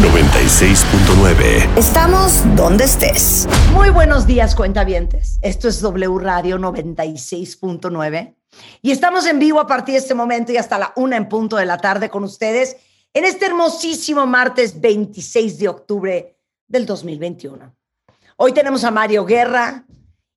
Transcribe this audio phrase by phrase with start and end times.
[0.00, 1.78] 96.9.
[1.78, 3.46] Estamos donde estés.
[3.72, 5.38] Muy buenos días, cuentavientes.
[5.40, 8.34] Esto es W Radio 96.9
[8.82, 11.56] y estamos en vivo a partir de este momento y hasta la una en punto
[11.56, 12.76] de la tarde con ustedes
[13.12, 16.36] en este hermosísimo martes 26 de octubre
[16.66, 17.74] del 2021.
[18.36, 19.84] Hoy tenemos a Mario Guerra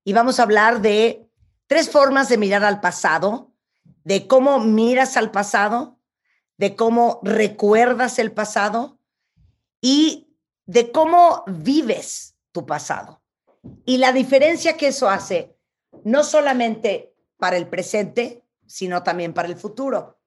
[0.04, 1.28] y vamos a hablar de
[1.66, 3.52] tres formas de mirar al pasado,
[4.04, 5.98] de cómo miras al pasado,
[6.58, 8.97] de cómo recuerdas el pasado
[9.82, 10.28] y
[10.66, 13.22] de cómo vives tu pasado.
[13.86, 15.56] Y la diferencia que eso hace,
[16.04, 20.20] no solamente para el presente, sino también para el futuro.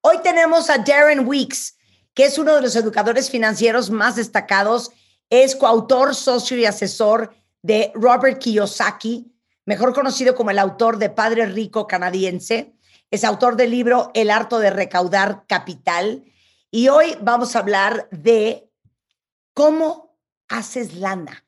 [0.00, 1.76] Hoy tenemos a Darren Weeks,
[2.14, 4.90] que es uno de los educadores financieros más destacados,
[5.30, 9.32] es coautor, socio y asesor de Robert Kiyosaki,
[9.64, 12.74] mejor conocido como el autor de Padre Rico Canadiense,
[13.12, 16.24] es autor del libro El Harto de Recaudar Capital.
[16.70, 18.71] Y hoy vamos a hablar de
[19.54, 20.16] cómo
[20.48, 21.44] haces lana,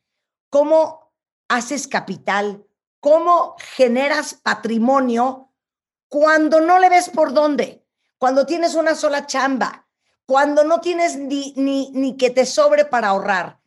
[0.50, 1.12] cómo
[1.48, 2.64] haces capital,
[3.00, 5.52] cómo generas patrimonio
[6.08, 7.84] cuando no le ves por dónde,
[8.18, 9.86] cuando tienes una sola chamba,
[10.26, 13.60] cuando no tienes ni, ni, ni que te sobre para ahorrar.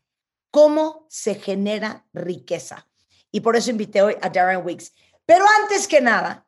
[0.50, 2.88] ¿Cómo se genera riqueza?
[3.32, 4.94] Y por eso invité hoy a Darren Weeks.
[5.26, 6.48] Pero antes que nada,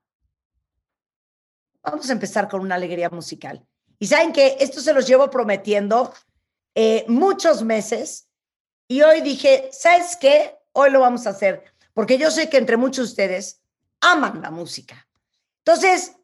[1.84, 3.64] vamos a empezar con una alegría musical.
[4.00, 6.14] Y saben que esto se los llevo prometiendo
[6.76, 8.30] eh, muchos meses
[8.88, 10.58] y hoy dije, ¿sabes qué?
[10.72, 11.64] Hoy lo vamos a hacer,
[11.94, 13.62] porque yo sé que entre muchos de ustedes
[14.02, 15.08] aman la música.
[15.60, 16.16] Entonces,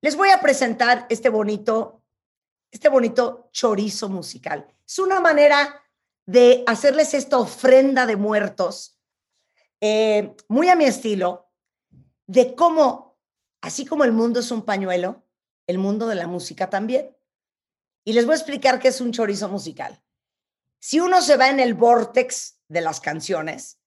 [0.00, 2.04] les voy a presentar este bonito,
[2.70, 4.66] este bonito chorizo musical.
[4.86, 5.82] Es una manera
[6.26, 9.00] de hacerles esta ofrenda de muertos,
[9.80, 11.50] eh, muy a mi estilo,
[12.26, 13.18] de cómo,
[13.60, 15.24] así como el mundo es un pañuelo,
[15.66, 17.16] el mundo de la música también.
[18.08, 20.02] Y les voy a explicar qué es un chorizo musical.
[20.78, 23.82] Si uno se va en el vortex de las canciones,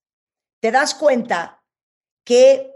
[0.60, 1.64] te das cuenta
[2.22, 2.72] que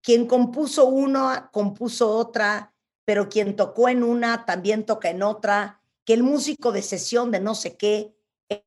[0.00, 2.74] quien compuso una, compuso otra,
[3.04, 7.40] pero quien tocó en una, también toca en otra, que el músico de sesión de
[7.40, 8.16] no sé qué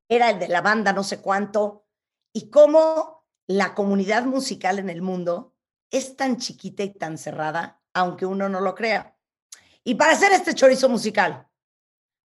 [0.07, 1.88] era el de la banda no sé cuánto,
[2.31, 5.56] y cómo la comunidad musical en el mundo
[5.90, 9.18] es tan chiquita y tan cerrada, aunque uno no lo crea.
[9.84, 11.47] Y para hacer este chorizo musical,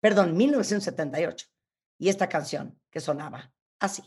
[0.00, 1.46] perdón, 1978.
[1.98, 4.02] Y esta canción que sonaba así.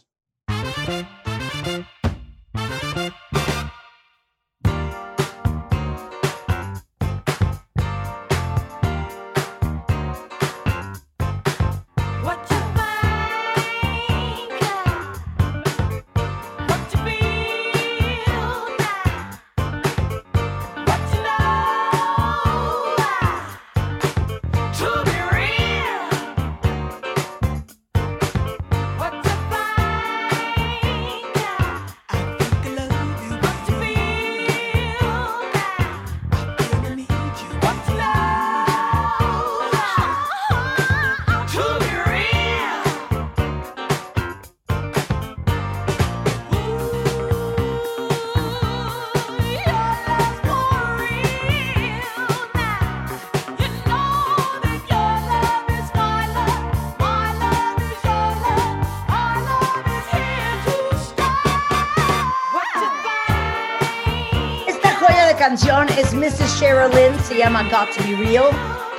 [66.25, 66.59] Mrs.
[66.59, 68.49] Sherilyn, se llama Got to Be Real,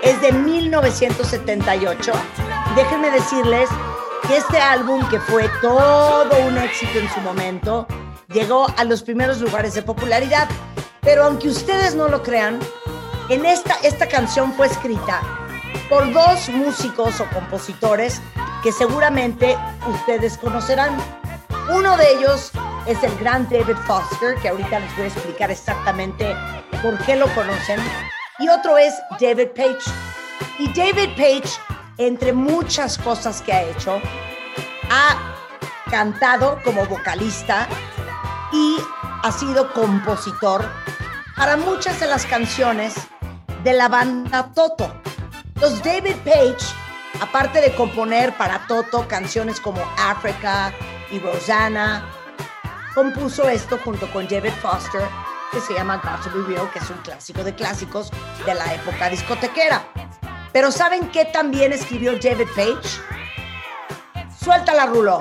[0.05, 2.13] es de 1978.
[2.77, 3.69] Déjenme decirles
[4.29, 7.89] que este álbum, que fue todo un éxito en su momento,
[8.33, 10.49] llegó a los primeros lugares de popularidad.
[11.01, 12.61] Pero aunque ustedes no lo crean,
[13.29, 15.21] en esta, esta canción fue escrita
[15.89, 18.21] por dos músicos o compositores
[18.63, 19.59] que seguramente
[19.89, 20.97] ustedes conocerán.
[21.75, 22.53] Uno de ellos
[22.87, 26.37] es el gran David Foster, que ahorita les voy a explicar exactamente
[26.83, 27.81] por qué lo conocen.
[28.39, 29.91] Y otro es David Page.
[30.59, 31.59] Y David Page,
[31.99, 34.01] entre muchas cosas que ha hecho,
[34.91, 35.35] ha
[35.91, 37.67] cantado como vocalista
[38.53, 38.77] y
[39.23, 40.65] ha sido compositor
[41.37, 42.95] para muchas de las canciones
[43.65, 44.95] de la banda Toto.
[45.61, 46.65] Los David Page,
[47.21, 50.73] aparte de componer para Toto canciones como Africa
[51.11, 52.05] y Rosanna,
[52.97, 55.03] compuso esto junto con David Foster,
[55.53, 58.11] que se llama Got to Be Real, que es un clásico de clásicos
[58.47, 59.87] de la época discotequera.
[60.51, 62.89] Pero ¿saben qué también escribió David Page?
[64.43, 65.21] Suelta la rulo.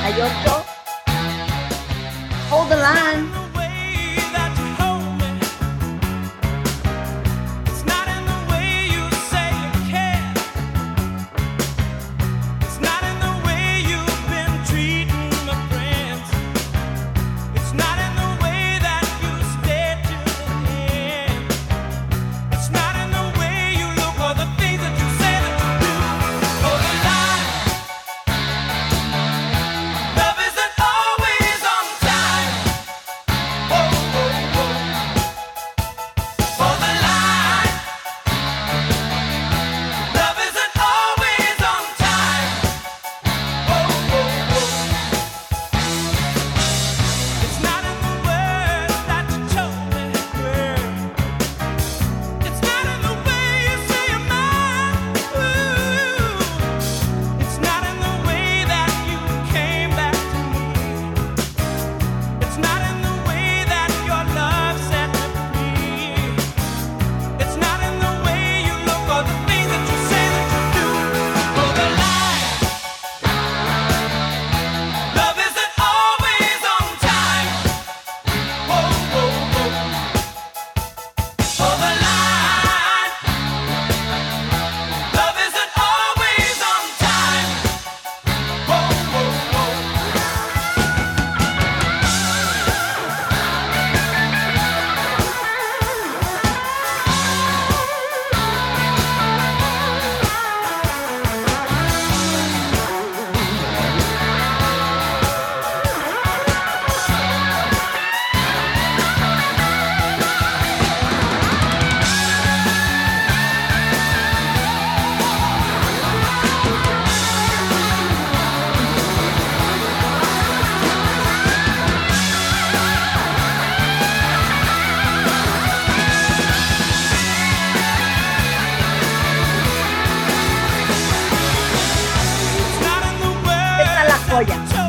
[0.00, 0.40] 1978.
[0.48, 0.69] Hold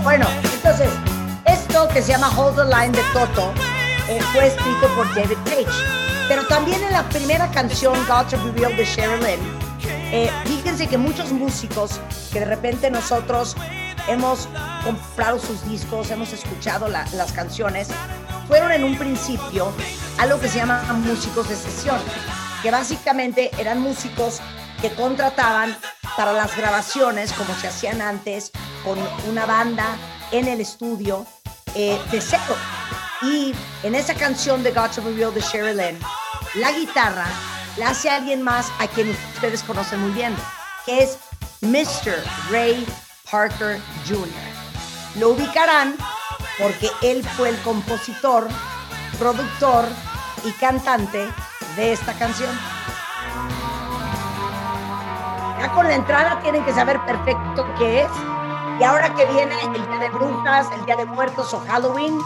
[0.03, 0.89] Bueno, entonces,
[1.45, 3.53] esto que se llama Hold the Line de Toto
[4.07, 5.86] eh, fue escrito por David Page.
[6.27, 9.39] Pero también en la primera canción, God to Be Real de Sherilyn,
[10.13, 12.00] eh, fíjense que muchos músicos
[12.31, 13.56] que de repente nosotros
[14.07, 14.48] hemos
[14.86, 17.89] comprado sus discos, hemos escuchado la- las canciones,
[18.47, 19.71] fueron en un principio
[20.18, 22.00] algo que se llama músicos de sesión,
[22.63, 24.39] que básicamente eran músicos
[24.81, 25.78] que contrataban
[26.18, 28.52] para las grabaciones, como se hacían antes,
[28.83, 28.97] con
[29.30, 29.95] una banda
[30.31, 31.26] en el estudio
[31.76, 32.56] eh, de cero.
[33.21, 36.00] Y en esa canción de God to Be Real de Sherilyn,
[36.56, 37.28] la guitarra
[37.78, 40.35] la hace alguien más a quien ustedes conocen muy bien,
[40.85, 41.18] que es
[41.61, 42.23] Mr.
[42.50, 42.85] Ray
[43.30, 44.28] Parker Jr.
[45.19, 45.95] Lo ubicarán
[46.57, 48.47] porque él fue el compositor,
[49.18, 49.85] productor
[50.44, 51.28] y cantante
[51.76, 52.52] de esta canción.
[55.59, 58.11] Ya con la entrada tienen que saber perfecto qué es.
[58.80, 62.19] Y ahora que viene el Día de Brujas, el Día de Muertos o Halloween,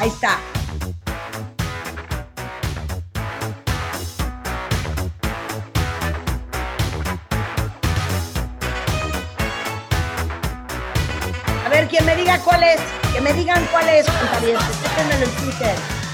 [0.00, 0.38] ahí está.
[11.64, 12.80] A ver, quien me diga cuál es,
[13.12, 14.78] que me digan cuál es, cuentavientes.
[14.98, 16.07] En Twitter.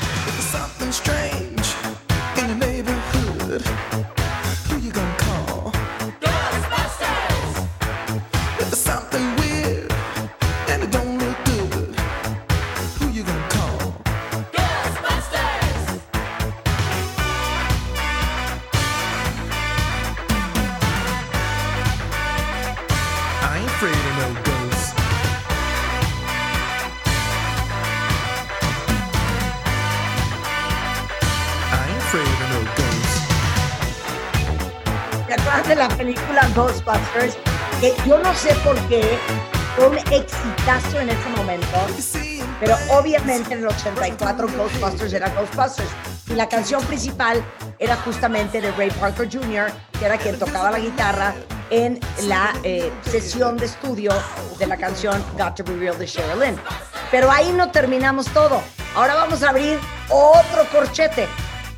[35.88, 37.36] La película Ghostbusters?
[37.80, 39.18] Que yo no sé por qué
[39.76, 41.76] fue un exitazo en ese momento,
[42.58, 45.90] pero obviamente en el 84 Ghostbusters era Ghostbusters.
[46.28, 47.44] Y la canción principal
[47.78, 51.34] era justamente de Ray Parker Jr., que era quien tocaba la guitarra
[51.68, 54.10] en la eh, sesión de estudio
[54.58, 56.56] de la canción Got to Be Real de Sherilyn.
[57.10, 58.62] Pero ahí no terminamos todo.
[58.94, 61.28] Ahora vamos a abrir otro corchete.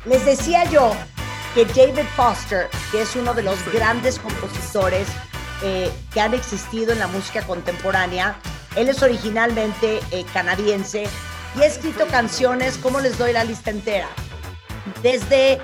[0.05, 0.93] Les decía yo
[1.53, 5.07] que David Foster, que es uno de los grandes compositores
[5.63, 8.35] eh, que han existido en la música contemporánea,
[8.75, 11.07] él es originalmente eh, canadiense
[11.57, 14.07] y ha escrito canciones, como les doy la lista entera?
[15.01, 15.59] Desde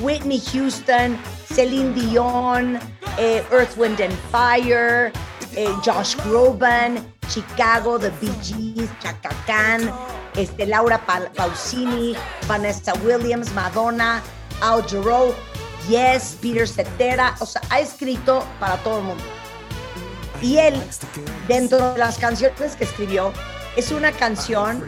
[0.00, 1.18] Whitney Houston,
[1.52, 2.78] Celine Dion,
[3.18, 5.12] eh, Earth, Wind and Fire,
[5.56, 9.90] eh, Josh Groban, Chicago, The Bee Gees, Chaka Khan,
[10.36, 12.14] este, Laura Pa- Pausini,
[12.46, 14.22] Vanessa Williams, Madonna,
[14.60, 15.34] Al Jarreau,
[15.88, 19.24] Yes, Peter Cetera, o sea, ha escrito para todo el mundo.
[20.42, 20.82] Y él,
[21.48, 23.32] dentro de las canciones que escribió,
[23.76, 24.86] es una canción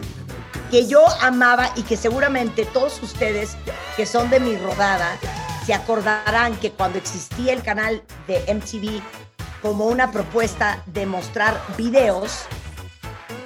[0.71, 3.57] que yo amaba y que seguramente todos ustedes
[3.97, 5.19] que son de mi rodada
[5.65, 9.03] se acordarán que cuando existía el canal de MTV
[9.63, 12.45] como una propuesta de mostrar videos,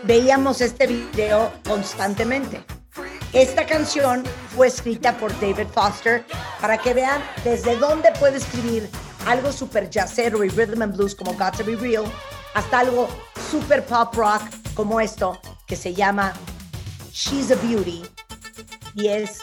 [0.05, 2.65] veíamos este video constantemente.
[3.33, 4.25] Esta canción
[4.55, 6.23] fue escrita por David Foster
[6.61, 8.91] para que vean desde dónde puede escribir
[9.27, 12.05] algo super jazzero y rhythm and blues como Got to Be Real
[12.53, 13.09] hasta algo
[13.51, 14.43] super pop rock
[14.75, 16.35] como esto que se llama
[17.11, 18.03] She's a Beauty
[18.97, 19.39] y es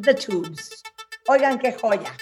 [0.00, 0.82] The Tubes.
[1.28, 2.14] Oigan qué joya.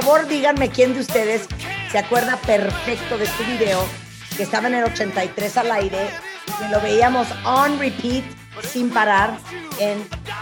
[0.00, 1.46] Favor díganme quién de ustedes
[1.90, 3.84] se acuerda perfecto de este video
[4.34, 6.08] que estaba en el 83 al aire
[6.46, 8.24] y que lo veíamos on repeat
[8.62, 9.36] sin parar
[9.78, 9.98] en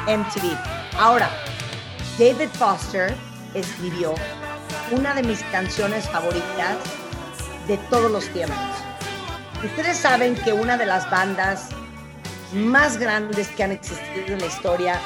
[0.06, 0.56] MTV.
[0.96, 1.28] Ahora,
[2.16, 3.12] David Foster
[3.52, 4.14] escribió
[4.92, 6.76] una de mis canciones favoritas
[7.66, 8.56] de todos los tiempos.
[9.64, 11.70] Ustedes saben que una de las bandas
[12.52, 15.00] más grandes que han existido en la historia,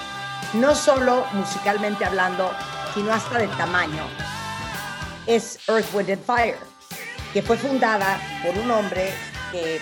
[0.53, 2.51] no solo musicalmente hablando,
[2.93, 4.07] sino hasta de tamaño,
[5.27, 6.59] es Earth, Wind and Fire,
[7.33, 9.13] que fue fundada por un hombre
[9.53, 9.81] que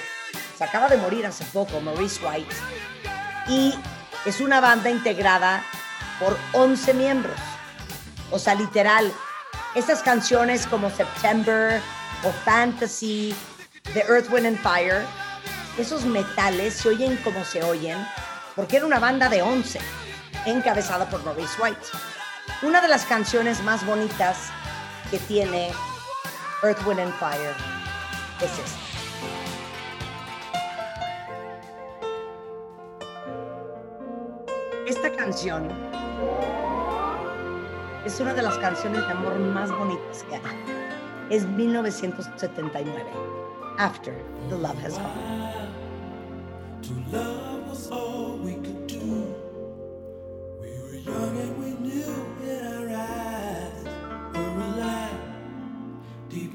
[0.57, 2.55] se acaba de morir hace poco, Maurice White,
[3.49, 3.75] y
[4.25, 5.63] es una banda integrada
[6.21, 7.37] por 11 miembros.
[8.31, 9.13] O sea, literal,
[9.75, 11.81] esas canciones como September
[12.25, 13.35] o Fantasy,
[13.95, 15.05] de Earth, Wind and Fire,
[15.77, 17.99] esos metales se oyen como se oyen,
[18.55, 19.81] porque era una banda de 11,
[20.47, 21.81] encabezada por Maurice White.
[22.63, 24.51] Una de las canciones más bonitas
[25.13, 25.71] que tiene
[26.63, 27.55] Earth, Wind and Fire
[28.41, 28.79] es esta.
[34.89, 35.69] Esta canción
[38.07, 40.43] es una de las canciones de amor más bonitas que hay.
[41.29, 43.05] Es 1979.
[43.77, 44.15] After
[44.49, 45.53] the Love Has Gone.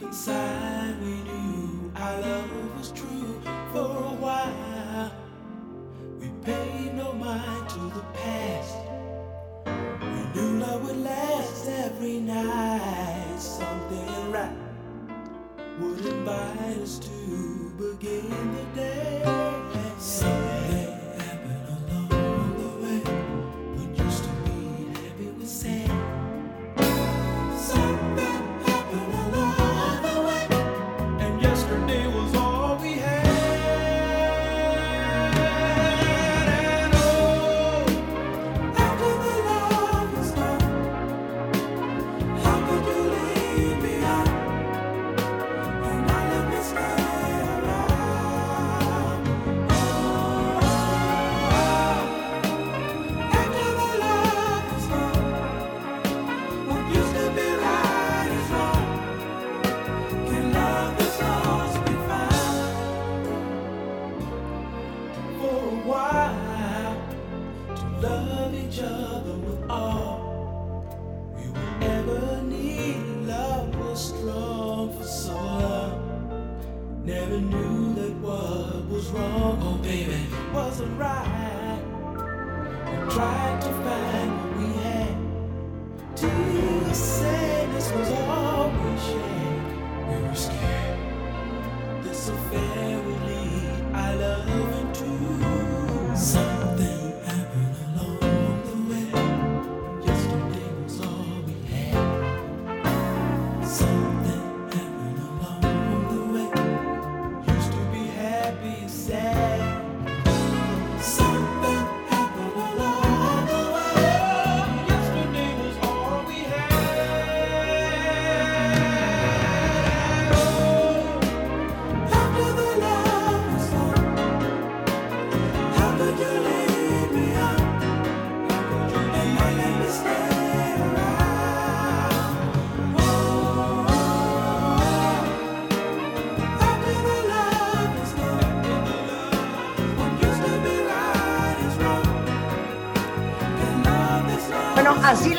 [0.08, 3.42] Inside we knew our love was true
[3.74, 5.12] for a while.
[6.20, 8.78] We paid no mind to the past.
[9.66, 13.38] We knew love would last every night.
[13.38, 14.58] Something right
[15.80, 20.87] would invite us to begin the day.
[83.10, 85.16] Tried to find what we had.
[86.16, 89.64] Till the sadness was all we shared.
[90.10, 91.00] We were scared
[92.04, 92.66] this affair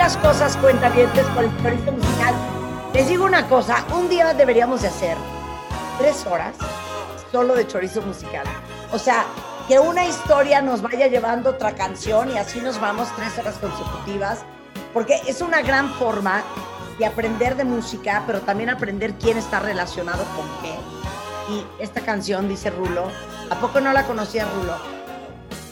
[0.08, 2.34] las cosas cuentavientes con el chorizo musical.
[2.94, 5.18] Les digo una cosa, un día deberíamos de hacer
[5.98, 6.56] tres horas
[7.30, 8.46] solo de chorizo musical.
[8.90, 9.26] O sea,
[9.68, 14.46] que una historia nos vaya llevando otra canción y así nos vamos tres horas consecutivas,
[14.94, 16.42] porque es una gran forma
[16.98, 20.74] de aprender de música, pero también aprender quién está relacionado con qué.
[21.52, 23.10] Y esta canción, dice Rulo,
[23.50, 24.74] ¿a poco no la conocía Rulo?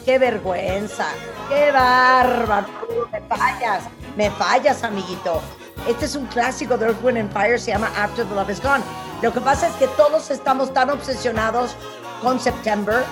[0.05, 1.07] ¡Qué vergüenza!
[1.49, 2.69] ¡Qué bárbaro!
[3.11, 3.85] Me fallas,
[4.17, 5.43] me fallas, amiguito.
[5.87, 8.61] Este es un clásico de Earth, Wind and Fire, se llama After the Love is
[8.61, 8.83] Gone.
[9.23, 11.77] Lo que pasa es que todos estamos tan obsesionados
[12.23, 13.05] con September,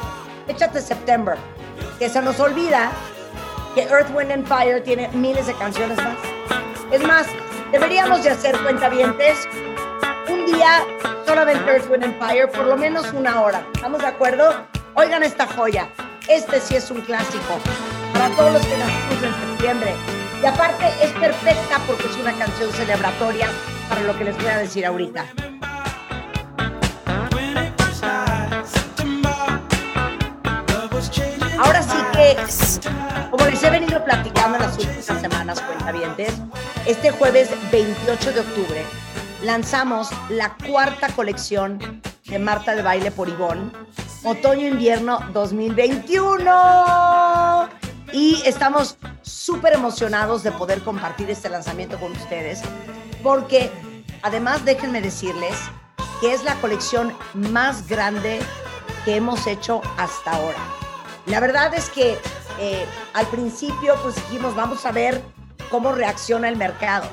[0.49, 1.37] échate September,
[1.99, 2.91] que se nos olvida
[3.75, 6.17] que Earth, Wind and Fire tiene miles de canciones más.
[6.91, 7.27] Es más,
[7.71, 9.49] deberíamos de hacer cuentavientes
[10.29, 10.85] un día
[11.27, 13.65] solamente Earth, Wind and Fire, por lo menos una hora.
[13.75, 14.53] ¿Estamos de acuerdo?
[14.95, 15.89] Oigan esta joya.
[16.29, 17.59] Este sí es un clásico
[18.13, 20.14] para todos los que nacimos en septiembre.
[20.45, 23.49] Y aparte es perfecta porque es una canción celebratoria
[23.89, 25.25] para lo que les voy a decir ahorita.
[31.59, 32.37] Ahora sí que,
[33.31, 36.35] como les he venido platicando en las últimas semanas, cuentavientes,
[36.85, 38.85] este jueves 28 de octubre
[39.45, 43.71] lanzamos la cuarta colección de Marta de Baile por Ivonne,
[44.25, 47.94] Otoño-Invierno 2021.
[48.15, 52.63] Y estamos súper emocionados de poder compartir este lanzamiento con ustedes,
[53.25, 53.73] porque
[54.23, 55.57] además déjenme decirles
[56.21, 58.39] que es la colección más grande
[59.05, 60.61] que hemos hecho hasta ahora.
[61.27, 62.17] La verdad es que
[62.61, 65.21] eh, al principio pues dijimos, vamos a ver
[65.69, 67.09] cómo reacciona el mercado.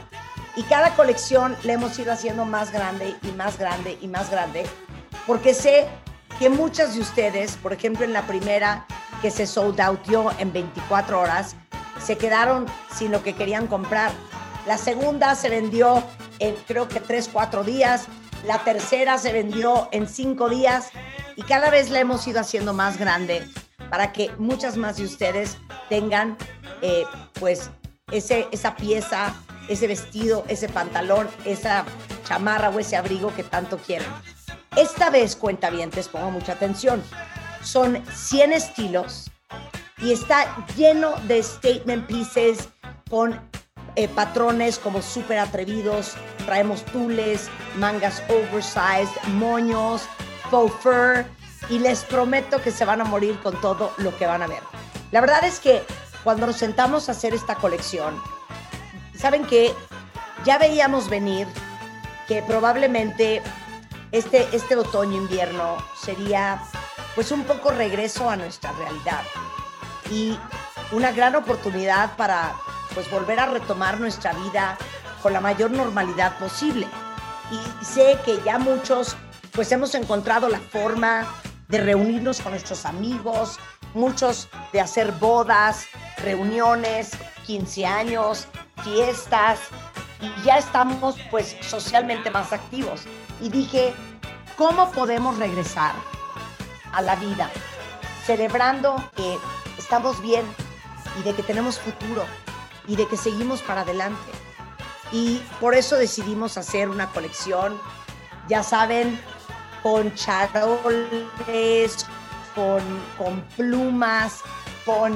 [0.56, 4.68] Y cada colección la hemos ido haciendo más grande y más grande y más grande,
[5.26, 5.88] porque sé
[6.38, 8.86] que muchas de ustedes, por ejemplo en la primera
[9.22, 11.56] que se sold outó en 24 horas,
[12.04, 14.12] se quedaron sin lo que querían comprar.
[14.66, 16.04] La segunda se vendió
[16.40, 18.08] en creo que 3, 4 días.
[18.46, 20.90] La tercera se vendió en 5 días.
[21.36, 23.48] Y cada vez la hemos ido haciendo más grande
[23.90, 25.58] para que muchas más de ustedes
[25.90, 26.38] tengan
[26.82, 27.04] eh,
[27.40, 27.70] pues
[28.12, 29.34] ese, esa pieza,
[29.68, 31.86] ese vestido, ese pantalón, esa
[32.26, 34.08] chamarra o ese abrigo que tanto quieren.
[34.76, 37.04] Esta vez, cuentavientes, pongo mucha atención.
[37.64, 39.32] Son 100 estilos
[39.98, 42.70] y está lleno de statement pieces
[43.10, 43.40] con
[43.96, 46.14] eh, patrones como súper atrevidos.
[46.46, 50.04] Traemos tules, mangas oversized, moños,
[50.50, 51.26] faux fur
[51.70, 54.62] y les prometo que se van a morir con todo lo que van a ver.
[55.12, 55.84] La verdad es que
[56.24, 58.22] cuando nos sentamos a hacer esta colección,
[59.18, 59.74] saben que
[60.46, 61.48] ya veíamos venir
[62.28, 63.42] que probablemente
[64.12, 66.62] este, este otoño-invierno sería
[67.16, 69.22] pues un poco regreso a nuestra realidad
[70.10, 70.38] y
[70.92, 72.54] una gran oportunidad para
[72.94, 74.78] pues volver a retomar nuestra vida
[75.22, 76.88] con la mayor normalidad posible.
[77.52, 79.16] Y sé que ya muchos
[79.52, 81.28] pues hemos encontrado la forma
[81.68, 83.60] de reunirnos con nuestros amigos,
[83.94, 85.86] muchos de hacer bodas,
[86.18, 87.12] reuniones,
[87.46, 88.48] 15 años,
[88.84, 89.60] fiestas
[90.22, 93.04] y ya estamos pues socialmente más activos.
[93.42, 93.94] Y dije,
[94.58, 95.94] ¿cómo podemos regresar
[96.94, 97.50] a la vida
[98.26, 99.38] celebrando que
[99.78, 100.46] estamos bien
[101.20, 102.24] y de que tenemos futuro
[102.88, 104.32] y de que seguimos para adelante?
[105.12, 107.78] Y por eso decidimos hacer una colección,
[108.48, 109.20] ya saben,
[109.84, 112.06] con charoles,
[112.56, 112.82] con,
[113.18, 114.42] con plumas,
[114.86, 115.14] con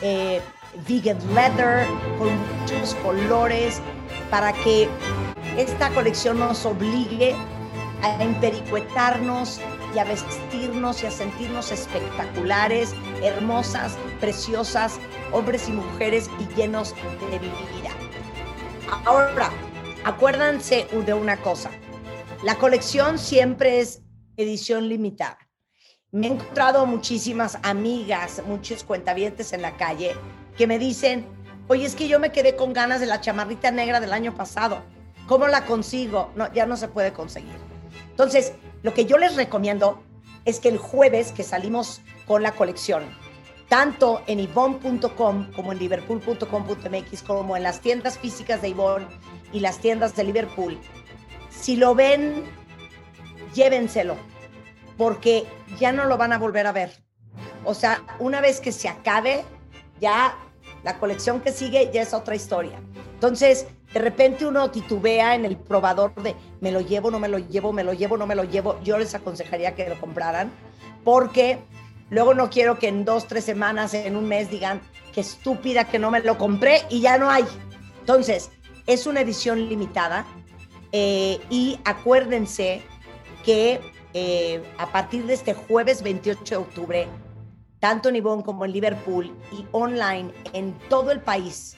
[0.00, 0.40] eh,
[0.86, 1.86] vegan leather,
[2.18, 2.30] con
[2.60, 3.80] muchos colores,
[4.30, 4.88] para que
[5.56, 7.34] esta colección nos obligue
[8.02, 9.60] a empericuetarnos
[9.94, 14.98] y a vestirnos y a sentirnos espectaculares, hermosas, preciosas,
[15.32, 16.94] hombres y mujeres y llenos
[17.30, 17.90] de vida.
[19.04, 19.50] Ahora,
[20.04, 21.70] acuérdense de una cosa.
[22.42, 24.02] La colección siempre es
[24.36, 25.38] edición limitada.
[26.10, 30.14] Me he encontrado muchísimas amigas, muchos cuentavientes en la calle
[30.56, 31.26] que me dicen,
[31.68, 34.82] oye, es que yo me quedé con ganas de la chamarrita negra del año pasado.
[35.26, 36.30] ¿Cómo la consigo?
[36.36, 37.54] No, ya no se puede conseguir.
[38.10, 38.52] Entonces,
[38.82, 40.02] lo que yo les recomiendo
[40.44, 43.04] es que el jueves que salimos con la colección,
[43.68, 49.06] tanto en Ivonne.com como en Liverpool.com.mx, como en las tiendas físicas de Ivonne
[49.52, 50.78] y las tiendas de Liverpool,
[51.50, 52.44] si lo ven,
[53.54, 54.16] llévenselo,
[54.96, 55.46] porque
[55.78, 56.92] ya no lo van a volver a ver.
[57.64, 59.44] O sea, una vez que se acabe,
[60.00, 60.36] ya
[60.82, 62.80] la colección que sigue ya es otra historia.
[63.14, 67.38] Entonces, de repente uno titubea en el probador de me lo llevo, no me lo
[67.38, 68.80] llevo, me lo llevo, no me lo llevo.
[68.82, 70.50] Yo les aconsejaría que lo compraran
[71.04, 71.58] porque
[72.10, 74.80] luego no quiero que en dos, tres semanas, en un mes digan
[75.12, 77.44] qué estúpida que no me lo compré y ya no hay.
[78.00, 78.50] Entonces,
[78.86, 80.24] es una edición limitada
[80.92, 82.82] eh, y acuérdense
[83.44, 83.80] que
[84.14, 87.08] eh, a partir de este jueves 28 de octubre,
[87.78, 91.76] tanto en Ivonne como en Liverpool y online en todo el país,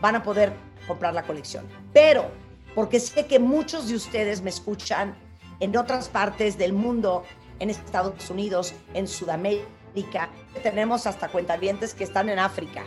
[0.00, 0.52] van a poder
[0.90, 1.68] comprar la colección.
[1.92, 2.30] Pero,
[2.74, 5.14] porque sé que muchos de ustedes me escuchan
[5.60, 7.22] en otras partes del mundo,
[7.60, 10.30] en Estados Unidos, en Sudamérica,
[10.64, 12.82] tenemos hasta cuentavientes que están en África.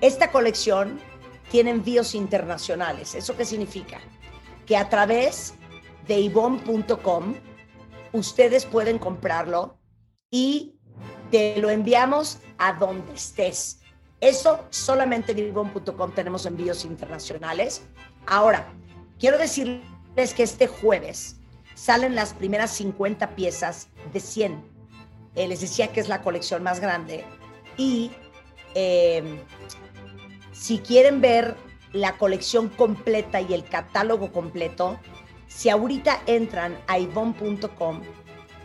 [0.00, 0.98] Esta colección
[1.52, 3.14] tiene envíos internacionales.
[3.14, 4.00] ¿Eso qué significa?
[4.66, 5.54] Que a través
[6.08, 7.34] de ivon.com
[8.12, 9.78] ustedes pueden comprarlo
[10.30, 10.74] y
[11.30, 13.83] te lo enviamos a donde estés.
[14.24, 17.82] Eso solamente en ivon.com tenemos envíos internacionales.
[18.24, 18.72] Ahora,
[19.18, 21.36] quiero decirles que este jueves
[21.74, 24.64] salen las primeras 50 piezas de 100.
[25.34, 27.26] Eh, les decía que es la colección más grande.
[27.76, 28.12] Y
[28.74, 29.42] eh,
[30.52, 31.54] si quieren ver
[31.92, 34.98] la colección completa y el catálogo completo,
[35.48, 38.00] si ahorita entran a ivon.com,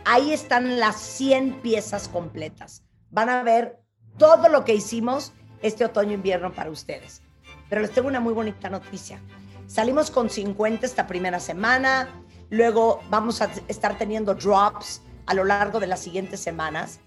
[0.06, 2.82] ahí están las 100 piezas completas.
[3.10, 3.78] Van a ver
[4.16, 7.22] todo lo que hicimos este otoño-invierno para ustedes.
[7.68, 9.20] Pero les tengo una muy bonita noticia.
[9.66, 12.08] Salimos con 50 esta primera semana,
[12.48, 16.98] luego vamos a estar teniendo drops a lo largo de las siguientes semanas.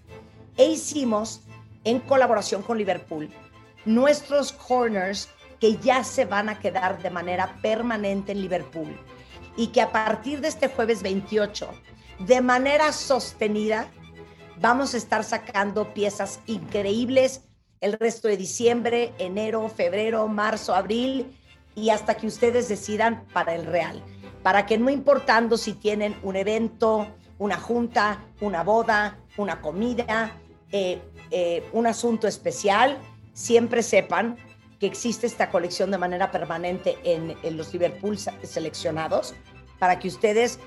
[0.56, 1.42] E hicimos,
[1.84, 3.28] en colaboración con Liverpool,
[3.84, 5.28] nuestros corners
[5.60, 8.96] que ya se van a quedar de manera permanente en Liverpool
[9.56, 11.68] y que a partir de este jueves 28,
[12.20, 13.88] de manera sostenida,
[14.60, 17.42] vamos a estar sacando piezas increíbles
[17.84, 21.36] el resto de diciembre, enero, febrero, marzo, abril
[21.74, 24.02] y hasta que ustedes decidan para el real.
[24.42, 27.06] Para que no importando si tienen un evento,
[27.38, 30.32] una junta, una boda, una comida,
[30.72, 30.98] eh,
[31.30, 32.96] eh, un asunto especial,
[33.34, 34.38] siempre sepan
[34.80, 39.34] que existe esta colección de manera permanente en, los Liverpool seleccionados
[39.78, 40.58] para que ustedes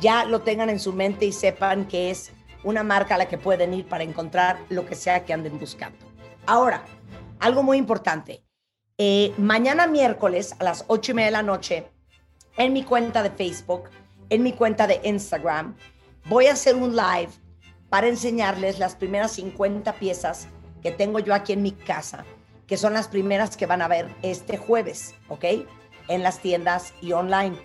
[0.00, 2.32] ya lo tengan en su mente y sepan que es
[2.64, 6.11] una marca a la que pueden ir para encontrar lo que sea que anden buscando.
[6.46, 6.84] Ahora,
[7.38, 8.44] algo muy importante.
[8.98, 11.86] Eh, mañana miércoles a las 8 y media de la noche,
[12.56, 13.84] en mi cuenta de Facebook,
[14.28, 15.76] en mi cuenta de Instagram,
[16.26, 17.30] voy a hacer un live
[17.90, 20.48] para enseñarles las primeras 50 piezas
[20.82, 22.24] que tengo yo aquí en mi casa,
[22.66, 25.44] que son las primeras que van a ver este jueves, ¿ok?
[26.08, 27.56] En las tiendas y online.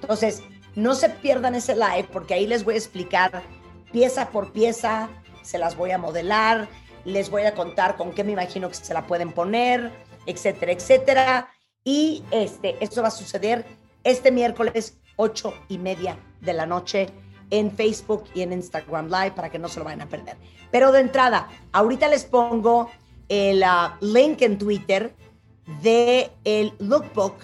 [0.00, 0.42] Entonces,
[0.74, 3.42] no se pierdan ese live porque ahí les voy a explicar
[3.92, 5.08] pieza por pieza,
[5.42, 6.68] se las voy a modelar,
[7.06, 9.92] les voy a contar con qué me imagino que se la pueden poner,
[10.26, 11.48] etcétera, etcétera.
[11.84, 13.64] Y este, esto va a suceder
[14.02, 17.08] este miércoles, ocho y media de la noche
[17.50, 20.36] en Facebook y en Instagram Live para que no se lo vayan a perder.
[20.72, 22.90] Pero de entrada, ahorita les pongo
[23.28, 25.14] el ah, link en Twitter
[25.82, 27.36] de el lookbook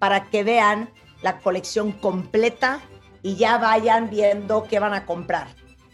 [0.00, 0.90] para que vean
[1.22, 2.80] la colección completa
[3.22, 5.46] y ya vayan viendo qué van a comprar.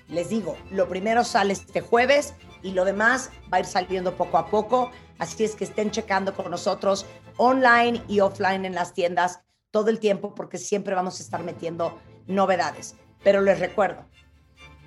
[0.09, 4.39] Les digo, lo primero sale este jueves y lo demás va a ir saliendo poco
[4.39, 4.91] a poco.
[5.19, 9.99] Así es que estén checando con nosotros online y offline en las tiendas todo el
[9.99, 12.97] tiempo porque siempre vamos a estar metiendo novedades.
[13.23, 14.05] Pero les recuerdo,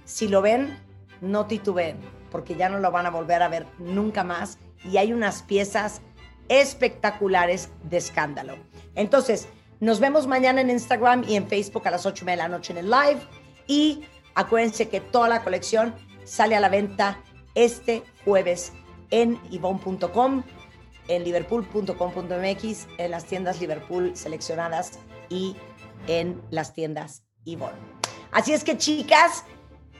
[0.05, 0.77] si lo ven,
[1.21, 1.97] no titubeen
[2.31, 6.01] porque ya no lo van a volver a ver nunca más y hay unas piezas
[6.49, 8.55] espectaculares de escándalo.
[8.95, 9.47] Entonces,
[9.79, 12.79] nos vemos mañana en Instagram y en Facebook a las 8 de la noche en
[12.79, 13.19] el live.
[13.67, 14.05] Y
[14.36, 17.19] acuérdense que toda la colección sale a la venta
[17.56, 18.74] este jueves
[19.10, 20.44] en ivon.com
[21.08, 25.56] en liverpool.com.mx, en las tiendas Liverpool seleccionadas y
[26.08, 27.78] en las tiendas Yvonne.
[28.32, 29.44] Así es que chicas,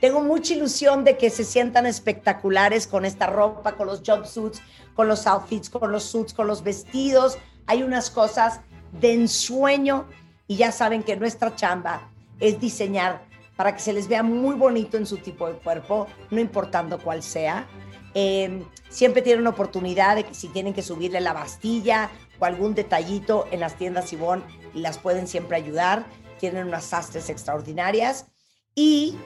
[0.00, 4.60] tengo mucha ilusión de que se sientan espectaculares con esta ropa, con los jumpsuits,
[4.94, 7.38] con los outfits, con los suits, con los vestidos.
[7.66, 8.60] Hay unas cosas
[8.92, 10.06] de ensueño
[10.46, 13.24] y ya saben que nuestra chamba es diseñar
[13.56, 17.22] para que se les vea muy bonito en su tipo de cuerpo, no importando cuál
[17.22, 17.66] sea.
[18.14, 23.46] Eh, siempre tienen oportunidad de que si tienen que subirle la bastilla o algún detallito
[23.50, 26.04] en las tiendas Ivonne, las pueden siempre ayudar.
[26.38, 28.26] Tienen unas sastres extraordinarias.
[28.74, 29.16] Y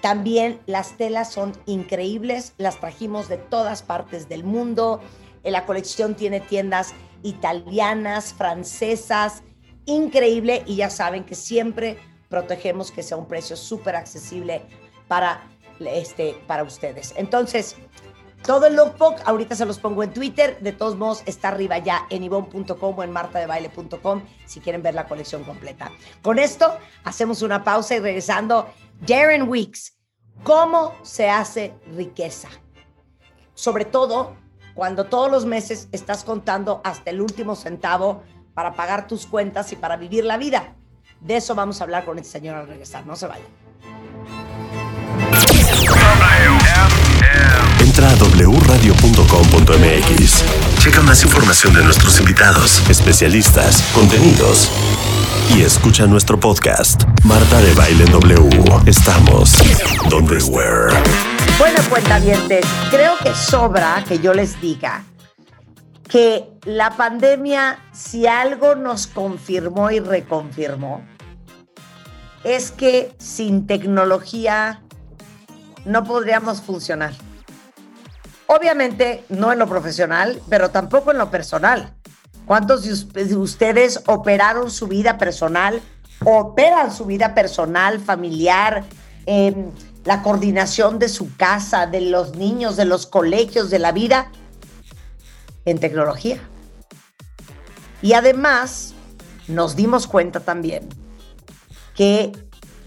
[0.00, 5.00] también las telas son increíbles, las trajimos de todas partes del mundo.
[5.42, 9.42] En la colección tiene tiendas italianas, francesas,
[9.84, 14.62] increíble y ya saben que siempre protegemos que sea un precio súper accesible
[15.08, 15.42] para,
[15.80, 17.14] este, para ustedes.
[17.16, 17.76] Entonces,
[18.42, 22.06] todo el lookbook, ahorita se los pongo en Twitter, de todos modos está arriba ya
[22.10, 25.90] en ivon.com o en martadebaile.com si quieren ver la colección completa.
[26.22, 28.68] Con esto hacemos una pausa y regresando,
[29.00, 29.98] Darren Weeks,
[30.44, 32.48] ¿cómo se hace riqueza?
[33.54, 34.36] Sobre todo
[34.74, 38.22] cuando todos los meses estás contando hasta el último centavo
[38.54, 40.76] para pagar tus cuentas y para vivir la vida.
[41.20, 43.06] De eso vamos a hablar con este señor al regresar.
[43.06, 43.46] No se vayan.
[47.80, 50.44] Entra a wradio.com.mx.
[50.78, 54.70] Checa más información de nuestros invitados, especialistas, contenidos.
[55.56, 58.48] Y escucha nuestro podcast, Marta de Baile W.
[58.86, 59.52] Estamos
[60.10, 60.92] donde where.
[61.58, 65.02] Bueno, cuentavientes, creo que sobra que yo les diga
[66.08, 71.02] que la pandemia, si algo nos confirmó y reconfirmó,
[72.44, 74.82] es que sin tecnología
[75.84, 77.12] no podríamos funcionar.
[78.46, 81.92] Obviamente no en lo profesional, pero tampoco en lo personal.
[82.46, 85.80] ¿Cuántos de us- de ustedes operaron su vida personal,
[86.24, 88.84] operan su vida personal, familiar,
[90.04, 94.30] la coordinación de su casa, de los niños, de los colegios, de la vida,
[95.66, 96.40] en tecnología?
[98.00, 98.94] Y además
[99.48, 100.88] nos dimos cuenta también
[101.94, 102.32] que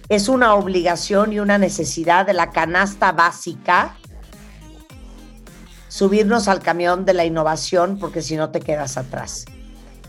[0.07, 3.95] es una obligación y una necesidad de la canasta básica
[5.87, 9.45] subirnos al camión de la innovación porque si no te quedas atrás.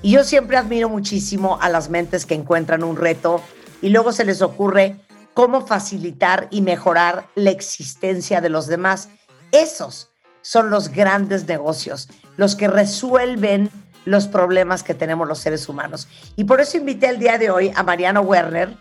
[0.03, 3.43] Y yo siempre admiro muchísimo a las mentes que encuentran un reto
[3.83, 5.01] y luego se les ocurre
[5.35, 9.09] cómo facilitar y mejorar la existencia de los demás.
[9.53, 10.10] Esos
[10.43, 13.71] son los grandes negocios, los que resuelven
[14.05, 16.09] los problemas que tenemos los seres humanos.
[16.37, 18.75] Y por eso invité el día de hoy a Mariano Werner.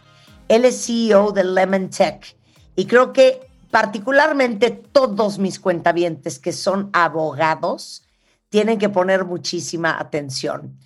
[0.47, 2.35] Él es CEO de Lemon Tech.
[2.75, 3.41] Y creo que
[3.71, 8.07] particularmente todos mis cuentavientes que son abogados
[8.49, 10.79] tienen que poner muchísima atención.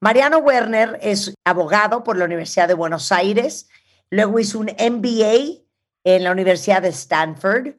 [0.00, 3.68] Mariano Werner es abogado por la Universidad de Buenos Aires,
[4.10, 5.64] luego hizo un MBA
[6.04, 7.74] en la Universidad de Stanford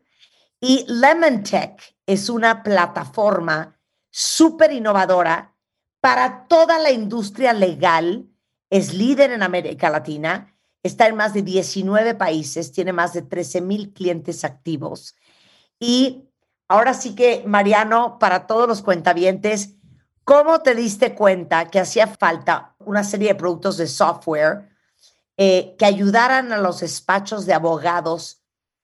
[0.60, 5.56] y Lemon Tech es una plataforma súper innovadora
[6.02, 8.28] para toda la industria legal,
[8.70, 13.62] es líder en América Latina, está en más de 19 países, tiene más de 13
[13.62, 15.16] mil clientes activos.
[15.80, 16.30] Y
[16.68, 19.76] ahora sí que, Mariano, para todos los cuentavientes,
[20.24, 24.70] ¿cómo te diste cuenta que hacía falta una serie de productos de software
[25.38, 28.42] eh, que ayudaran a los despachos de abogados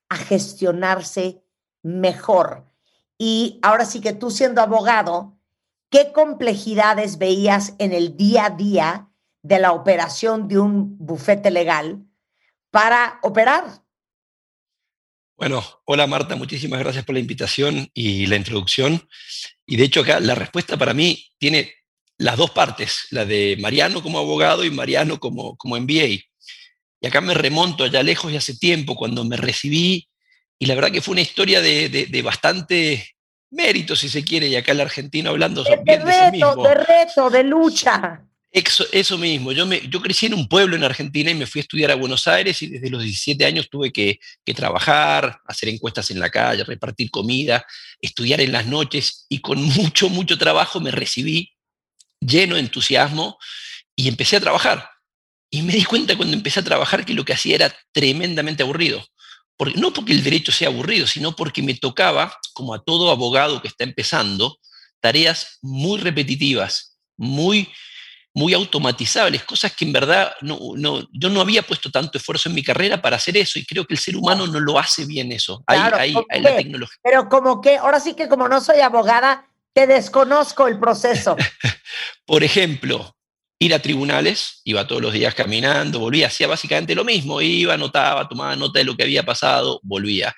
[0.09, 1.44] a gestionarse
[1.85, 2.65] mejor?
[3.17, 5.37] Y ahora sí que tú siendo abogado,
[5.89, 9.09] ¿qué complejidades veías en el día a día
[9.43, 12.03] de la operación de un bufete legal
[12.71, 13.65] para operar?
[15.37, 19.07] Bueno, hola Marta, muchísimas gracias por la invitación y la introducción.
[19.65, 21.71] Y de hecho acá la respuesta para mí tiene
[22.17, 26.05] las dos partes, la de Mariano como abogado y Mariano como, como MBA.
[27.01, 30.07] Y acá me remonto allá lejos y hace tiempo cuando me recibí
[30.59, 33.11] y la verdad que fue una historia de, de- de bastante
[33.51, 36.31] mérito, si se quiere, y acá en la Argentina hablando De, bien de sí reto,
[36.31, 36.63] mismo.
[36.63, 38.21] de reto, de lucha.
[38.51, 41.59] Eso, eso mismo, yo, me, yo crecí en un pueblo en Argentina y me fui
[41.59, 45.67] a estudiar a Buenos Aires y desde los 17 años tuve que, que trabajar, hacer
[45.69, 47.65] encuestas en la calle, repartir comida,
[47.99, 51.51] estudiar en las noches y con mucho, mucho trabajo me recibí
[52.21, 53.37] lleno de entusiasmo
[53.93, 54.89] y empecé a trabajar.
[55.49, 59.05] Y me di cuenta cuando empecé a trabajar que lo que hacía era tremendamente aburrido.
[59.57, 63.61] Porque, no porque el derecho sea aburrido, sino porque me tocaba, como a todo abogado
[63.61, 64.57] que está empezando,
[64.99, 67.69] tareas muy repetitivas, muy
[68.37, 72.55] muy automatizables, cosas que en verdad no, no, yo no había puesto tanto esfuerzo en
[72.55, 75.31] mi carrera para hacer eso y creo que el ser humano no lo hace bien
[75.31, 75.63] eso.
[75.65, 76.97] Claro, hay- ¿por hay la tecnología.
[77.01, 81.35] Pero como que, ahora sí que como no soy abogada, Te desconozco el proceso.
[82.25, 83.14] Por ejemplo,
[83.59, 88.27] ir a tribunales, iba todos los días caminando, volvía, hacía básicamente lo mismo, iba, anotaba,
[88.27, 90.35] tomaba nota de lo que había pasado, volvía.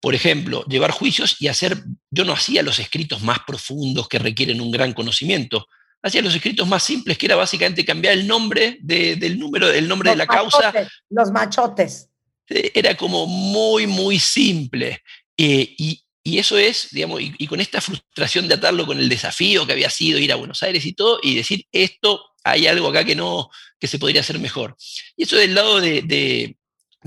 [0.00, 4.60] Por ejemplo, llevar juicios y hacer, yo no hacía los escritos más profundos que requieren
[4.60, 5.66] un gran conocimiento,
[6.02, 9.86] hacía los escritos más simples, que era básicamente cambiar el nombre de- del número, el
[9.86, 10.72] nombre de la causa,
[11.10, 12.08] Los machotes.
[12.48, 15.02] era como muy, muy simple.
[15.36, 19.08] Eh, y, y eso es, digamos, y, y con esta frustración de atarlo con el
[19.08, 22.88] desafío que había sido ir a Buenos Aires y todo, y decir, esto, hay algo
[22.88, 24.76] acá que no, que se podría hacer mejor.
[25.16, 26.56] Y eso del lado de, de,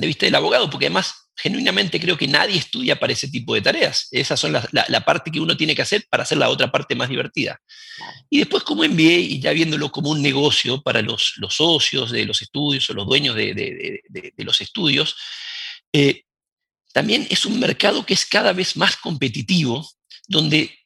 [0.07, 4.07] vista del abogado, porque además, genuinamente creo que nadie estudia para ese tipo de tareas.
[4.11, 7.09] Esas son la, parte que uno tiene que hacer para hacer la otra parte más
[7.09, 7.59] divertida.
[8.29, 12.25] Y después como MBA, y ya viéndolo como un negocio para los, los socios de
[12.25, 13.53] los estudios o los dueños de-
[14.09, 15.15] de los estudios,
[15.93, 16.23] eh,
[16.93, 19.87] también es un mercado que es cada vez más competitivo,
[20.27, 20.77] donde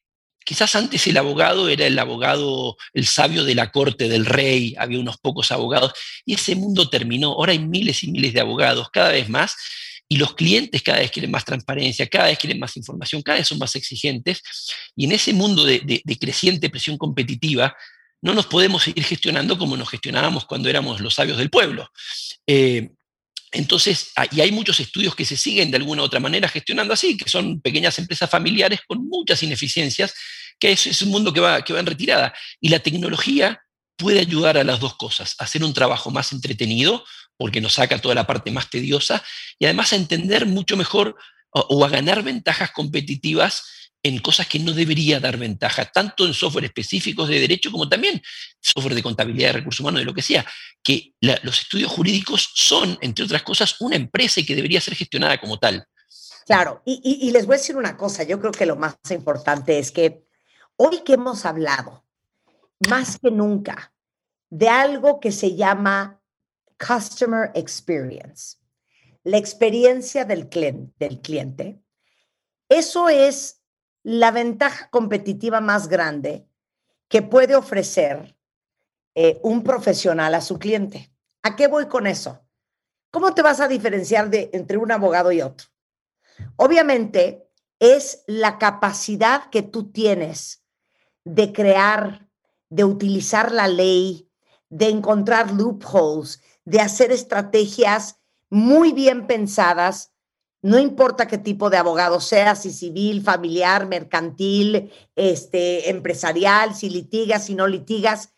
[0.48, 4.98] quizás antes el abogado era el abogado, el sabio de la corte del rey, había
[4.98, 5.92] unos pocos abogados,
[6.26, 7.34] y ese mundo terminó.
[7.34, 9.58] Ahora hay miles y miles de abogados, cada vez más,
[10.08, 13.48] y los clientes cada vez quieren más transparencia, cada vez quieren más información, cada vez
[13.50, 14.42] son más exigentes,
[14.96, 17.76] y en ese mundo de, creciente presión competitiva,
[18.22, 21.92] no nos podemos seguir gestionando como nos gestionábamos cuando éramos los sabios del pueblo.
[22.48, 22.92] Eh,
[23.52, 26.94] entonces, ah, y hay muchos estudios que se siguen de alguna u otra manera gestionando
[26.94, 30.14] así, que son pequeñas empresas familiares con muchas ineficiencias,
[30.60, 32.34] que es, un mundo que va, que va en retirada.
[32.60, 33.62] Y la tecnología
[33.96, 37.06] puede ayudar a las dos cosas, a hacer un trabajo más entretenido,
[37.38, 39.24] porque nos saca toda la parte más tediosa,
[39.60, 41.16] y además a entender mucho mejor
[41.52, 43.64] o a ganar ventajas competitivas
[44.08, 48.22] en cosas que no debería dar ventaja, tanto en software específicos de derecho como también
[48.60, 50.46] software de contabilidad de recursos humanos, de lo que sea,
[50.84, 55.40] que los estudios jurídicos son, entre otras cosas, una empresa y que debería ser gestionada
[55.40, 55.86] como tal.
[56.46, 59.80] Claro, y, y- les voy a decir una cosa, yo creo que lo más importante
[59.80, 60.24] es que
[60.78, 62.06] hoy que hemos hablado,
[62.88, 63.94] más que nunca,
[64.50, 66.22] de algo que se llama
[66.80, 68.58] Customer Experience,
[69.24, 71.82] la experiencia del cliente,
[72.70, 73.62] eso es
[74.08, 76.48] la ventaja competitiva más grande
[77.10, 78.38] que puede ofrecer
[79.16, 81.12] eh, un profesional a su cliente.
[81.44, 82.40] ¿A qué voy con eso?
[83.12, 85.68] ¿Cómo te vas a diferenciar de, entre un abogado y otro?
[86.56, 90.64] Obviamente es la capacidad que tú tienes
[91.26, 92.30] de crear,
[92.70, 94.32] de utilizar la ley,
[94.70, 100.14] de encontrar loopholes, de hacer estrategias muy bien pensadas,
[100.62, 107.46] no importa qué tipo de abogado sea, si civil, familiar, mercantil, este, empresarial, si litigas,
[107.46, 108.34] si no litigas.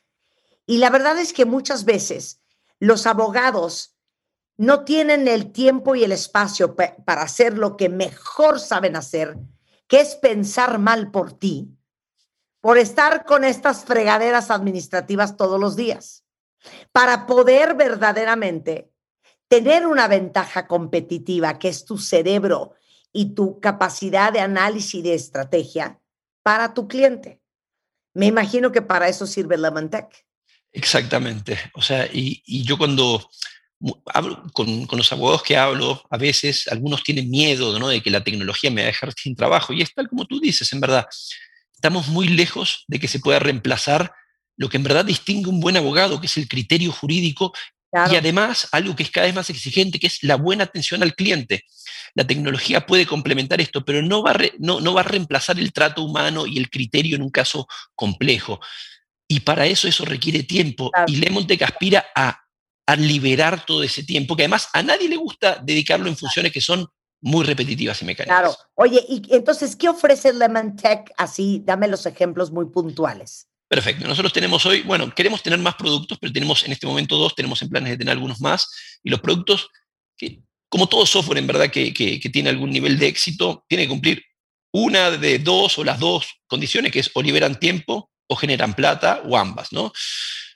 [0.65, 2.41] Y la verdad es que muchas veces
[2.79, 3.95] los abogados
[4.57, 9.37] no tienen el tiempo y el espacio pa- para hacer lo que mejor saben hacer,
[9.87, 11.69] que es pensar mal por ti,
[12.59, 16.25] por estar con estas fregaderas administrativas todos los días,
[16.91, 18.91] para poder verdaderamente
[19.49, 22.75] tener una ventaja competitiva, que es tu cerebro
[23.11, 25.99] y tu capacidad de análisis y de estrategia
[26.43, 27.41] para tu cliente.
[28.13, 30.25] Me imagino que para eso sirve Lemon Tech.
[30.71, 31.59] Exactamente.
[31.73, 33.27] O sea, y, yo cuando
[34.05, 37.87] hablo con, con los abogados que hablo, a veces algunos tienen miedo ¿no?
[37.87, 39.73] de que la tecnología me va a dejar sin trabajo.
[39.73, 41.07] Y es tal como tú dices, en verdad.
[41.73, 44.13] Estamos muy lejos de que se pueda reemplazar
[44.57, 47.53] lo que en verdad distingue un buen abogado, que es el criterio jurídico
[47.91, 48.13] Claro.
[48.13, 51.15] Y además, algo que es cada vez más exigente, que es la buena atención al
[51.15, 51.65] cliente.
[52.13, 55.73] La tecnología puede complementar esto, pero no va, re- no, no va a reemplazar el
[55.73, 58.59] trato humano y el criterio en un caso complejo.
[59.27, 60.91] Y para eso eso requiere tiempo.
[60.91, 61.11] Claro.
[61.11, 62.39] Y Lemontec aspira a,
[62.85, 66.61] a liberar todo ese tiempo, que además a nadie le gusta dedicarlo en funciones que
[66.61, 66.87] son
[67.21, 68.39] muy repetitivas y mecánicas.
[68.39, 68.55] Claro.
[68.75, 71.11] Oye, y entonces, ¿qué ofrece Lemon Tech?
[71.17, 73.48] Así, dame los ejemplos muy puntuales.
[73.69, 74.07] Perfecto.
[74.07, 77.61] Nosotros tenemos hoy, bueno, queremos tener más productos, pero tenemos en este momento dos, tenemos
[77.61, 78.67] en planes de tener algunos más.
[79.03, 79.69] Y los productos,
[80.17, 80.39] que,
[80.69, 83.89] como todo software en verdad que, que- que tiene algún nivel de éxito, tiene que
[83.89, 84.23] cumplir
[84.73, 89.21] una de dos o las dos condiciones, que es o liberan tiempo o generan plata
[89.25, 89.91] o ambas, ¿no?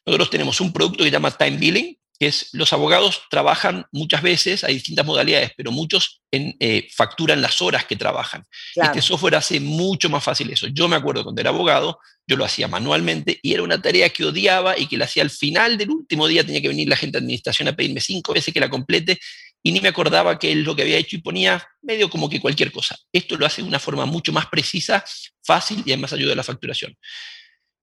[0.05, 1.95] Nosotros tenemos un producto que se llama Time Billing,
[2.25, 7.61] es los abogados trabajan muchas veces, hay distintas modalidades, pero muchos en, eh, facturan las
[7.61, 8.45] horas que trabajan.
[8.73, 8.91] Claro.
[8.91, 10.67] Este software hace mucho más fácil eso.
[10.67, 14.25] Yo me acuerdo cuando era abogado, yo lo hacía manualmente y era una tarea que
[14.25, 17.17] odiaba y que la hacía al final del último día, tenía que venir la gente
[17.17, 19.19] de administración a pedirme cinco veces que la complete
[19.61, 22.41] y ni me acordaba que es lo que había hecho y ponía medio como que
[22.41, 22.97] cualquier cosa.
[23.11, 25.03] Esto lo hace de una forma mucho más precisa,
[25.43, 26.95] fácil y además ayuda a la facturación.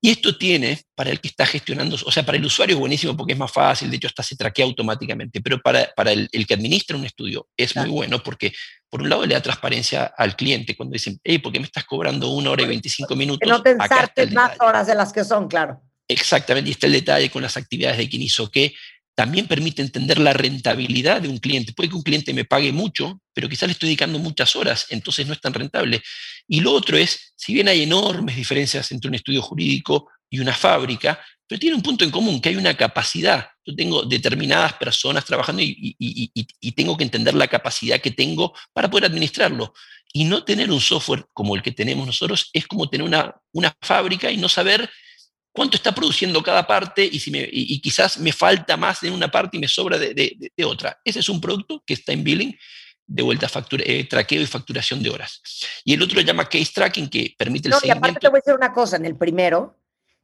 [0.02, 3.14] Y esto tiene, para el que está gestionando, o sea, para el usuario es buenísimo
[3.16, 6.46] porque es más fácil, de hecho hasta se traquea automáticamente, pero para, para el, el
[6.46, 7.88] que administra un estudio es Claro.
[7.88, 8.52] muy bueno porque
[8.88, 11.84] por un lado le da transparencia al cliente cuando dicen, hey, ¿por qué me estás
[11.84, 13.40] cobrando una hora y 25 minutos?
[13.46, 14.68] Que no te Acá está ensartes el más detalle".
[14.70, 15.82] horas de las que son, claro.
[16.08, 18.72] Exactamente, y está el detalle con las actividades de quién hizo qué.
[19.14, 21.72] También permite entender la rentabilidad de un cliente.
[21.72, 25.26] Puede que un cliente me pague mucho, pero quizás le estoy dedicando muchas horas, entonces
[25.26, 26.02] no es tan rentable.
[26.48, 30.54] Y lo otro es, si bien hay enormes diferencias entre un estudio jurídico y una
[30.54, 33.48] fábrica, pero tiene un punto en común, que hay una capacidad.
[33.64, 39.06] Yo tengo determinadas personas trabajando y, tengo que entender la capacidad que tengo para poder
[39.06, 39.74] administrarlo.
[40.12, 43.08] Y no tener un software como el que tenemos nosotros es como tener
[43.52, 44.88] una fábrica y no saber
[45.52, 49.10] cuánto está produciendo cada parte y, si me, y, y quizás me falta más de
[49.10, 51.00] una parte y me sobra de, de- de- de otra.
[51.04, 52.56] Ese es un producto que está en billing,
[53.06, 55.42] de vuelta a factura, eh, traqueo y facturación de horas.
[55.84, 58.20] Y el otro se llama case tracking, que permite el No, y aparte seguimiento.
[58.20, 59.76] te voy a decir una cosa, en el primero,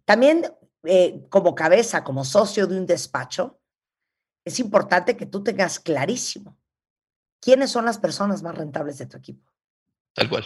[0.05, 0.47] también
[0.85, 3.59] eh, como cabeza, como socio de un despacho,
[4.45, 6.57] es importante que tú tengas clarísimo
[7.41, 9.51] quiénes son las personas más rentables de tu equipo,
[10.15, 10.45] Tal cual.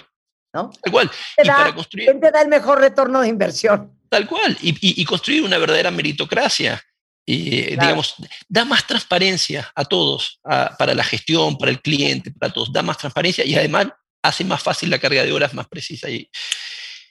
[0.55, 0.71] ¿no?
[0.83, 1.11] Tal cual.
[1.37, 4.00] Te Y da- para construir, ¿Quién te da el mejor retorno de inversión?
[4.11, 6.83] Tal cual, y, y- y construir una verdadera meritocracia.
[7.27, 7.81] Y, Claro.
[7.83, 8.15] digamos,
[8.49, 12.83] da más transparencia a todos, a- para la gestión, para el cliente, para todos, da
[12.83, 13.87] más transparencia y además
[14.23, 16.11] hace más fácil la carga de horas más precisa.
[16.11, 16.29] Y,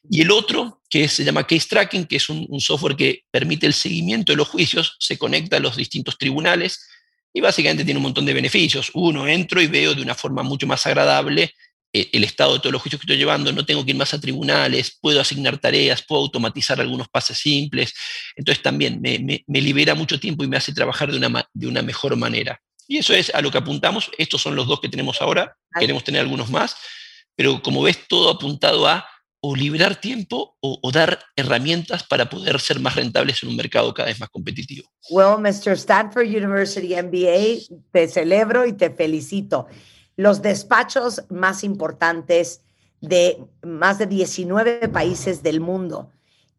[0.10, 3.66] y el otro, que se llama Case Tracking, que es un, un software que permite
[3.66, 6.86] el seguimiento de los juicios, se conecta a los distintos tribunales
[7.34, 8.92] y básicamente tiene un montón de beneficios.
[8.94, 11.54] Uno, entro y veo de una forma mucho más agradable eh,
[11.94, 14.20] el estado de todos los juicios que estoy llevando, no tengo que ir más a
[14.22, 17.94] tribunales, puedo asignar tareas, puedo automatizar algunos pases simples.
[18.36, 21.68] Entonces también me, me- me libera mucho tiempo y me hace trabajar de una, de
[21.68, 22.60] una mejor manera.
[22.88, 24.10] Y eso es a lo que apuntamos.
[24.18, 25.56] Estos son los dos que tenemos ahora.
[25.80, 26.76] Queremos tener algunos más.
[27.36, 29.06] Pero como ves, todo apuntado a
[29.42, 33.94] o liberar tiempo o, o dar herramientas para poder ser más rentables en un mercado
[33.94, 34.92] cada vez más competitivo.
[35.10, 35.74] Well, Mr.
[35.78, 39.68] Stanford University MBA, te celebro y te felicito.
[40.20, 42.62] Los despachos más importantes
[43.00, 46.10] de más de 19 países del mundo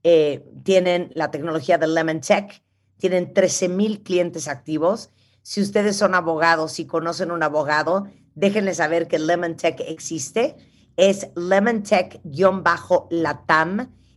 [0.03, 2.63] eh, tienen la tecnología de Lemon Tech,
[2.97, 5.11] tienen 13 mil clientes activos.
[5.43, 10.57] Si ustedes son abogados y conocen un abogado, déjenle saber que Lemon Tech existe.
[10.97, 12.19] Es Lemon Tech-Latam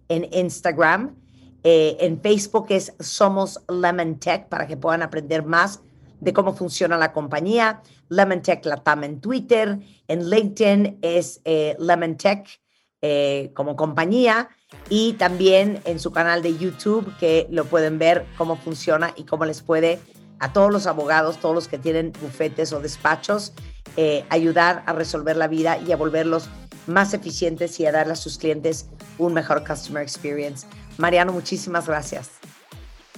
[0.08, 1.18] en Instagram.
[1.66, 5.82] Eh, en Facebook es Somos Lemon Tech para que puedan aprender más
[6.22, 7.82] de cómo funciona la compañía.
[8.16, 9.80] Lemon Tech Latam en Twitter.
[10.08, 12.62] En LinkedIn es eh, Lemon Tech
[13.02, 14.50] eh, como compañía.
[14.90, 19.46] Y también en su canal de YouTube que lo pueden ver cómo funciona y cómo
[19.46, 20.00] les puede
[20.40, 23.54] a todos los abogados, todos los que tienen bufetes o despachos,
[23.96, 26.50] eh, ayudar a resolver la vida y a volverlos
[26.88, 28.88] más eficientes y a darle a sus clientes
[29.18, 30.68] un mejor customer experience.
[30.98, 32.32] Mariano, muchísimas gracias.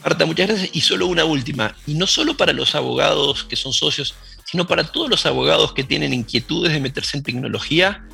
[0.03, 0.69] Marta, muchas gracias.
[0.73, 4.13] Y solo una última, y no solo para los abogados que son socios,
[4.55, 8.07] sino para todos los abogados que tienen inquietudes de meterse en tecnología,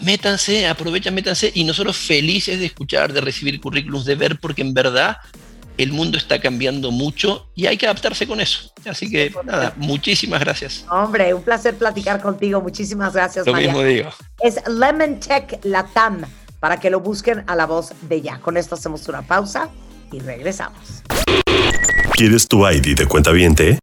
[0.00, 4.74] métanse, aprovechen, métanse, y nosotros felices de escuchar, de recibir currículums, de ver, porque en
[4.74, 5.18] verdad
[5.76, 8.72] el mundo está cambiando mucho y hay que adaptarse con eso.
[8.90, 10.84] Así que nada, muchísimas gracias.
[10.90, 12.60] Hombre, un placer platicar contigo.
[12.60, 14.10] Muchísimas gracias, Lo mismo digo.
[14.40, 16.22] Es Lemon Tech Latam
[16.58, 18.40] para que lo busquen a la voz de ya.
[18.40, 19.68] Con esto hacemos una pausa
[20.10, 21.04] y regresamos.
[22.14, 23.78] ¿Quieres tu ID de cuenta viente?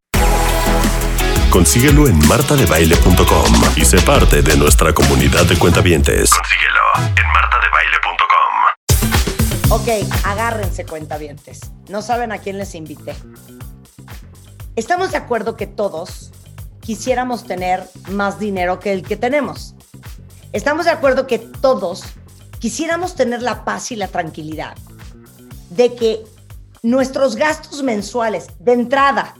[1.55, 3.47] Consíguelo en martadebaile.com
[3.77, 6.31] y sé parte de nuestra comunidad de cuentavientes.
[6.31, 6.81] Consíguelo
[7.15, 9.71] en martadebaile.com.
[9.71, 9.87] Ok,
[10.25, 11.61] agárrense cuentavientes.
[11.87, 13.15] No saben a quién les invité.
[14.75, 16.33] Estamos de acuerdo que todos
[16.81, 19.75] quisiéramos tener más dinero que el que tenemos.
[20.51, 22.03] Estamos de acuerdo que todos
[22.59, 24.75] quisiéramos tener la paz y la tranquilidad
[25.69, 26.21] de que
[26.83, 29.35] nuestros gastos mensuales de entrada,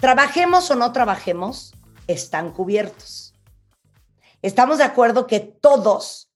[0.00, 1.74] trabajemos o no trabajemos,
[2.06, 3.34] están cubiertos.
[4.42, 6.30] Estamos de acuerdo que todos,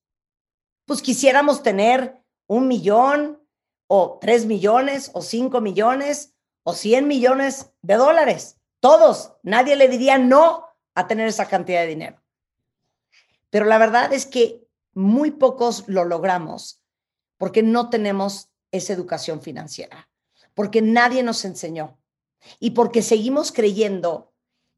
[0.86, 3.40] pues quisiéramos tener un millón
[3.86, 6.34] o tres millones o cinco millones
[6.64, 8.58] o cien millones de dólares.
[8.80, 12.22] Todos, nadie le diría no a tener esa cantidad de dinero.
[13.50, 16.82] Pero la verdad es que muy pocos lo logramos
[17.38, 20.08] porque no tenemos esa educación financiera,
[20.54, 21.98] porque nadie nos enseñó
[22.58, 24.32] y porque seguimos creyendo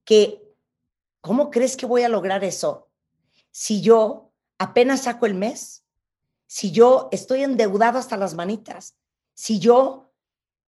[0.04, 0.54] que,
[1.20, 2.90] ¿cómo crees que voy a lograr eso
[3.50, 5.84] si yo apenas saco el mes?
[6.46, 8.96] Si yo estoy endeudado hasta las manitas,
[9.34, 10.12] si yo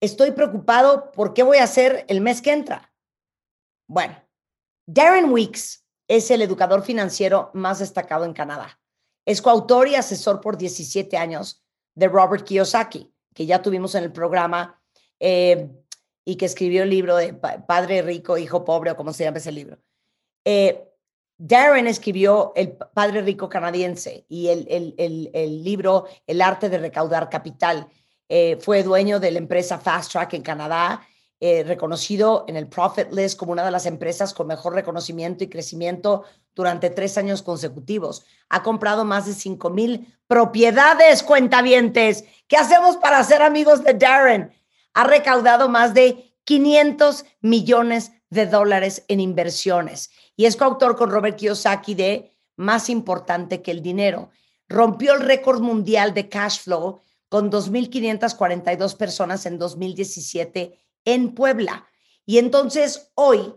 [0.00, 2.92] estoy preocupado por qué voy a hacer el mes que entra.
[3.86, 4.16] Bueno,
[4.86, 8.80] Darren Weeks es el educador financiero más destacado en Canadá.
[9.24, 14.12] Es coautor y asesor por 17 años de Robert Kiyosaki, que ya tuvimos en el
[14.12, 14.80] programa
[15.18, 15.70] eh,
[16.26, 19.38] y que escribió el libro de Pa- Padre Rico, Hijo Pobre, o como se llama
[19.38, 19.78] ese libro.
[20.44, 20.82] Eh,
[21.38, 26.78] Darren escribió El Padre Rico Canadiense y el, el- el- el libro El Arte de
[26.78, 27.88] Recaudar Capital.
[28.28, 31.00] Eh, fue dueño de la empresa Fast Track en Canadá,
[31.38, 35.48] eh, reconocido en el Profit List como una de las empresas con mejor reconocimiento y
[35.48, 36.24] crecimiento
[36.54, 38.24] durante tres años consecutivos.
[38.48, 42.24] Ha comprado más de 5 mil propiedades, cuentavientes.
[42.48, 44.50] ¿Qué hacemos para ser amigos de Darren?
[44.96, 51.36] Ha recaudado más de 500 millones de dólares en inversiones y es coautor con Robert
[51.36, 54.30] Kiyosaki de Más importante que el dinero.
[54.70, 61.86] Rompió el récord mundial de cash flow con 2.542 personas en 2017 en Puebla.
[62.24, 63.54] Y entonces hoy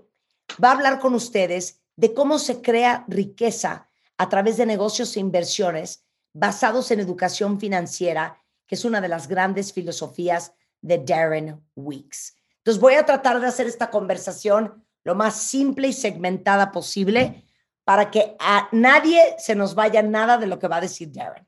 [0.62, 3.88] va a hablar con ustedes de cómo se crea riqueza
[4.18, 9.30] a través de negocios e inversiones basados en educación financiera, que es una de las
[9.30, 10.52] grandes filosofías
[10.82, 12.36] de Darren Weeks.
[12.60, 17.46] Entonces voy a tratar de hacer esta conversación lo más simple y segmentada posible
[17.84, 21.46] para que a nadie se nos vaya nada de lo que va a decir Darren.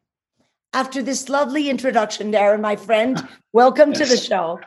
[0.74, 3.22] After this lovely introduction, Darren, my friend,
[3.54, 4.60] welcome to the show.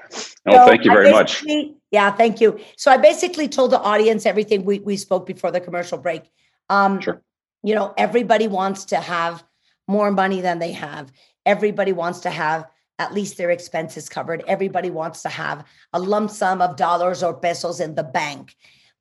[0.47, 1.43] Oh, So thank you very much.
[1.91, 2.61] Yeah, thank you.
[2.77, 6.31] So I basically told the audience everything we, we spoke before the commercial break.
[6.69, 7.23] Um, Sure.
[7.63, 9.43] You know, everybody wants to have
[9.89, 11.11] more money than they have.
[11.47, 12.67] Everybody wants to have
[12.99, 14.45] at least their expenses covered.
[14.47, 18.55] Everybody wants to have a lump sum of dollars or pesos in the bank.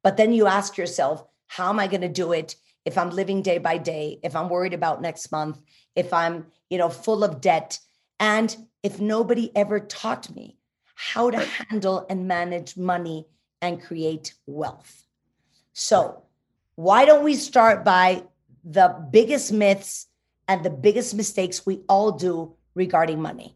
[0.03, 3.41] But then you ask yourself, how am I going to do it if I'm living
[3.41, 5.59] day by day, if I'm worried about next month,
[5.95, 7.79] if I'm, you know, full of debt,
[8.19, 10.57] and if nobody ever taught me
[10.95, 13.27] how to handle and manage money
[13.61, 15.05] and create wealth.
[15.71, 16.23] So,
[16.75, 18.23] why don't we start by
[18.63, 20.07] the biggest myths
[20.47, 23.55] and the biggest mistakes we all do regarding money?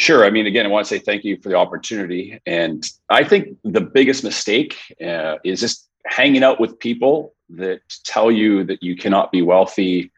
[0.00, 0.24] Sure.
[0.24, 2.40] I mean, again, I want to say thank you for the opportunity.
[2.46, 8.30] And I think the biggest mistake uh, is just hanging out with people that tell
[8.30, 10.10] you that you cannot be wealthy,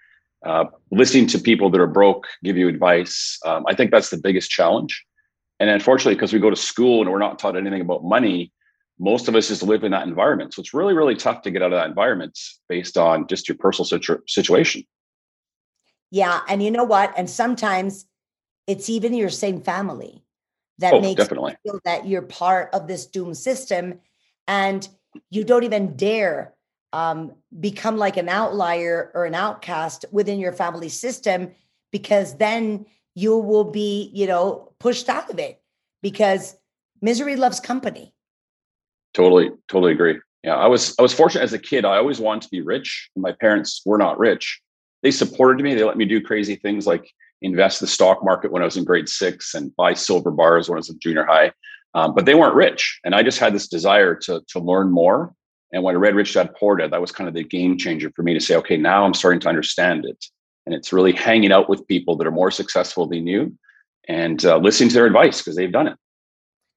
[0.46, 3.40] uh, listening to people that are broke give you advice.
[3.44, 5.04] Um, I think that's the biggest challenge.
[5.58, 8.52] And unfortunately, because we go to school and we're not taught anything about money,
[9.00, 10.54] most of us just live in that environment.
[10.54, 13.58] So it's really, really tough to get out of that environment based on just your
[13.58, 14.84] personal situ- situation.
[16.12, 17.12] Yeah, and you know what?
[17.16, 18.06] And sometimes
[18.66, 20.24] it's even your same family
[20.78, 21.56] that Oh, makes definitely.
[21.64, 24.00] you feel that you're part of this doom system,
[24.48, 24.88] and
[25.30, 26.54] you don't even dare
[26.92, 31.50] um, become like an outlier or an outcast within your family system,
[31.90, 35.60] because then you will be, you know, pushed out of it
[36.02, 36.56] because
[37.00, 38.14] misery loves company.
[39.14, 40.18] Totally, totally agree.
[40.42, 41.84] Yeah, I was I was fortunate as a kid.
[41.84, 43.10] I always wanted to be rich.
[43.14, 44.60] My parents were not rich.
[45.02, 45.74] They supported me.
[45.74, 47.10] They let me do crazy things like
[47.42, 50.76] invest the stock market when I was in grade six and buy silver bars when
[50.76, 51.52] I was in junior high.
[51.94, 55.34] Um, but they weren't rich, and I just had this desire to to learn more.
[55.72, 58.10] And when I read Rich Dad Poor Dad, that was kind of the game changer
[58.14, 60.22] for me to say, okay, now I'm starting to understand it.
[60.66, 63.56] And it's really hanging out with people that are more successful than you,
[64.08, 65.96] and uh, listening to their advice because they've done it.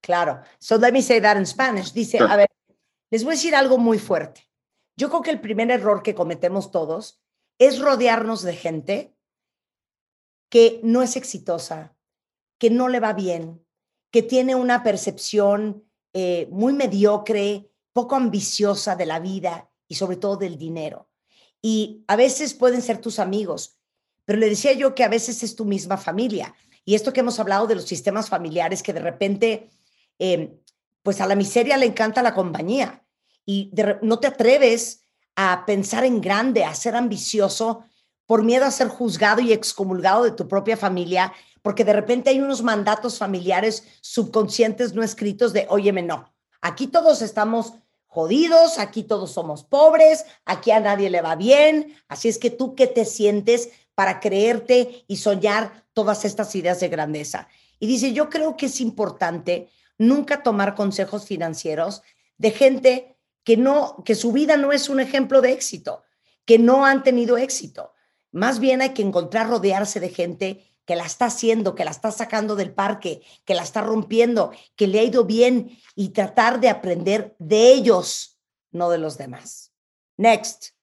[0.03, 0.41] Claro.
[0.59, 1.91] So let me say that in Spanish.
[1.91, 2.28] Dice, Sure.
[2.28, 2.47] a ver,
[3.11, 4.41] les voy a decir algo muy fuerte.
[4.97, 7.20] Yo creo que el primer error que cometemos todos
[7.59, 9.14] es rodearnos de gente
[10.50, 11.96] que no es exitosa,
[12.58, 13.66] que no le va bien,
[14.12, 15.84] que tiene una percepción
[16.14, 21.10] eh, muy mediocre, poco ambiciosa de la vida y sobre todo del dinero.
[21.62, 23.78] Y a veces pueden ser tus amigos,
[24.24, 26.54] pero le decía yo que a veces es tu misma familia.
[26.86, 29.70] Y esto que hemos hablado de los sistemas familiares, que de repente,
[30.20, 30.58] eh,
[31.04, 33.06] pues a la miseria le encanta la compañía
[33.46, 33.72] y
[34.02, 35.04] no te atreves
[35.36, 37.84] a pensar en grande, a ser ambicioso
[38.26, 42.40] por miedo a ser juzgado y excomulgado de tu propia familia, porque de repente hay
[42.40, 47.74] unos mandatos familiares subconscientes no escritos de, óyeme, no, aquí todos estamos
[48.06, 52.76] jodidos, aquí todos somos pobres, aquí a nadie le va bien, así es que tú
[52.76, 57.48] qué te sientes para creerte y soñar todas estas ideas de grandeza.
[57.80, 62.04] Y dice, yo creo que es importante nunca tomar consejos financieros
[62.38, 66.04] de gente que no que su vida no es un ejemplo de éxito,
[66.46, 67.95] que no han tenido éxito.
[68.36, 72.12] Más bien hay que encontrar rodearse de gente que la está haciendo, que la está
[72.12, 76.68] sacando del parque, que la está rompiendo, que le ha ido bien y tratar de
[76.68, 78.38] aprender de ellos,
[78.72, 79.72] no de los demás.
[80.18, 80.76] Next.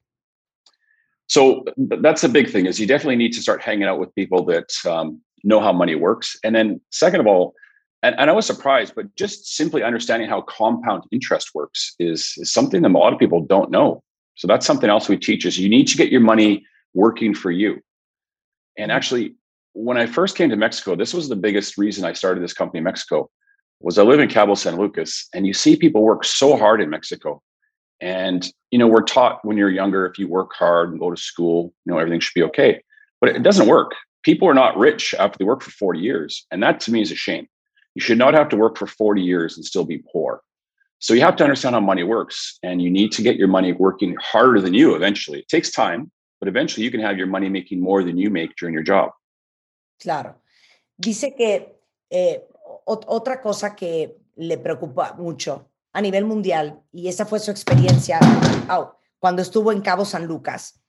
[1.33, 1.65] so
[2.03, 4.71] that's a big thing is you definitely need to start hanging out with people that
[4.87, 7.55] um, know how money works and then second of all
[8.03, 12.53] and, and i was surprised but just simply understanding how compound interest works is, is
[12.53, 14.03] something that a lot of people don't know
[14.35, 17.51] so that's something else we teach is you need to get your money working for
[17.51, 17.81] you
[18.77, 18.97] and mm-hmm.
[18.97, 19.35] actually
[19.75, 22.79] when i first came to mexico this was the biggest reason i started this company
[22.79, 23.29] in mexico
[23.81, 26.91] was i live in cabo san lucas and you see people work so hard in
[26.91, 27.41] mexico
[28.03, 31.17] And you know, we're taught when you're younger, if you work hard and go to
[31.17, 32.83] school, you know, everything should be okay.
[33.21, 33.93] But it doesn't work.
[34.25, 36.45] People are not rich after they work for 40 years.
[36.51, 37.47] And that to me is a shame.
[37.95, 40.41] You should not have to work for 40 years and still be poor.
[40.99, 42.59] So you have to understand how money works.
[42.63, 45.41] And you need to get your money working harder than you eventually.
[45.41, 46.11] It takes time,
[46.43, 49.13] but eventually you can have your money making more than you make during your job.
[50.01, 50.43] Claro.
[50.97, 51.79] Dice que
[52.11, 52.49] eh,
[52.85, 58.19] ot- otra cosa que le preocupa mucho a nivel mundial, y esa fue su experiencia
[58.69, 60.83] au, cuando estuvo en Cabo San Lucas,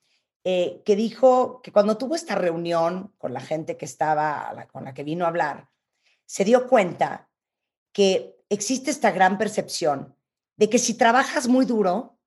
[0.44, 4.94] eh, que dijo que cuando tuvo esta reunión con la gente que estaba, con la
[4.96, 5.70] que vino a hablar,
[6.26, 7.30] se dio cuenta
[7.92, 10.16] que existe esta gran percepción
[10.58, 12.18] de que si trabajas muy duro,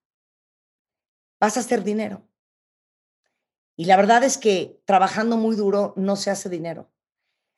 [1.41, 2.23] vas a hacer dinero.
[3.77, 6.91] Y la verdad es que trabajando muy duro no se hace dinero.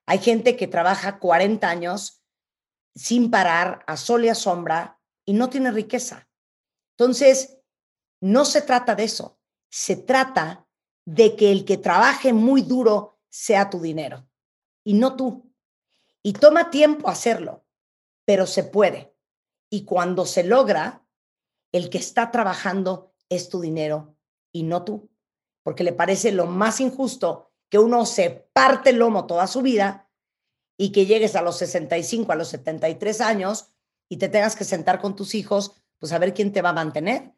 [0.07, 2.25] Hay gente que trabaja 40 años
[2.95, 6.29] sin parar, a sol y a sombra, y no tiene riqueza.
[6.97, 7.61] Entonces,
[8.21, 9.39] no se trata de eso.
[9.71, 10.67] Se trata
[11.05, 14.29] de que el que trabaje muy duro sea tu dinero
[14.83, 15.53] y no tú.
[16.23, 17.65] Y toma tiempo hacerlo,
[18.25, 19.15] pero se puede.
[19.71, 21.07] Y cuando se logra,
[21.71, 24.17] el que está trabajando es tu dinero
[24.51, 25.11] y no tú
[25.69, 30.09] porque le parece lo más injusto que uno se parte el lomo toda su vida
[30.79, 33.67] y que llegues a los 65, a los 73 años
[34.09, 36.73] y te tengas que sentar con tus hijos, pues a ver quién te va a
[36.73, 37.35] mantener.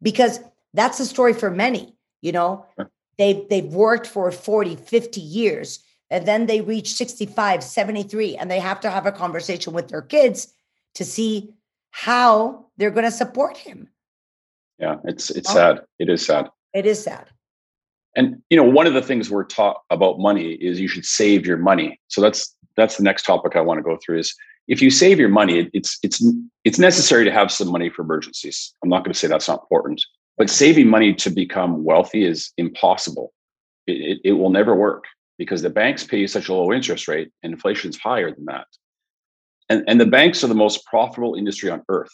[0.00, 0.40] Because
[0.74, 2.64] that's the story for many, you know.
[3.18, 8.60] They they've worked for 40, 50 years and then they reach 65, 73 and they
[8.60, 10.54] have to have a conversation with their kids
[10.94, 11.52] to see
[11.90, 13.90] how they're going to support him.
[14.78, 15.54] Yeah, it's it's Oh.
[15.54, 15.80] sad.
[15.98, 16.48] It is sad.
[16.72, 17.26] It is sad.
[18.16, 21.46] And you know, one of the things we're taught about money is you should save
[21.46, 22.00] your money.
[22.08, 24.34] So that's that's the next topic I want to go through is
[24.66, 26.24] if you save your money, it's it's
[26.64, 28.72] it's necessary to have some money for emergencies.
[28.82, 30.04] I'm not going to say that's not important,
[30.38, 33.32] but saving money to become wealthy is impossible.
[33.86, 35.04] It, it, it will never work
[35.38, 38.66] because the banks pay you such a low interest rate and inflation's higher than that.
[39.68, 42.12] And, and the banks are the most profitable industry on earth.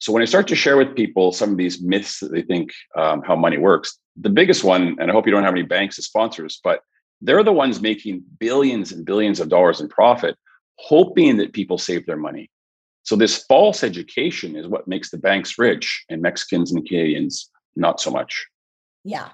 [0.00, 2.70] So when I start to share with people some of these myths that they think
[2.96, 5.98] um, how money works, the biggest one, and I hope you don't have any banks
[5.98, 6.80] as sponsors, but
[7.20, 10.36] they're the ones making billions and billions of dollars in profit,
[10.76, 12.50] hoping that people save their money.
[13.02, 18.00] So this false education is what makes the banks rich and Mexicans and Canadians not
[18.00, 18.46] so much.
[19.04, 19.30] Yeah.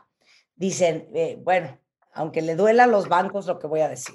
[0.57, 1.77] Dicen, eh, bueno,
[2.15, 4.15] aunque le duela a los bancos lo que voy a decir.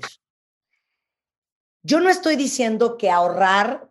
[1.84, 3.90] Yo no estoy diciendo que ahorrar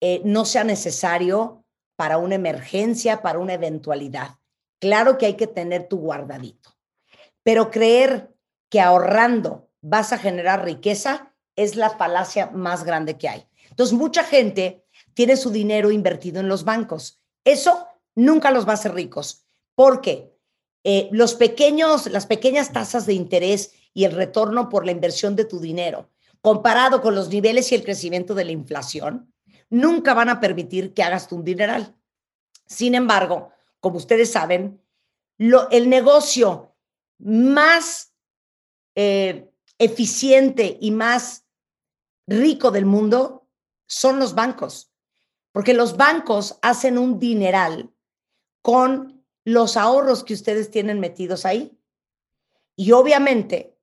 [0.00, 1.64] eh, no sea necesario
[1.96, 4.36] para una emergencia, para una eventualidad.
[4.82, 6.74] Claro que hay que tener tu guardadito.
[7.44, 8.34] Pero creer
[8.68, 13.46] que ahorrando vas a generar riqueza es la falacia más grande que hay.
[13.70, 17.20] Entonces, mucha gente tiene su dinero invertido en los bancos.
[17.44, 19.46] Eso nunca los va a hacer ricos.
[19.76, 20.36] porque
[20.82, 25.44] eh, los pequeños, las pequeñas tasas de interés y el retorno por la inversión de
[25.44, 26.10] tu dinero,
[26.40, 29.32] comparado con los niveles y el crecimiento de la inflación,
[29.70, 31.94] nunca van a permitir que hagas tú un dineral.
[32.66, 33.52] Sin embargo,
[33.82, 34.80] como ustedes saben,
[35.38, 36.72] el negocio
[37.18, 38.14] más
[38.94, 41.44] eh, eficiente y más
[42.28, 43.48] rico del mundo
[43.88, 44.92] son los bancos,
[45.50, 47.92] porque los bancos hacen un dineral
[48.62, 51.76] con los ahorros que ustedes tienen metidos ahí.
[52.76, 53.76] Y obviamente,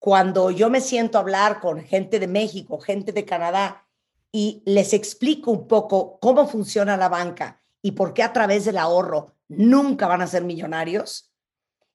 [0.00, 3.86] cuando yo me siento a hablar con gente de México, gente de Canadá,
[4.32, 8.78] y les explico un poco cómo funciona la banca y por qué a través del
[8.78, 11.32] ahorro nunca van a ser millonarios,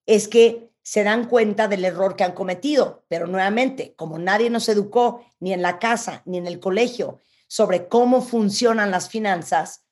[0.05, 3.03] es que se dan cuenta del error que han cometido.
[3.07, 7.87] Pero nuevamente, como nadie nos educó ni en la casa ni en el colegio sobre
[7.87, 9.85] cómo funcionan las finanzas,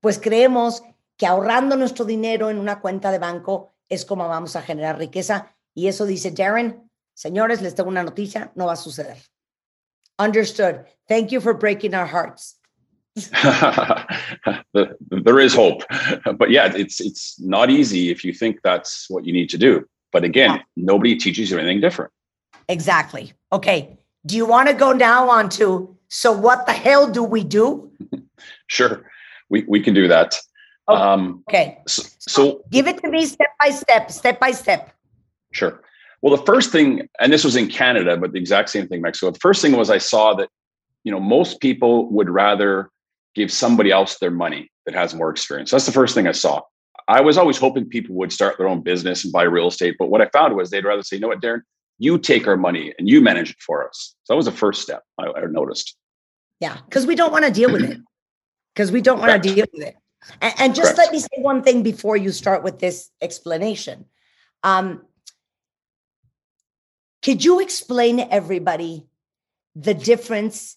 [0.00, 0.82] pues creemos
[1.16, 5.56] que ahorrando nuestro dinero en una cuenta de banco es como vamos a generar riqueza.
[5.74, 9.16] Y eso dice Darren, señores, les tengo una noticia, no va a suceder.
[10.18, 10.86] Understood.
[11.08, 12.60] Thank you for breaking our hearts.
[13.16, 15.82] The- there is hope,
[16.38, 19.86] but yeah, it's it's not easy if you think that's what you need to do.
[20.12, 20.62] But again, Yeah.
[20.76, 22.12] nobody teaches you anything different.
[22.68, 23.32] Exactly.
[23.52, 23.98] Okay.
[24.26, 27.90] Do you want to go now on to, so what the hell do we do?
[28.68, 29.08] Sure,
[29.48, 30.36] we we can do that.
[30.88, 31.00] Okay.
[31.00, 31.78] Um, Okay.
[31.86, 34.92] so, so Give it to me step by step, step by step.
[35.52, 35.82] Sure.
[36.22, 39.02] Well, the first thing, and this was in Canada, but the exact same thing in
[39.02, 39.30] Mexico.
[39.30, 40.48] The first thing was I saw that,
[41.04, 42.90] you know, most people would rather
[43.36, 45.70] give somebody else their money that has more experience.
[45.70, 46.62] That's the first thing I saw.
[47.06, 50.08] I was always hoping people would start their own business and buy real estate, but
[50.08, 51.60] what I found was they'd rather say, you know what, Darren,
[51.98, 54.14] you take our money and you manage it for us.
[54.24, 55.96] So that was the first step I, I noticed.
[56.58, 56.78] Yeah.
[56.86, 57.98] Because we don't want to deal with it.
[58.74, 59.96] Because we don't want to deal with it.
[60.42, 61.10] And, and just Correct.
[61.10, 64.04] let me say one thing before you start with this explanation.
[64.62, 65.00] Um,
[67.22, 69.06] could you explain to everybody
[69.74, 70.76] the difference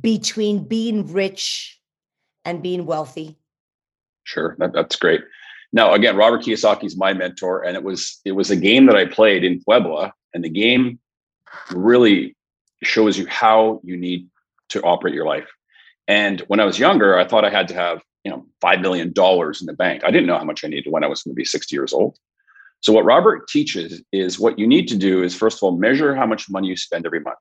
[0.00, 1.80] between being rich
[2.44, 3.38] and being wealthy?
[4.24, 5.22] Sure, that, that's great.
[5.72, 8.96] Now, again, Robert Kiyosaki is my mentor, and it was it was a game that
[8.96, 10.98] I played in Puebla, and the game
[11.70, 12.36] really
[12.82, 14.28] shows you how you need
[14.70, 15.48] to operate your life.
[16.06, 19.12] And when I was younger, I thought I had to have you know five million
[19.12, 20.04] dollars in the bank.
[20.04, 21.92] I didn't know how much I needed when I was going to be sixty years
[21.92, 22.18] old.
[22.80, 26.14] So what Robert teaches is what you need to do is first of all measure
[26.14, 27.38] how much money you spend every month.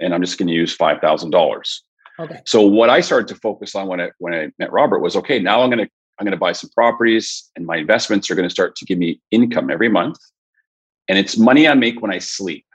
[0.00, 1.82] And I'm just going to use five thousand dollars.
[2.18, 2.40] Okay.
[2.44, 5.38] So what I started to focus on when I when I met Robert was okay.
[5.38, 8.48] Now I'm going to I'm going to buy some properties, and my investments are going
[8.48, 10.18] to start to give me income every month,
[11.08, 12.66] and it's money I make when I sleep.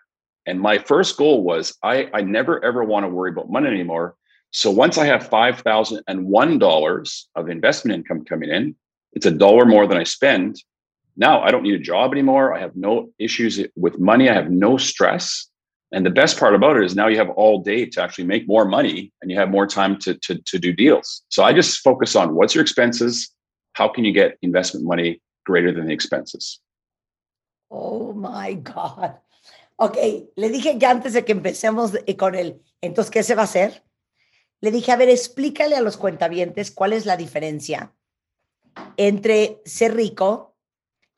[0.47, 4.15] And my first goal was I I never ever want to worry about money anymore.
[4.51, 8.75] So once I have five thousand and one dollars of investment income coming in,
[9.13, 10.61] it's a dollar more than I spend.
[11.17, 12.53] Now I don't need a job anymore.
[12.53, 14.29] I have no issues with money.
[14.29, 15.47] I have no stress.
[15.91, 18.47] And the best part about it is now you have all day to actually make
[18.47, 21.23] more money and you have more time to, to, to do deals.
[21.29, 23.31] So I just focus on what's your expenses?
[23.73, 26.59] How can you get investment money greater than the expenses?
[27.69, 29.15] Oh my God.
[29.77, 29.97] Ok,
[30.35, 33.83] le dije que antes de que empecemos con el, entonces, ¿qué se va a hacer?
[34.61, 37.93] Le dije, a ver, explícale a los cuentavientes cuál es la diferencia
[38.97, 40.55] entre ser rico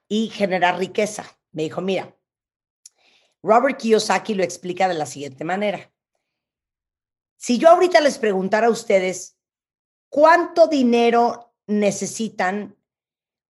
[0.08, 1.26] y generar riqueza.
[1.52, 2.17] Me dijo, mira,
[3.44, 5.92] Robert Kiyosaki lo explica de la siguiente manera.
[7.38, 9.38] Si yo ahorita les preguntara a ustedes
[10.10, 12.76] cuánto dinero necesitan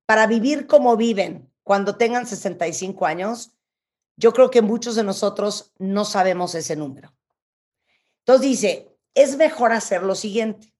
[0.06, 3.52] para vivir como viven cuando tengan 65 años,
[4.16, 7.14] yo creo que muchos de nosotros no sabemos ese número.
[8.20, 10.74] Entonces dice, es mejor hacer lo siguiente.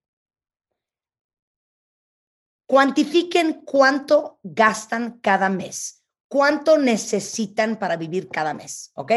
[2.66, 5.95] Cuantifiquen cuánto gastan cada mes,
[6.28, 9.12] cuánto necesitan para vivir cada mes, ¿ok?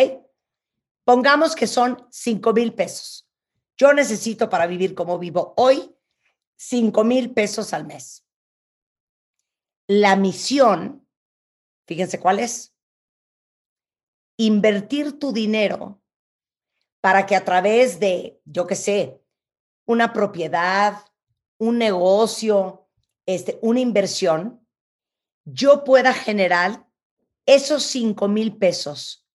[1.04, 3.28] Pongamos que son 5 mil pesos.
[3.78, 5.96] Yo necesito para vivir como vivo hoy
[6.58, 8.26] 5 mil pesos al mes.
[9.88, 11.08] La misión,
[11.88, 12.76] fíjense cuál es,
[14.38, 16.02] invertir tu dinero
[17.02, 19.24] para que a través de, yo qué sé,
[19.86, 21.06] una propiedad,
[21.58, 22.88] un negocio,
[23.26, 24.66] este, una inversión,
[25.46, 26.89] yo pueda generar
[27.50, 29.28] esos 5 mil pesos.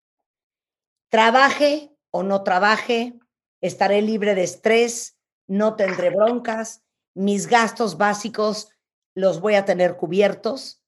[1.08, 3.18] Trabaje o no trabaje,
[3.60, 6.84] estaré libre de estrés, no tendré broncas,
[7.14, 8.68] mis gastos básicos
[9.16, 10.80] los voy a tener cubiertos.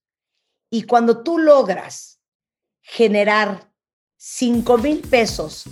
[0.70, 2.20] Y cuando tú logras
[2.80, 3.72] generar
[4.18, 5.64] 5 mil pesos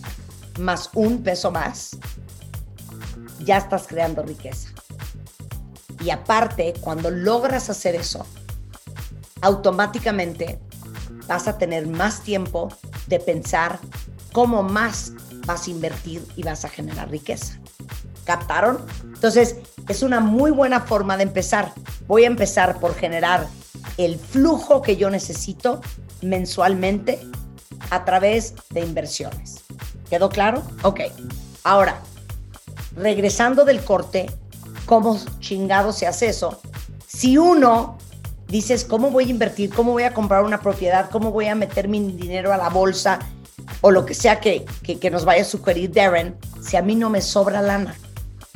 [0.58, 1.96] más un peso más,
[3.44, 4.70] ya estás creando riqueza.
[6.00, 8.26] Y aparte, cuando logras hacer eso,
[9.40, 10.58] automáticamente
[11.26, 12.68] vas a tener más tiempo
[13.06, 13.78] de pensar
[14.32, 15.12] cómo más
[15.46, 17.58] vas a invertir y vas a generar riqueza.
[18.24, 18.78] ¿Captaron?
[19.04, 19.56] Entonces,
[19.88, 21.72] es una muy buena forma de empezar.
[22.06, 23.46] Voy a empezar por generar
[23.98, 25.80] el flujo que yo necesito
[26.22, 27.20] mensualmente
[27.90, 29.62] a través de inversiones.
[30.08, 30.62] ¿Quedó claro?
[30.82, 31.00] Ok.
[31.64, 32.00] Ahora,
[32.96, 34.26] regresando del corte,
[34.86, 36.60] ¿cómo chingado se hace eso?
[37.06, 37.98] Si uno
[38.48, 39.70] dices, ¿cómo voy a invertir?
[39.70, 41.10] ¿Cómo voy a comprar una propiedad?
[41.10, 43.18] ¿Cómo voy a meter mi dinero a la bolsa?
[43.80, 46.94] O lo que sea que, que, que nos vaya a sugerir Darren, si a mí
[46.94, 47.94] no me sobra lana.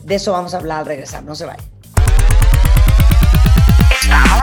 [0.02, 1.62] De eso vamos a hablar al regresar, no se vaya.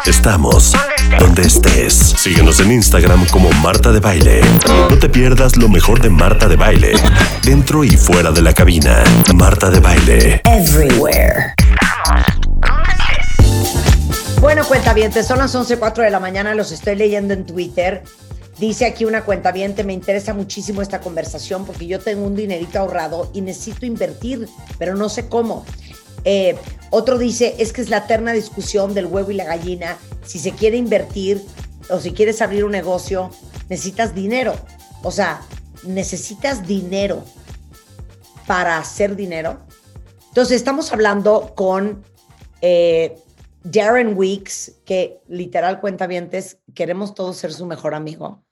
[0.05, 0.73] Estamos
[1.19, 1.93] donde estés.
[1.93, 4.41] Síguenos en Instagram como Marta de Baile.
[4.89, 6.93] No te pierdas lo mejor de Marta de Baile,
[7.41, 9.03] dentro y fuera de la cabina.
[9.33, 10.41] Marta de Baile.
[10.45, 11.55] Everywhere.
[14.45, 18.03] Bueno, cuentavientes, son las 11.04 de la mañana, los estoy leyendo en Twitter.
[18.59, 23.31] Dice aquí una cuentaviente, me interesa muchísimo esta conversación porque yo tengo un dinerito ahorrado
[23.33, 25.65] y necesito invertir, pero no sé cómo.
[26.25, 26.55] Eh,
[26.91, 29.97] otro dice, es que es la eterna discusión del huevo y la gallina.
[30.23, 31.43] Si se quiere invertir
[31.89, 33.31] o si quieres abrir un negocio,
[33.67, 34.53] necesitas dinero.
[35.01, 35.41] O sea,
[35.81, 37.25] necesitas dinero
[38.45, 39.57] para hacer dinero.
[40.27, 42.05] Entonces, estamos hablando con
[42.61, 43.17] eh,
[43.65, 46.07] Darren Weeks, que literal cuenta
[46.75, 48.45] queremos todos ser su mejor amigo,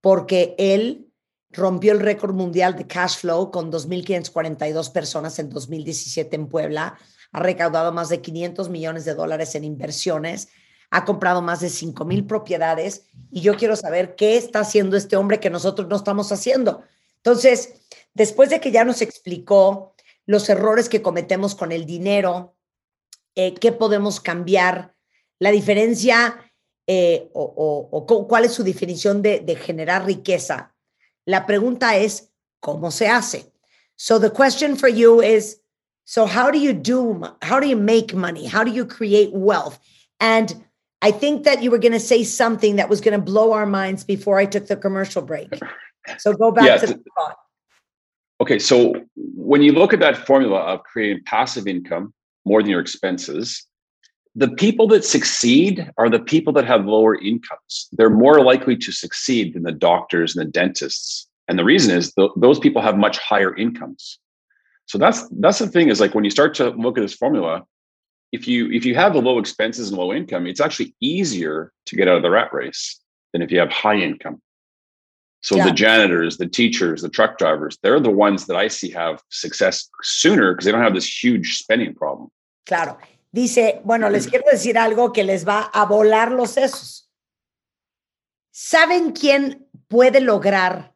[0.00, 1.12] porque él
[1.50, 6.98] rompió el récord mundial de cash flow con 2.542 personas en 2017 en Puebla,
[7.30, 10.48] ha recaudado más de 500 millones de dólares en inversiones,
[10.90, 15.40] ha comprado más de 5.000 propiedades y yo quiero saber qué está haciendo este hombre
[15.40, 16.82] que nosotros no estamos haciendo.
[17.16, 17.74] Entonces,
[18.14, 19.94] después de que ya nos explicó
[20.24, 22.54] los errores que cometemos con el dinero,
[23.38, 24.94] eh, qué podemos cambiar,
[25.38, 26.38] la diferencia
[26.88, 30.74] eh, o, o- o cu- cuál es su definición de, de generar riqueza.
[31.24, 33.52] La pregunta es, ¿cómo se hace?
[33.96, 35.62] So the question for you is,
[36.04, 38.46] so how do you do, how do you make money?
[38.46, 39.78] How do you create wealth?
[40.18, 40.52] And
[41.00, 43.66] I think that you were going to say something that was going to blow our
[43.66, 45.48] minds before I took the commercial break.
[46.18, 47.36] So go back Yeah, to the thought.
[48.40, 52.12] Okay, so when you look at that formula of creating passive income
[52.48, 53.64] more than your expenses,
[54.34, 57.88] the people that succeed are the people that have lower incomes.
[57.92, 61.26] They're more likely to succeed than the doctors and the dentists.
[61.48, 64.18] And the reason is th- those people have much higher incomes.
[64.86, 67.64] So that's that's the thing is like when you start to look at this formula,
[68.32, 71.96] if you if you have the low expenses and low income, it's actually easier to
[71.96, 73.00] get out of the rat race
[73.32, 74.40] than if you have high income.
[75.40, 75.66] So Yeah.
[75.66, 79.88] the janitors, the teachers, the truck drivers, they're the ones that I see have success
[80.02, 82.28] sooner because they don't have this huge spending problem.
[82.68, 82.98] Claro.
[83.32, 87.10] Dice, bueno, les quiero decir algo que les va a volar los sesos.
[88.50, 90.94] ¿Saben quién puede lograr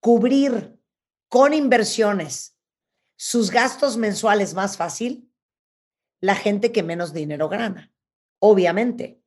[0.00, 0.80] cubrir
[1.28, 2.56] con inversiones
[3.16, 5.30] sus gastos mensuales más fácil?
[6.20, 7.92] La gente que menos dinero gana,
[8.38, 9.20] obviamente.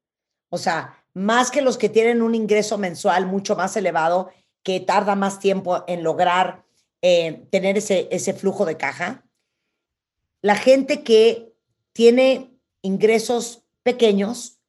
[0.49, 4.31] O sea, más que los que tienen un ingreso mensual mucho más elevado,
[4.63, 6.65] que tarda más tiempo en lograr
[7.03, 9.23] eh, tener ese, ese flujo de caja.
[10.41, 11.53] La gente que
[11.97, 12.51] tiene
[12.83, 14.59] ingresos pequeños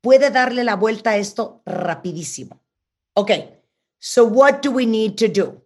[0.00, 2.60] puede darle la vuelta a esto rapidísimo.
[3.14, 3.30] Ok,
[4.00, 5.62] so what do we need to do?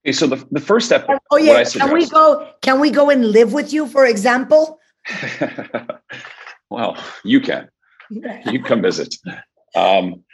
[0.00, 2.48] Okay, so the, the first step, what I Oye, can we go?
[2.62, 4.80] Can we go and live with you, for example?
[6.70, 7.68] well, you can.
[8.08, 9.14] you come visit.
[9.76, 10.24] Um,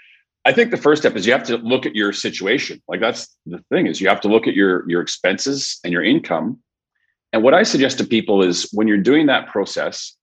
[0.44, 2.80] I think the first step is you have to look at your situation.
[2.86, 6.04] Like that's the thing is you have to look at your your expenses and your
[6.04, 6.60] income.
[7.32, 10.14] And what I suggest to people is when you're doing that process,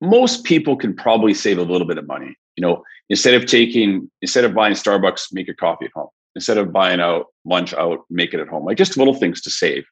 [0.00, 2.36] most people can probably save a little bit of money.
[2.56, 6.08] You know, instead of taking instead of buying Starbucks, make a coffee at home.
[6.36, 8.64] Instead of buying out lunch out, make it at home.
[8.64, 9.84] Like just little things to save.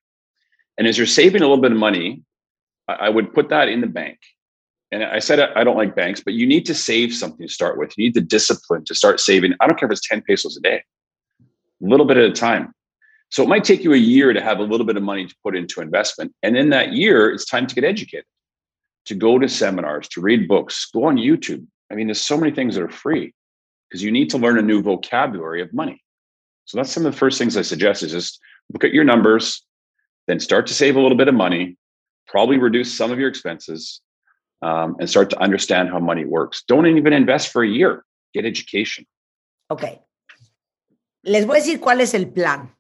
[0.78, 2.22] And as you're saving a little bit of money,
[2.88, 4.18] I I would put that in the bank
[4.92, 7.78] and I said I don't like banks, but you need to save something to start
[7.78, 7.96] with.
[7.96, 9.54] You need the discipline to start saving.
[9.58, 10.84] I don't care if it's 10 pesos a day,
[11.40, 12.74] a little bit at a time.
[13.33, 15.35] So it might take you a year to have a little bit of money to
[15.43, 16.35] put into investment.
[16.43, 18.26] And in that year, it's time to get educated,
[19.07, 21.66] to go to seminars, to read books, go on YouTube.
[21.91, 23.33] I mean, there's so many things that are free
[23.89, 26.03] because you need to learn a new vocabulary of money.
[26.66, 28.39] So that's some of the first things I suggest is just
[28.70, 29.64] look at your numbers,
[30.26, 31.78] then start to save a little bit of money,
[32.26, 34.03] probably reduce some of your expenses,
[34.61, 36.64] um, and start to understand how money works.
[36.68, 38.05] Don't even invest for a year.
[38.35, 39.07] Get education.
[39.70, 40.03] Ok.
[41.24, 42.70] Les voy a decir cuál es el plan.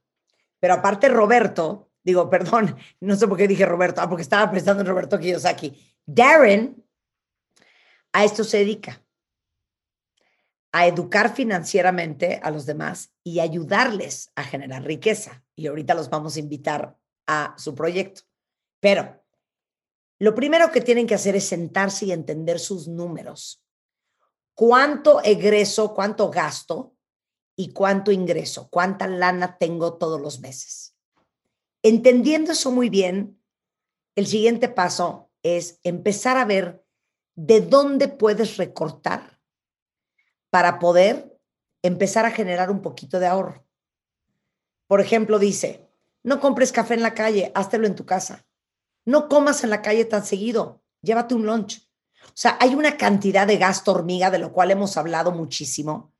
[0.62, 4.82] Pero aparte, Roberto, digo, perdón, no sé por qué dije Roberto, ah, porque estaba pensando
[4.82, 5.96] en Roberto Kiyosaki.
[6.06, 6.86] Darren
[8.12, 9.04] a esto se dedica,
[10.70, 15.42] a educar financieramente a los demás y ayudarles a generar riqueza.
[15.56, 16.96] Y ahorita los vamos a invitar
[17.26, 18.22] a su proyecto.
[18.78, 19.20] Pero
[20.20, 23.64] lo primero que tienen que hacer es sentarse y entender sus números.
[24.54, 26.91] ¿Cuánto egreso, cuánto gasto
[27.62, 28.68] y cuánto ingreso?
[28.70, 30.96] ¿Cuánta lana tengo todos los meses?
[31.82, 33.40] Entendiendo eso muy bien,
[34.16, 36.84] el siguiente paso es empezar a ver
[37.36, 39.40] de dónde puedes recortar
[40.50, 41.40] para poder
[41.82, 43.64] empezar a generar un poquito de ahorro.
[44.88, 45.88] Por ejemplo, dice,
[46.24, 48.44] no compres café en la calle, háztelo en tu casa.
[49.04, 51.88] No comas en la calle tan seguido, llévate un lunch.
[52.24, 56.11] O sea, hay una cantidad de gasto hormiga de lo cual hemos hablado muchísimo.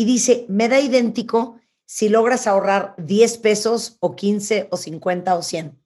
[0.00, 5.42] Y dice, me da idéntico si logras ahorrar 10 pesos o 15 o 50 o
[5.42, 5.78] 100.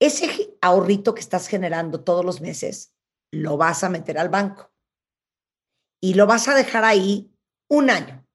[0.00, 2.92] Ese ahorrito que estás generando todos los meses,
[3.30, 4.72] lo vas a meter al banco
[6.00, 7.32] y lo vas a dejar ahí
[7.68, 8.26] un año.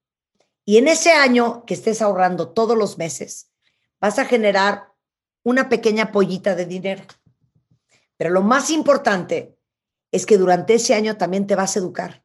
[0.64, 3.52] Y en ese año que estés ahorrando todos los meses,
[4.00, 4.94] vas a generar
[5.44, 7.04] una pequeña pollita de dinero.
[8.16, 9.58] Pero lo más importante
[10.10, 12.24] es que durante ese año también te vas a educar.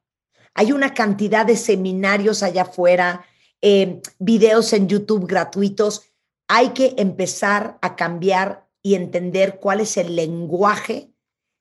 [0.57, 3.23] Hay una cantidad de seminarios allá afuera,
[3.61, 6.01] eh, videos en YouTube gratuitos.
[6.47, 11.11] Hay que empezar a cambiar y entender cuál es el lenguaje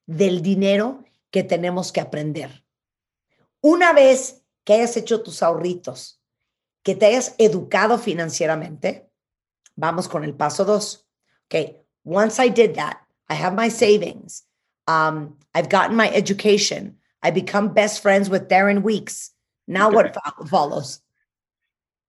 [0.07, 2.65] del dinero que tenemos que aprender.
[3.61, 6.23] Una vez que hayas hecho tus ahorritos,
[6.83, 9.11] que te hayas educado financieramente,
[9.75, 11.07] vamos con el paso dos.
[11.45, 14.47] Okay, once I did that, I have my savings.
[14.89, 16.99] Um, I've gotten my education.
[17.27, 19.33] I become best friends with Darren Weeks.
[19.67, 20.17] Now what
[20.49, 21.01] follows?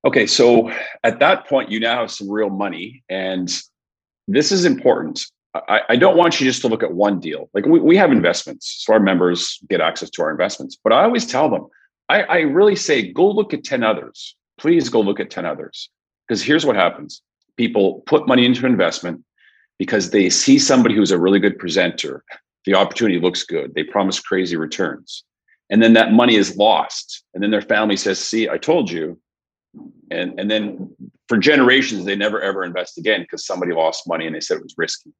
[0.05, 0.71] Okay, so
[1.03, 3.51] at that point, you now have some real money, and
[4.27, 5.25] this is important.
[5.55, 7.49] I, I don't want you just to look at one deal.
[7.55, 10.77] Like we, we have investments, so our members get access to our investments.
[10.83, 11.65] But I always tell them,
[12.09, 14.35] I, I really say, go look at 10 others.
[14.59, 15.89] Please go look at 10 others.
[16.27, 17.23] Because here's what happens
[17.57, 19.23] people put money into investment
[19.79, 22.23] because they see somebody who's a really good presenter.
[22.67, 23.73] The opportunity looks good.
[23.75, 25.23] They promise crazy returns.
[25.69, 27.23] And then that money is lost.
[27.33, 29.17] And then their family says, See, I told you.
[30.11, 30.93] And, and then
[31.29, 34.63] for generations, they never ever invest again because somebody lost money and they said it
[34.63, 35.13] was risky.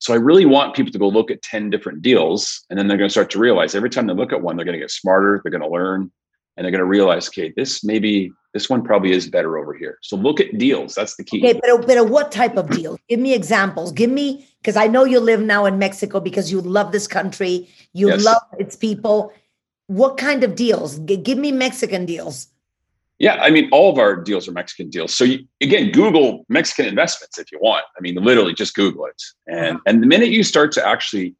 [0.00, 2.62] So I really want people to go look at 10 different deals.
[2.68, 4.66] And then they're going to start to realize every time they look at one, they're
[4.66, 6.12] going to get smarter, they're going to learn,
[6.56, 9.98] and they're going to realize, okay, this maybe this one probably is better over here.
[10.02, 10.94] So look at deals.
[10.94, 11.42] That's the key.
[11.42, 12.98] Okay, but, but what type of deal?
[13.08, 13.92] Give me examples.
[13.92, 17.68] Give me, because I know you live now in Mexico because you love this country,
[17.94, 18.24] you Yes.
[18.24, 19.32] love its people.
[19.86, 20.98] What kind of deals?
[20.98, 22.48] G- give me Mexican deals.
[23.18, 25.14] Yeah, I mean, all of our deals are Mexican deals.
[25.14, 27.84] So you, again, Google Mexican investments if you want.
[27.96, 29.22] I mean, literally just Google it.
[29.46, 31.34] And and the minute you start to actually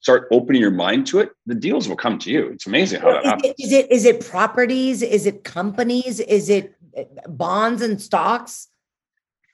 [0.00, 2.48] start opening your mind to it, the deals will come to you.
[2.48, 3.44] It's amazing how that Is happens.
[3.44, 5.02] it, is it is it properties?
[5.02, 6.20] Is it companies?
[6.20, 8.68] Is it uh, bonds and stocks?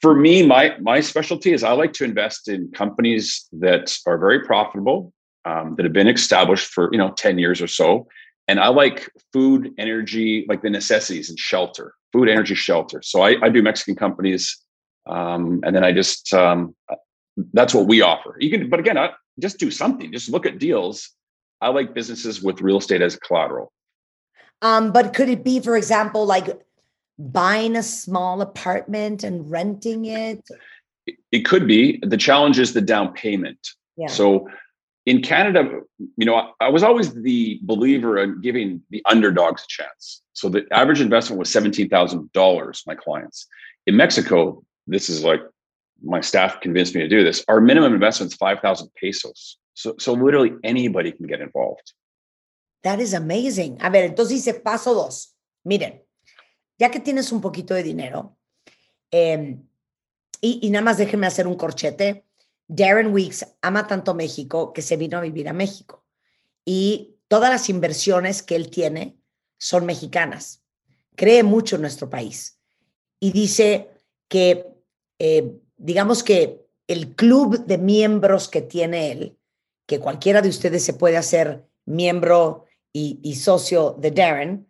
[0.00, 4.40] For me, my my specialty is I like to invest in companies that are very
[4.44, 5.12] profitable,
[5.44, 8.08] um, that have been established for you know ten years or so,
[8.48, 13.00] and I like food, energy, like the necessities and shelter, food, energy, shelter.
[13.02, 14.58] So I, I do Mexican companies,
[15.06, 16.74] um, and then I just um,
[17.52, 18.36] that's what we offer.
[18.38, 20.12] You can, but again, I, just do something.
[20.12, 21.10] Just look at deals.
[21.60, 23.72] I like businesses with real estate as collateral.
[24.60, 26.60] Um, but could it be, for example, like
[27.18, 30.44] buying a small apartment and renting it?
[31.06, 31.98] It, it could be.
[32.02, 33.58] The challenge is the down payment.
[33.96, 34.08] Yeah.
[34.08, 34.48] So
[35.06, 35.80] in Canada,
[36.16, 40.22] you know, I, I was always the believer in giving the underdogs a chance.
[40.32, 42.82] So the average investment was seventeen thousand dollars.
[42.86, 43.46] My clients
[43.86, 45.40] in Mexico, this is like
[46.04, 47.44] my staff convinced me to do this.
[47.48, 49.58] Our minimum investment is five thousand pesos.
[49.74, 51.92] So so literally anybody can get involved.
[52.82, 53.78] That is amazing.
[53.80, 55.34] A ver, entonces dice paso dos.
[55.64, 56.02] Miren,
[56.78, 58.36] ya que tienes un poquito de dinero,
[59.12, 59.58] y,
[60.40, 62.24] y nada más déjenme hacer un corchete.
[62.68, 66.06] Darren Weeks ama tanto México que se vino a vivir a México.
[66.64, 69.18] Y todas las inversiones que él tiene
[69.58, 70.64] son mexicanas.
[71.14, 72.58] Cree mucho en nuestro país.
[73.20, 73.90] Y dice
[74.28, 74.66] que,
[75.18, 79.38] eh, digamos que el club de miembros que tiene él,
[79.86, 82.64] que cualquiera de ustedes se puede hacer miembro
[82.94, 84.68] y, socio de Darren,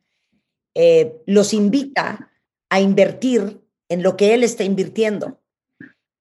[0.75, 2.33] eh, los invita
[2.71, 5.41] a invertir en lo que él está invirtiendo.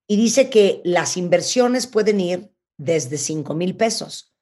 [0.07, 4.33] Y dice que las inversiones pueden ir desde 5 mil pesos.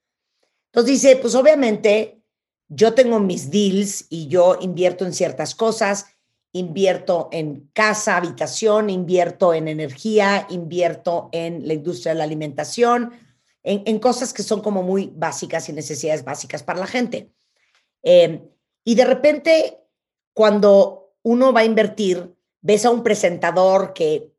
[0.71, 2.23] Entonces dice, pues obviamente
[2.69, 6.07] yo tengo mis deals y yo invierto en ciertas cosas,
[6.51, 13.13] invierto en casa, habitación, invierto en energía, invierto en la industria de la alimentación,
[13.61, 17.31] en, cosas que son como muy básicas y necesidades básicas para la gente.
[18.01, 18.41] Eh,
[18.83, 19.83] y de repente,
[20.33, 24.33] cuando uno va a invertir, ves a un presentador que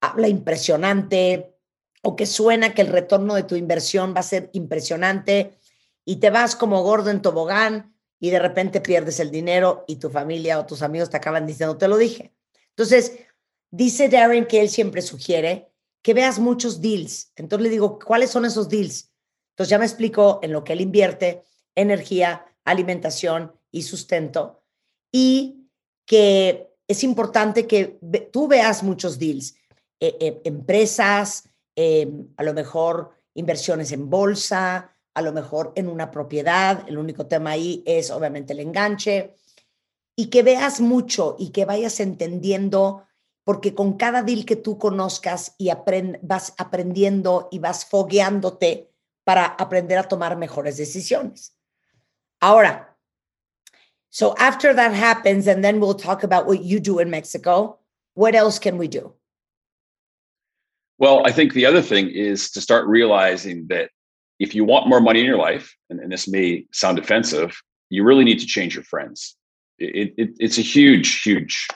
[0.00, 1.56] habla impresionante
[2.02, 5.58] o que suena que el retorno de tu inversión va a ser impresionante
[6.04, 10.10] y te vas como gordo en tobogán y de repente pierdes el dinero y tu
[10.10, 12.34] familia o tus amigos te acaban diciendo, te lo dije.
[12.68, 13.18] Entonces,
[13.70, 17.32] dice Darren que él siempre sugiere que veas muchos deals.
[17.36, 19.10] Entonces le digo, ¿cuáles son esos deals?
[19.50, 21.42] Entonces ya me explicó en lo que él invierte,
[21.74, 24.62] energía, alimentación y sustento.
[25.12, 25.68] Y
[26.06, 27.98] que es importante que
[28.32, 29.54] tú veas muchos deals,
[30.00, 36.10] eh, eh, empresas, eh, a lo mejor inversiones en bolsa, a lo mejor en una
[36.10, 36.88] propiedad.
[36.88, 39.36] El único tema ahí es obviamente el enganche.
[40.16, 43.06] Y que veas mucho y que vayas entendiendo,
[43.44, 48.90] porque con cada deal que tú conozcas y apren- vas aprendiendo y vas fogueándote
[49.24, 51.56] para aprender a tomar mejores decisiones.
[52.40, 52.96] Ahora,
[54.10, 57.78] so after that happens, and then we'll talk about what you do in Mexico,
[58.14, 59.14] what else can we do?
[60.98, 63.90] Well, I think the other thing is to start realizing that
[64.40, 67.54] if you want more money in your life, and, and this may sound offensive,
[67.90, 69.36] you really need to change your friends.
[69.78, 71.68] It, it, it's a huge, huge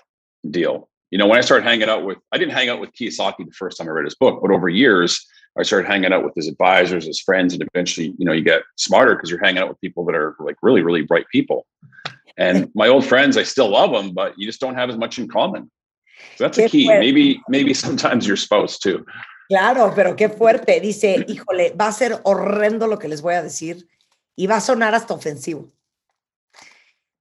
[0.50, 0.88] deal.
[1.10, 3.52] You know, when I started hanging out with, I didn't hang out with Kiyosaki the
[3.52, 5.24] first time I read his book, but over years,
[5.58, 8.62] I started hanging out with his advisors, his friends, and eventually, you know, you get
[8.76, 11.66] smarter because you're hanging out with people that are like really, really bright people.
[12.36, 15.18] And my old friends, I still love them, but you just don't have as much
[15.18, 15.70] in common.
[16.36, 16.88] So that's a key.
[16.88, 19.04] Maybe, maybe sometimes your spouse too.
[19.48, 20.80] Claro, pero qué fuerte.
[20.80, 23.88] Dice, híjole, va a ser horrendo lo que les voy a decir
[24.36, 25.72] y va a sonar hasta ofensivo.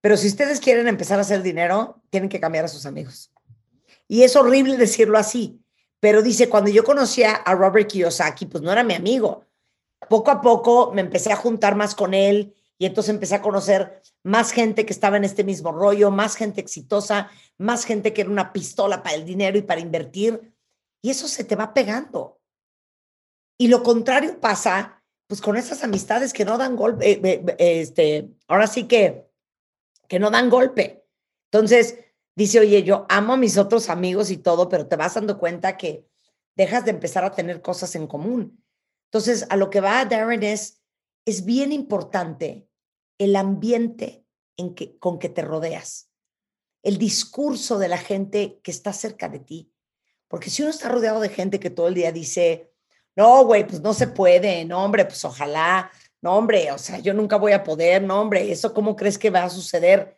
[0.02, 3.32] Pero si ustedes quieren empezar a hacer dinero, tienen que cambiar a sus amigos.
[4.08, 5.60] Y es horrible decirlo así,
[6.00, 9.46] Pero dice, cuando yo conocía a Robert Kiyosaki, pues no era mi amigo.
[10.10, 14.02] Poco a poco me empecé a juntar más con él y entonces empecé a conocer
[14.22, 18.30] más gente que estaba en este mismo rollo, más gente exitosa, más gente que era
[18.30, 20.53] una pistola para el dinero y para invertir.
[21.04, 22.40] Y eso se te va pegando.
[23.60, 28.68] Y lo contrario pasa pues con esas amistades que no dan golpe, eh, este, ahora
[28.68, 29.28] sí que,
[30.08, 31.06] que no dan golpe.
[31.52, 31.98] Entonces,
[32.36, 35.78] dice, oye, yo amo a mis otros amigos y todo, pero te vas dando cuenta
[35.78, 36.08] que
[36.56, 38.64] dejas de empezar a tener cosas en común.
[39.06, 40.82] Entonces, a lo que va Darren es,
[41.26, 42.68] es bien importante
[43.18, 44.26] el ambiente
[44.58, 46.12] en que, con que te rodeas,
[46.84, 49.73] el discurso de la gente que está cerca de ti.
[50.34, 52.74] Porque si uno está rodeado de gente que todo el día dice,
[53.16, 55.92] no, güey, pues no se puede, no, hombre, pues ojalá,
[56.24, 59.30] no, hombre, o sea, yo nunca voy a poder, no, hombre, eso cómo crees que
[59.30, 60.18] va a suceder.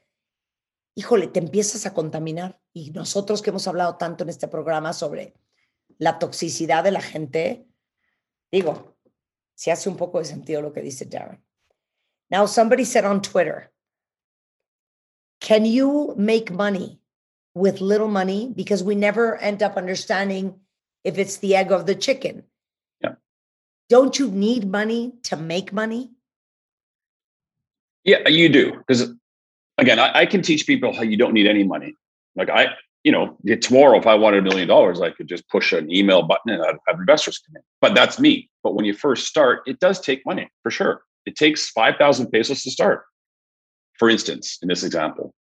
[0.94, 2.62] Híjole, te empiezas a contaminar.
[2.72, 5.34] Y nosotros que hemos hablado tanto en este programa sobre
[5.98, 7.68] la toxicidad de la gente,
[8.50, 8.96] digo,
[9.54, 11.44] si hace un poco de sentido lo que dice Darren.
[12.30, 13.70] Now, somebody said on Twitter,
[15.42, 17.02] can you make money
[17.56, 18.54] with little money?
[18.56, 20.60] Because we never end up understanding
[21.04, 22.44] if it's the egg of the chicken.
[23.02, 23.14] Yeah.
[23.90, 26.12] Don't you need money to make money?
[28.04, 28.74] Yeah, you do.
[28.78, 29.12] Because
[29.78, 31.96] again, I, I can teach people how you don't need any money.
[32.36, 32.68] Like I,
[33.04, 36.24] you know, tomorrow, if I wanted a million dollars, I could just push an email
[36.24, 37.62] button and I'd have investors come in.
[37.80, 38.50] But that's me.
[38.64, 41.04] But when you first start, it does take money for sure.
[41.26, 43.04] It takes 5,000 pesos to start,
[43.98, 45.34] for instance, in this example.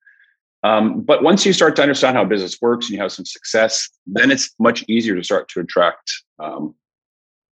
[0.63, 3.89] Um, but once you start to understand how business works and you have some success,
[4.07, 6.75] then it's much easier to start to attract um,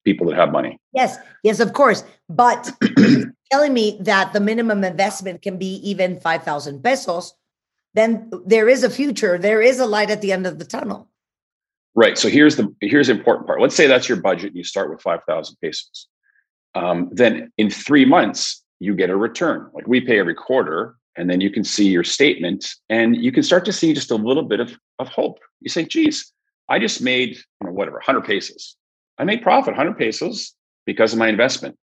[0.06, 0.80] people that have money.
[0.94, 2.04] Yes, yes, of course.
[2.30, 2.72] But
[3.52, 7.34] telling me that the minimum investment can be even 5,000 pesos,
[7.96, 9.38] then there is a future.
[9.38, 11.10] There is a light at the end of the tunnel.
[11.96, 12.18] Right.
[12.18, 13.60] So here's the here's the important part.
[13.60, 14.50] Let's say that's your budget.
[14.50, 16.08] And you start with five thousand pesos.
[16.76, 19.70] Um, then in three months you get a return.
[19.74, 23.44] Like we pay every quarter, and then you can see your statement, and you can
[23.44, 25.40] start to see just a little bit of of hope.
[25.62, 26.32] You say, "Geez,
[26.70, 28.76] I just made you know whatever 100 pesos.
[29.18, 30.54] I made profit 100 pesos
[30.86, 31.78] because of my investment."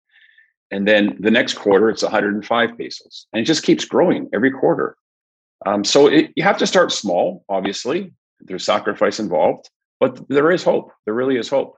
[0.72, 4.98] And then the next quarter it's 105 pesos, and it just keeps growing every quarter.
[5.66, 7.44] Um, so it, you have to start small.
[7.50, 9.70] Obviously, there's sacrifice involved
[10.00, 10.92] but there is hope.
[11.06, 11.78] There really is hope.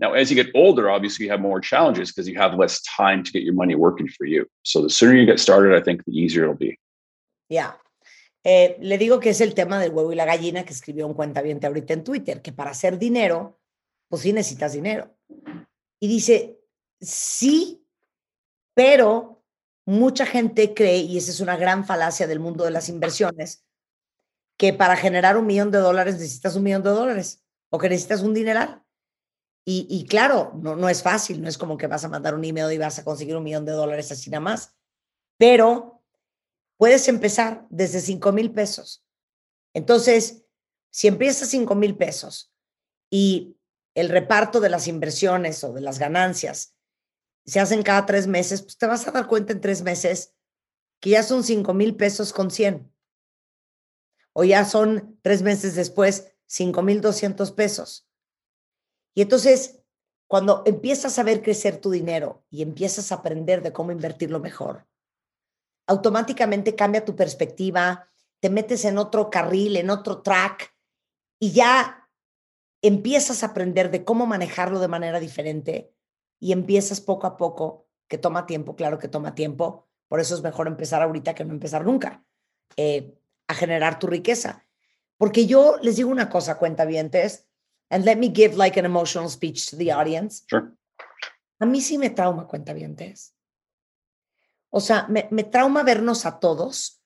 [0.00, 3.22] Now, as you get older, obviously you have more challenges because you have less time
[3.22, 4.46] to get your money working for you.
[4.64, 6.78] So the sooner you get started, I think the easier it'll be.
[7.48, 7.80] Ya.
[8.42, 11.14] Eh, le digo que es el tema del huevo y la gallina que escribió un
[11.14, 13.58] cuentaviente ahorita en Twitter, que para hacer dinero,
[14.08, 15.16] pues sí necesitas dinero.
[15.98, 16.60] Y dice,
[17.00, 17.86] sí,
[18.74, 19.42] pero
[19.86, 23.64] mucha gente cree, y esa es una gran falacia del mundo de las inversiones,
[24.58, 28.22] que para generar un millón de dólares necesitas un millón de dólares o que necesitas
[28.22, 28.82] un dineral.
[29.66, 32.44] Y, y claro, no, no es fácil, no es como que vas a mandar un
[32.44, 34.74] email y vas a conseguir un millón de dólares así nada más,
[35.38, 35.93] pero
[36.84, 39.02] puedes empezar desde 5 mil pesos.
[39.72, 40.44] Entonces,
[40.90, 42.52] si empiezas 5 mil pesos
[43.08, 43.56] y
[43.94, 46.76] el reparto de las inversiones o de las ganancias
[47.46, 50.34] se hacen cada tres meses, pues te vas a dar cuenta en tres meses
[51.00, 52.92] que ya son 5 mil pesos con 100.
[54.34, 58.06] O ya son tres meses después 5,200 pesos.
[59.14, 59.80] Y entonces,
[60.26, 64.86] cuando empiezas a ver crecer tu dinero y empiezas a aprender de cómo invertirlo mejor,
[65.86, 68.08] automáticamente cambia tu perspectiva,
[68.40, 70.74] te metes en otro carril, en otro track
[71.38, 72.08] y ya
[72.82, 75.94] empiezas a aprender de cómo manejarlo de manera diferente
[76.38, 80.42] y empiezas poco a poco, que toma tiempo, claro que toma tiempo, por eso es
[80.42, 82.22] mejor empezar ahorita que no empezar nunca,
[82.76, 84.64] eh, a generar tu riqueza.
[85.16, 87.46] Porque yo les digo una cosa, cuentavientes,
[87.90, 90.44] and let me give like an emotional speech to the audience.
[90.48, 90.70] Sure.
[91.60, 93.33] A mí sí me trauma, cuentavientes.
[94.76, 97.00] O sea, me, trauma vernos a todos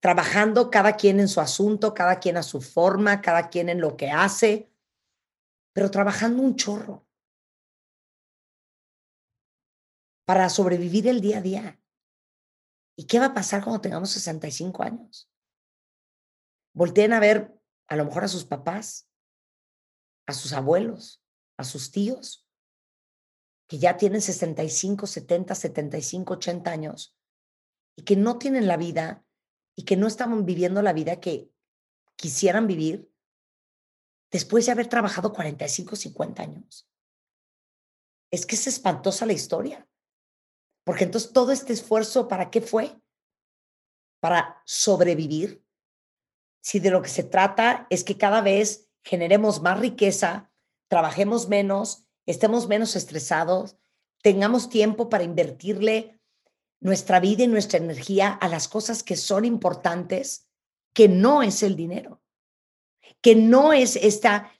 [0.00, 3.96] trabajando cada quien en su asunto, cada quien a su forma, cada quien en lo
[3.96, 4.70] que hace,
[5.72, 7.06] pero trabajando un chorro
[10.26, 11.82] para sobrevivir el día a día.
[12.96, 15.32] ¿Y qué va a pasar cuando tengamos 65 años?
[16.74, 17.58] Volteen a ver
[17.88, 19.08] a lo mejor a sus papás,
[20.26, 21.24] a sus abuelos,
[21.56, 22.46] a sus tíos,
[23.70, 27.16] que ya tienen 65, 70, 75, 80 años
[27.96, 29.24] y que no tienen la vida
[29.76, 31.52] y que no estaban viviendo la vida que
[32.16, 33.14] quisieran vivir
[34.32, 36.90] después de haber trabajado 45, 50 años.
[38.32, 39.88] Es que es espantosa la historia.
[40.82, 43.00] Porque entonces todo este esfuerzo, ¿para qué fue?
[44.18, 45.64] Para sobrevivir.
[46.60, 50.50] Si de lo que se trata es que cada vez generemos más riqueza,
[50.88, 53.76] trabajemos menos, estemos menos estresados,
[54.22, 56.20] tengamos tiempo para invertirle
[56.80, 60.48] nuestra vida y nuestra energía a las cosas que son importantes,
[60.92, 62.22] que no es el dinero,
[63.20, 64.52] que no es esta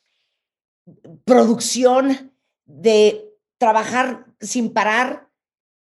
[1.24, 2.35] producción
[2.66, 5.31] de trabajar sin parar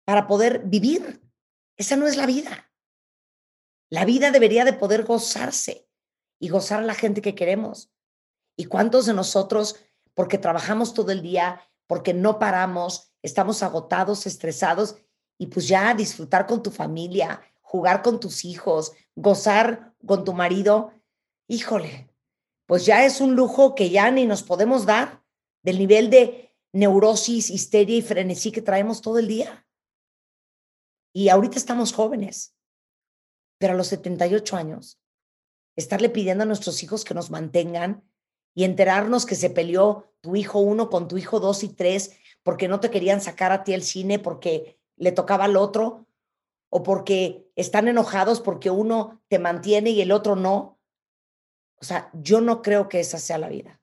[0.04, 1.22] para poder vivir.
[1.76, 2.70] Esa no es la vida.
[3.90, 5.88] La vida debería de poder gozarse
[6.38, 7.90] y gozar a la gente que queremos.
[8.56, 9.76] ¿Y cuántos de nosotros,
[10.16, 14.96] porque trabajamos todo el día, porque no paramos, estamos agotados, estresados,
[15.38, 20.90] y pues ya disfrutar con tu familia, jugar con tus hijos, gozar con tu marido,
[21.48, 22.08] híjole,
[22.64, 25.22] pues ya es un lujo que ya ni nos podemos dar
[25.62, 29.68] del nivel de neurosis, histeria y frenesí que traemos todo el día.
[31.12, 32.56] Y ahorita estamos jóvenes,
[33.58, 34.98] pero a los 78 años,
[35.76, 38.02] estarle pidiendo a nuestros hijos que nos mantengan
[38.56, 42.68] y enterarnos que se peleó tu hijo uno con tu hijo dos y tres porque
[42.68, 46.06] no te querían sacar a ti al cine porque le tocaba al otro
[46.70, 50.80] o porque están enojados porque uno te mantiene y el otro no.
[51.80, 53.78] O sea, yo no creo que esa sea la vida.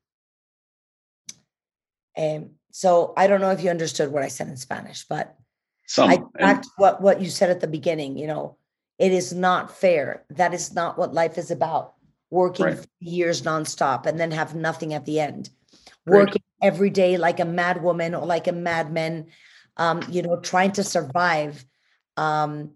[2.18, 5.38] Um, so I don't know if you understood what I said in Spanish, but
[5.86, 6.10] Some.
[6.10, 8.58] I backed what, what you said at the beginning, you know,
[8.98, 10.26] it is not fair.
[10.32, 11.94] That is not what life is about.
[12.34, 12.88] Working Right.
[13.00, 15.52] years nonstop and then have nothing at the end.
[16.08, 19.28] Working every day like a mad woman or like a madman,
[19.78, 21.64] um, you know, trying to survive.
[22.18, 22.72] Um,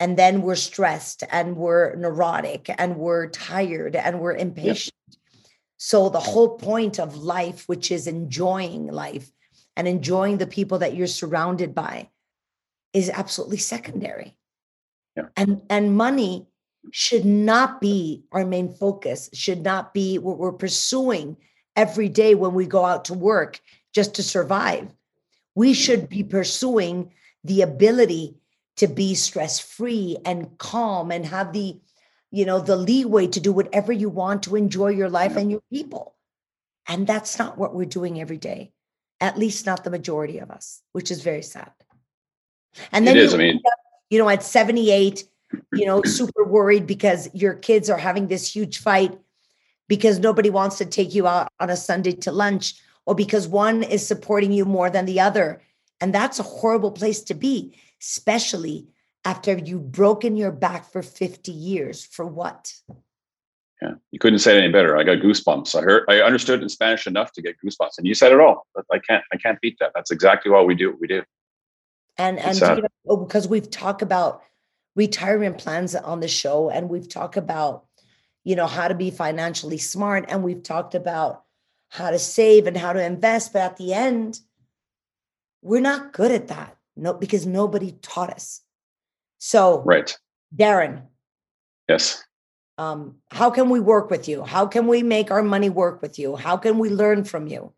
[0.00, 4.96] and then we're stressed and we're neurotic and we're tired and we're impatient.
[5.76, 9.30] So the whole point of life, which is enjoying life
[9.76, 12.10] and enjoying the people that you're surrounded by,
[12.92, 14.36] is absolutely secondary.
[15.16, 15.28] Yeah.
[15.36, 16.49] And and money
[16.92, 21.36] should not be our main focus, should not be what we're pursuing
[21.76, 23.60] every day when we go out to work
[23.92, 24.92] just to survive.
[25.54, 27.12] We should be pursuing
[27.44, 28.36] the ability
[28.76, 31.78] to be stress-free and calm and have the
[32.30, 35.62] you know the leeway to do whatever you want to enjoy your life and your
[35.72, 36.14] people.
[36.86, 38.72] And that's not what we're doing every day.
[39.20, 41.72] At least not the majority of us, which is very sad.
[42.92, 43.78] And then is, you I mean- up,
[44.10, 45.24] you know, at 78,
[45.72, 49.18] you know, super worried because your kids are having this huge fight
[49.88, 52.74] because nobody wants to take you out on a Sunday to lunch
[53.06, 55.60] or because one is supporting you more than the other.
[56.00, 58.86] And that's a horrible place to be, especially
[59.24, 62.04] after you've broken your back for 50 years.
[62.04, 62.72] For what?
[63.82, 64.96] Yeah, you couldn't say it any better.
[64.96, 65.74] I got goosebumps.
[65.74, 68.66] I heard, I understood in Spanish enough to get goosebumps, and you said it all.
[68.74, 69.92] But I can't, I can't beat that.
[69.94, 71.22] That's exactly why we do what we do.
[72.18, 74.42] And and you know, oh, because we've talked about
[74.96, 77.86] retirement plans on the show, and we've talked about
[78.44, 81.44] you know how to be financially smart, and we've talked about
[81.88, 83.52] how to save and how to invest.
[83.52, 84.40] But at the end,
[85.62, 86.76] we're not good at that.
[86.96, 88.62] No, because nobody taught us.
[89.38, 90.16] So, Right.
[90.54, 91.06] Darren,
[91.88, 92.22] Yes.
[92.78, 94.44] um, how can we work with you?
[94.44, 96.36] How can we make our money work with you?
[96.36, 97.72] How can we learn from you?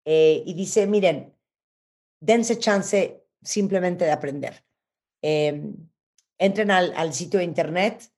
[0.04, 1.34] Eh, y dice, miren,
[2.20, 4.64] dense chance simplemente de aprender.
[5.22, 5.62] Eh,
[6.38, 8.10] entren al, al sitio de internet,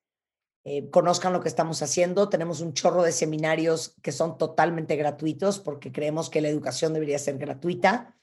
[0.68, 2.28] eh, conozcan lo que estamos haciendo.
[2.28, 7.20] Tenemos un chorro de seminarios que son totalmente gratuitos porque creemos que la educación debería
[7.20, 8.16] ser gratuita.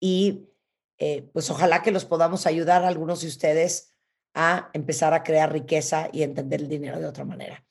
[0.00, 0.48] Y
[0.98, 3.92] eh, pues ojalá que los podamos ayudar a algunos de ustedes
[4.32, 7.62] a empezar a crear riqueza y entender el dinero de otra manera.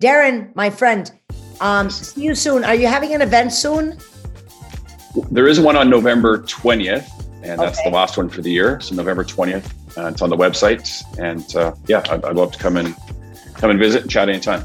[0.00, 1.12] Darren, my friend,
[1.60, 2.64] um, see you soon.
[2.64, 3.96] Are you having an event soon?
[5.30, 7.04] There is one on November 20th,
[7.42, 7.90] and that's Okay.
[7.90, 8.80] the last one for the year.
[8.80, 9.64] So November 20th.
[9.96, 10.88] Uh, it's on the website,
[11.18, 12.94] and uh, yeah, I'd, I'd love to come and
[13.54, 14.64] come and visit and chat anytime.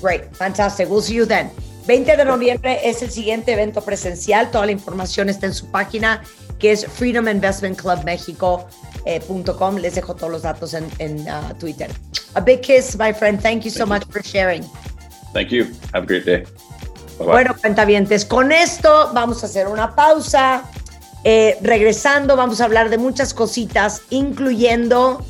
[0.00, 0.88] Great, fantastic.
[0.90, 1.50] We'll see you then.
[1.86, 4.50] 20 de noviembre es el siguiente evento presencial.
[4.50, 6.22] Toda la información está en su página,
[6.58, 9.76] que es freedominvestmentclubmexico.com.
[9.76, 11.90] Les dejo todos los datos en, en, uh, Twitter.
[12.34, 13.40] A big kiss, my friend.
[13.40, 14.64] Thank you so much for sharing.
[15.32, 15.66] Thank you.
[15.92, 16.44] Have a great day.
[17.18, 17.26] Bye bye.
[17.26, 20.64] Bueno, cuentavientes, con esto vamos a hacer una pausa.
[21.24, 25.24] Eh, regresando, vamos a hablar de muchas cositas, incluyendo,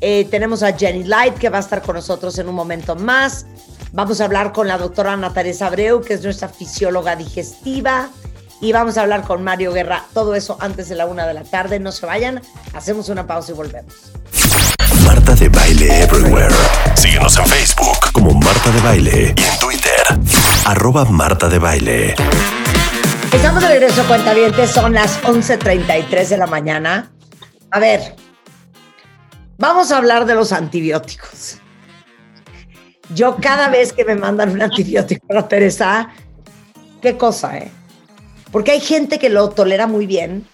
[0.00, 3.46] eh, tenemos a Jenny Light, que va a estar con nosotros en un momento más.
[3.92, 8.08] Vamos a hablar con la doctora Ana Teresa Abreu, que es nuestra fisióloga digestiva.
[8.60, 10.04] Y vamos a hablar con Mario Guerra.
[10.14, 11.78] Todo eso antes de la una de la tarde.
[11.78, 12.40] No se vayan.
[12.72, 13.94] Hacemos una pausa y volvemos.
[15.04, 16.54] Marta de Baile Everywhere.
[16.94, 20.02] Síguenos en Facebook como Marta de Baile y en Twitter,
[20.64, 22.14] arroba Marta de Baile.
[23.34, 24.70] Estamos de regreso, cuentavientes.
[24.70, 27.12] Son las 11.33 de la mañana.
[27.72, 28.14] A ver,
[29.58, 31.58] vamos a hablar de los antibióticos.
[33.12, 36.10] Yo cada vez que me mandan un antibiótico para Teresa,
[37.02, 37.72] qué cosa, ¿eh?
[38.52, 40.46] Porque hay gente que lo tolera muy bien.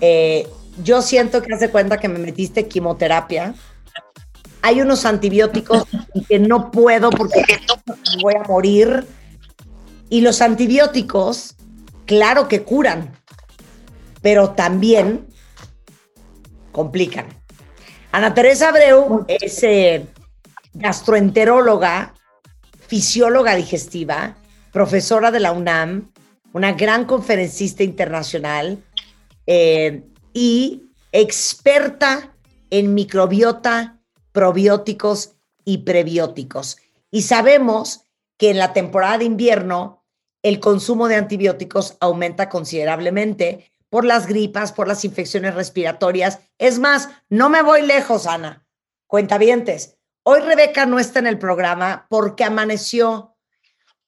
[0.00, 0.48] Eh,
[0.82, 3.54] yo siento que hace cuenta que me metiste quimioterapia.
[4.62, 5.84] Hay unos antibióticos
[6.28, 7.44] que no puedo porque
[8.20, 9.06] voy a morir.
[10.10, 11.54] Y los antibióticos,
[12.08, 13.12] claro que curan,
[14.22, 15.28] pero también
[16.72, 17.26] complican.
[18.10, 20.06] Ana Teresa Abreu es eh,
[20.72, 22.14] gastroenteróloga,
[22.86, 24.36] fisióloga digestiva,
[24.72, 26.10] profesora de la UNAM,
[26.54, 28.82] una gran conferencista internacional
[29.46, 30.02] eh,
[30.32, 32.34] y experta
[32.70, 33.98] en microbiota,
[34.32, 36.78] probióticos y prebióticos.
[37.10, 38.00] Y sabemos
[38.38, 39.97] que en la temporada de invierno
[40.48, 46.40] el consumo de antibióticos aumenta considerablemente por las gripas, por las infecciones respiratorias.
[46.58, 48.66] Es más, no me voy lejos, Ana.
[49.06, 49.96] Cuentavientes.
[50.22, 53.36] Hoy Rebeca no está en el programa porque amaneció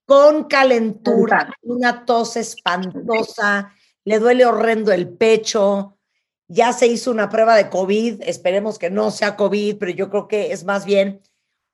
[0.05, 3.73] con calentura, una tos espantosa,
[4.05, 5.99] le duele horrendo el pecho.
[6.49, 10.27] Ya se hizo una prueba de COVID, esperemos que no sea COVID, pero yo creo
[10.27, 11.23] que es más bien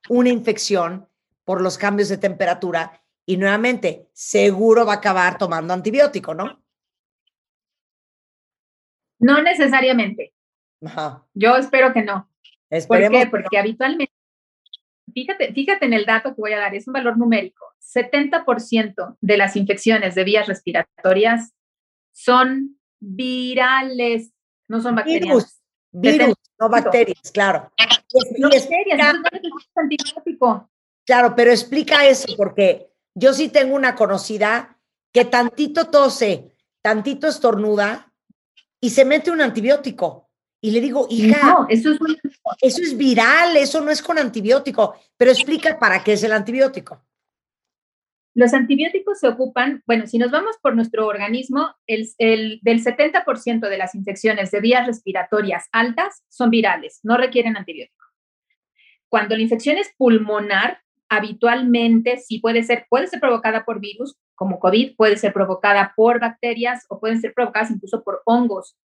[0.07, 1.09] una infección
[1.45, 6.63] por los cambios de temperatura y nuevamente seguro va a acabar tomando antibiótico, ¿no?
[9.19, 10.33] No necesariamente.
[10.83, 11.25] Ajá.
[11.33, 12.29] Yo espero que no.
[12.69, 13.19] ¿Por Esperemos.
[13.19, 13.25] qué?
[13.25, 14.13] que Porque habitualmente,
[15.13, 17.65] fíjate, fíjate en el dato que voy a dar, es un valor numérico.
[17.81, 21.53] 70% de las infecciones de vías respiratorias
[22.13, 24.31] son virales,
[24.69, 25.01] no son no.
[25.01, 25.61] bacterianas.
[25.91, 27.71] Virus, virus, no bacterias, claro.
[28.39, 30.69] No bacterias, no necesitas antibiótico.
[31.05, 34.77] Claro, pero explica eso porque yo sí tengo una conocida
[35.11, 38.13] que tantito tose, tantito estornuda
[38.79, 40.29] y se mete un antibiótico.
[40.61, 42.15] Y le digo, hija, No, eso es un
[42.61, 44.95] eso es viral, eso no es con antibiótico.
[45.17, 47.03] Pero explica para qué es el antibiótico.
[48.35, 53.67] Los antibióticos se ocupan, bueno, si nos vamos por nuestro organismo, el, el- del 70%
[53.67, 58.05] de las infecciones de vías respiratorias altas son virales, no requieren antibiótico.
[59.09, 64.59] Cuando la infección es pulmonar, habitualmente sí puede ser, puede ser provocada por virus, como
[64.59, 68.77] COVID, puede ser provocada por bacterias o pueden ser provocadas incluso por hongos.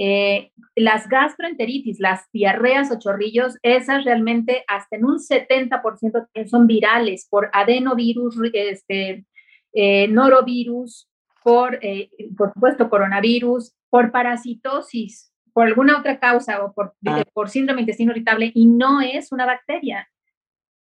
[0.00, 7.26] Eh, las gastroenteritis, las diarreas o chorrillos, esas realmente hasta en un 70% son virales
[7.28, 9.26] por adenovirus, este,
[9.72, 11.08] eh, norovirus,
[11.42, 17.24] por, eh, por supuesto, coronavirus, por parasitosis, por alguna otra causa o por, Ah.
[17.32, 20.08] por síndrome intestino irritable y no es una bacteria.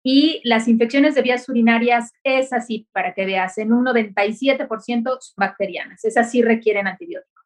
[0.07, 5.33] Y las infecciones de vías urinarias, es así, para que veas, en un 97% son
[5.35, 7.41] bacterianas, esas sí requieren antibiótico.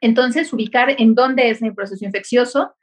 [0.00, 2.76] Entonces, ubicar en dónde es el proceso infeccioso.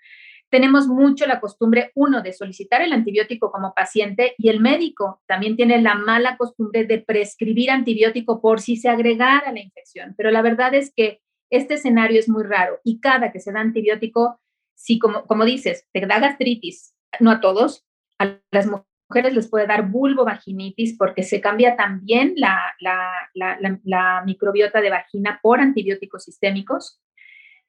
[0.50, 5.56] Tenemos mucho la costumbre, uno, de solicitar el antibiótico como paciente y el médico también
[5.56, 10.16] tiene la mala costumbre de prescribir antibiótico por si se agregara la infección.
[10.18, 13.62] Pero la verdad es que este escenario es muy raro y cada que se da
[13.62, 14.42] antibiótico,
[14.76, 17.86] si como, como dices, te da gastritis, no a todos,
[18.22, 23.80] a las mujeres les puede dar vulvovaginitis porque se cambia también la, la, la, la,
[23.84, 27.02] la microbiota de vagina por antibióticos sistémicos.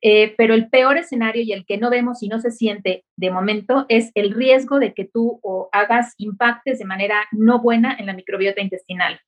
[0.04, 3.30] Eh, pero el peor escenario y el que no vemos y no se siente de
[3.30, 8.06] momento es el riesgo de que tú o hagas impactes de manera no buena en
[8.06, 9.20] la microbiota intestinal,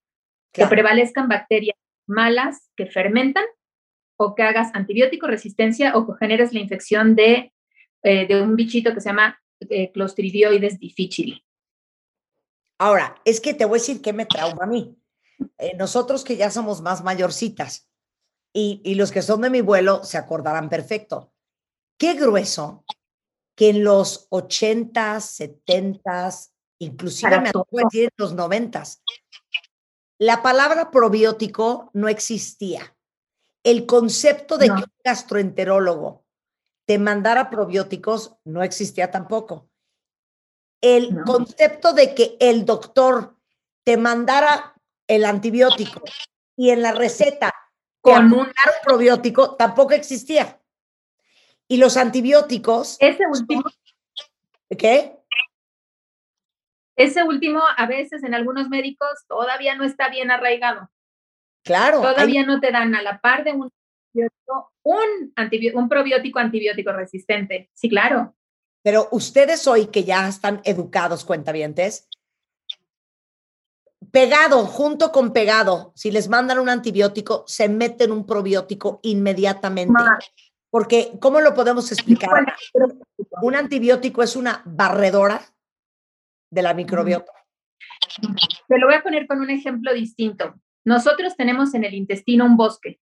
[0.52, 0.68] Claro.
[0.70, 1.76] que prevalezcan bacterias
[2.08, 3.44] malas que fermentan
[4.18, 7.52] o que hagas antibiótico resistencia o que generes la infección de,
[8.02, 9.38] eh, de un bichito que se llama
[9.70, 11.44] eh, Clostridioides difficile.
[12.78, 14.96] Ahora, es que te voy a decir que me trauma a mí.
[15.58, 17.88] Eh, nosotros que ya somos más mayorcitas
[18.52, 21.32] y, y los que son de mi vuelo se acordarán perfecto.
[21.98, 22.84] Qué grueso
[23.56, 29.00] que en los 80s, 70s, inclusive me decir en los 90s,
[30.18, 32.96] la palabra probiótico no existía.
[33.62, 34.76] El concepto de No.
[34.76, 36.23] que un gastroenterólogo
[36.86, 39.70] te mandara probióticos no existía tampoco.
[40.80, 41.24] El No.
[41.24, 43.36] concepto de que el doctor
[43.84, 44.74] te mandara
[45.06, 46.02] el antibiótico
[46.56, 47.52] y en la receta
[48.00, 48.52] Con un-
[48.82, 50.60] probiótico tampoco existía.
[51.68, 53.62] Y los antibióticos, Ese último,
[54.78, 55.18] ¿qué?
[56.96, 60.90] ese último a veces en algunos médicos todavía no está bien arraigado.
[61.64, 63.70] Claro, hay- Todavía no te dan a la par de un
[64.14, 67.70] antibiótico, un, antibi- un probiótico antibiótico resistente.
[67.74, 68.34] Sí, claro.
[68.82, 72.08] pero ustedes hoy que ya están educados, cuentavientes,
[74.12, 79.94] pegado, junto con pegado, si les mandan un antibiótico, se meten un probiótico inmediatamente.
[80.70, 82.30] Porque, ¿cómo lo podemos explicar?
[83.42, 85.40] Un antibiótico es una barredora
[86.50, 87.32] de la microbiota.
[88.68, 90.54] Te lo voy a poner con un ejemplo distinto.
[90.84, 93.00] Nosotros tenemos en el intestino un bosque.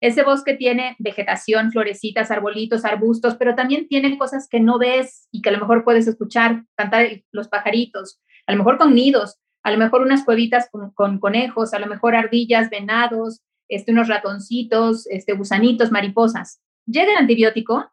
[0.00, 5.40] Ese bosque tiene vegetación, florecitas, arbolitos, arbustos, pero también tiene cosas que no ves y
[5.40, 9.70] que a lo mejor puedes escuchar, cantar los pajaritos, a lo mejor con nidos, a
[9.70, 15.06] lo mejor unas cuevitas con, con conejos, a lo mejor ardillas, venados, este, unos ratoncitos,
[15.08, 16.60] este, gusanitos, mariposas.
[16.86, 17.90] Llega el antibiótico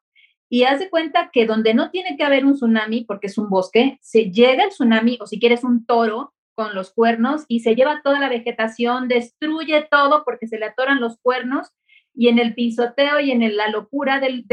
[0.49, 3.49] y haz de cuenta que donde no tiene que haber un tsunami, porque es un
[3.49, 7.75] bosque, se llega el tsunami o si quieres un toro con los cuernos y se
[7.75, 11.71] lleva toda la vegetación, destruye todo porque se le atoran los cuernos
[12.13, 14.45] y en el pisoteo y en la locura del,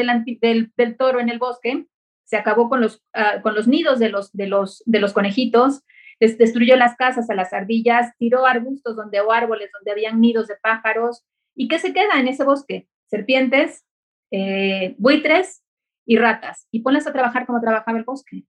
[0.96, 1.86] toro en el bosque,
[2.24, 5.82] se acabó con los, ah, nidos de los, conejitos,
[6.20, 10.46] des- destruyó las casas a las ardillas, tiró arbustos donde, o árboles donde habían nidos
[10.46, 11.24] de pájaros.
[11.54, 12.88] ¿Y qué se queda en ese bosque?
[13.06, 13.84] Serpientes,
[14.30, 15.64] eh, buitres
[16.06, 16.68] y ratas.
[16.70, 18.44] Y ponlas a trabajar como trabajaba el bosque.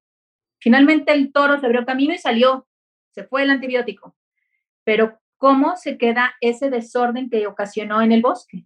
[0.60, 2.68] Finalmente el toro se abrió camino y salió.
[3.12, 4.16] Se fue el antibiótico.
[4.84, 8.66] Pero ¿cómo se queda ese desorden que ocasionó en el bosque?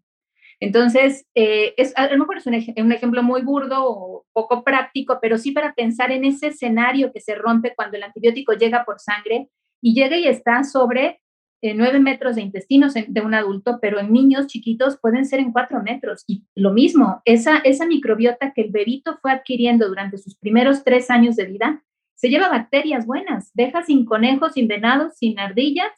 [0.65, 4.63] Entonces, eh, es, a lo mejor es un, ej- un ejemplo muy burdo o poco
[4.63, 8.83] práctico, pero sí para pensar en ese escenario que se rompe cuando el antibiótico llega
[8.83, 9.49] por sangre
[9.81, 11.21] y llega y está sobre
[11.61, 15.51] eh, 9 metros de intestinos de un adulto, pero en niños chiquitos pueden ser en
[15.51, 16.23] 4 metros.
[16.27, 21.35] Y lo mismo, esa, microbiota que el bebito fue adquiriendo durante sus primeros tres años
[21.35, 21.83] de vida,
[22.15, 25.91] se lleva bacterias buenas, deja sin conejos, sin venados, sin ardillas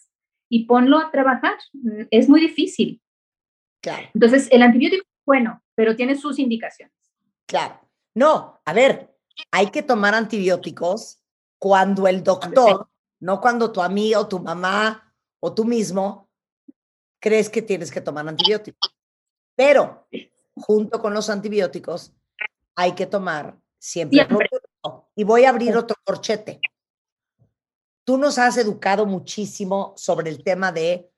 [0.49, 1.55] y ponlo a trabajar.
[1.73, 2.99] Mm, Es muy difícil.
[3.81, 6.95] Claro, Entonces, el antibiótico es bueno, pero tiene sus indicaciones.
[7.45, 7.81] claro.
[8.15, 9.15] No, a ver,
[9.51, 11.21] hay que tomar antibióticos
[11.59, 12.89] cuando el doctor,
[13.19, 16.27] no cuando tu amiga o tu mamá o tú mismo
[17.19, 18.91] crees que tienes que tomar antibióticos.
[19.55, 20.07] Pero
[20.55, 22.11] junto con los antibióticos
[22.75, 24.27] hay que tomar siempre.
[25.15, 26.59] Y voy a abrir otro corchete.
[28.03, 31.11] Tú nos has educado muchísimo sobre el tema de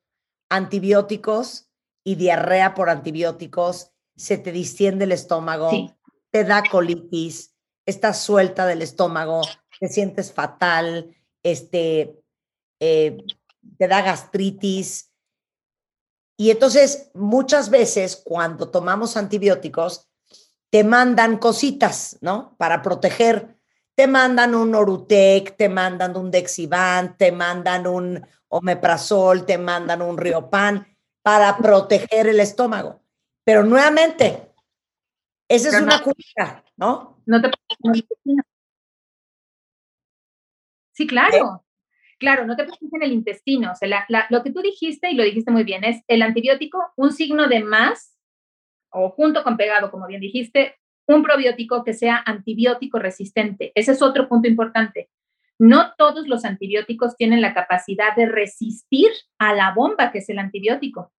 [0.49, 1.68] antibióticos
[2.03, 5.93] y diarrea por antibióticos, se te distiende el estómago, Sí.
[6.31, 7.55] te da colitis,
[7.85, 9.41] estás suelta del estómago,
[9.79, 12.21] te sientes fatal, este,
[12.79, 13.17] eh,
[13.77, 15.11] te da gastritis.
[16.37, 20.09] Y entonces, muchas veces cuando tomamos antibióticos,
[20.69, 22.55] te mandan cositas, ¿no?
[22.57, 23.57] Para proteger.
[23.95, 30.17] Te mandan un Orutec, te mandan un Dexivan, te mandan un Omeprazol, te mandan un
[30.17, 30.87] Riopan
[31.29, 33.03] para proteger el estómago.
[33.45, 34.51] Pero nuevamente,
[35.47, 37.21] esa es una curita, ¿no?
[37.27, 38.43] No te en el intestino.
[40.91, 41.63] Sí, claro.
[42.17, 43.71] Claro, no te preocupes en el intestino.
[43.73, 46.23] O sea, la- la- lo que tú dijiste, y lo dijiste muy bien, es el
[46.23, 48.17] antibiótico, un signo de más,
[48.91, 53.71] o junto con pegado, como bien dijiste, un probiótico que sea antibiótico resistente.
[53.75, 55.11] Ese es otro punto importante.
[55.59, 60.39] No todos los antibióticos tienen la capacidad de resistir a la bomba que es el
[60.39, 61.13] antibiótico.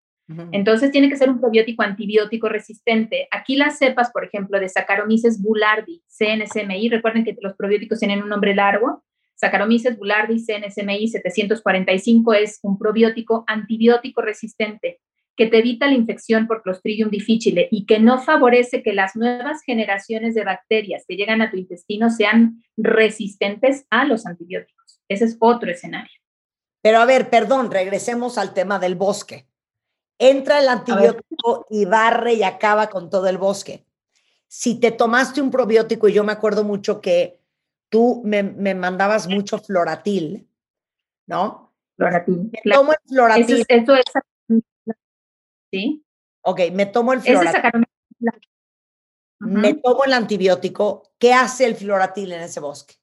[0.53, 3.29] Entonces tiene que ser un probiótico antibiótico resistente.
[3.31, 8.29] Aquí las cepas, por ejemplo, de Saccharomyces boulardii, CNSMI, recuerden que los probióticos tienen un
[8.29, 9.05] nombre largo.
[9.35, 15.01] Saccharomyces boulardii, CNSMI 745 es un probiótico antibiótico resistente
[15.37, 19.63] que te evita la infección por Clostridium difficile y que no favorece que las nuevas
[19.65, 25.01] generaciones de bacterias que llegan a tu intestino sean resistentes a los antibióticos.
[25.09, 26.13] Ese es otro escenario.
[26.83, 29.50] Pero a ver, perdón, regresemos al tema del bosque.
[30.23, 33.87] Entra el antibiótico y barre y acaba con todo el bosque.
[34.47, 37.41] Si te tomaste un probiótico, y yo me acuerdo mucho que
[37.89, 40.47] tú me, me mandabas mucho floratil,
[41.27, 41.73] ¿no?
[41.97, 42.51] Floratil.
[42.53, 43.45] Me tomo el floratil.
[43.45, 44.95] Eso es, eso es-
[45.71, 46.05] ¿sí?
[46.43, 47.51] ok, me tomo el floratil.
[47.51, 47.91] sacaromicés.
[49.41, 51.15] Me tomo el antibiótico.
[51.19, 52.97] ¿Qué hace el floratil en ese bosque?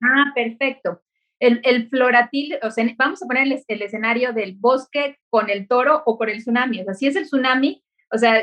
[0.00, 1.02] Ah, perfecto.
[1.40, 6.02] El, el floratil, o sea, vamos a poner el, escenario del bosque con el toro
[6.04, 6.82] o con el tsunami.
[6.82, 8.42] O sea, si es el tsunami, o sea,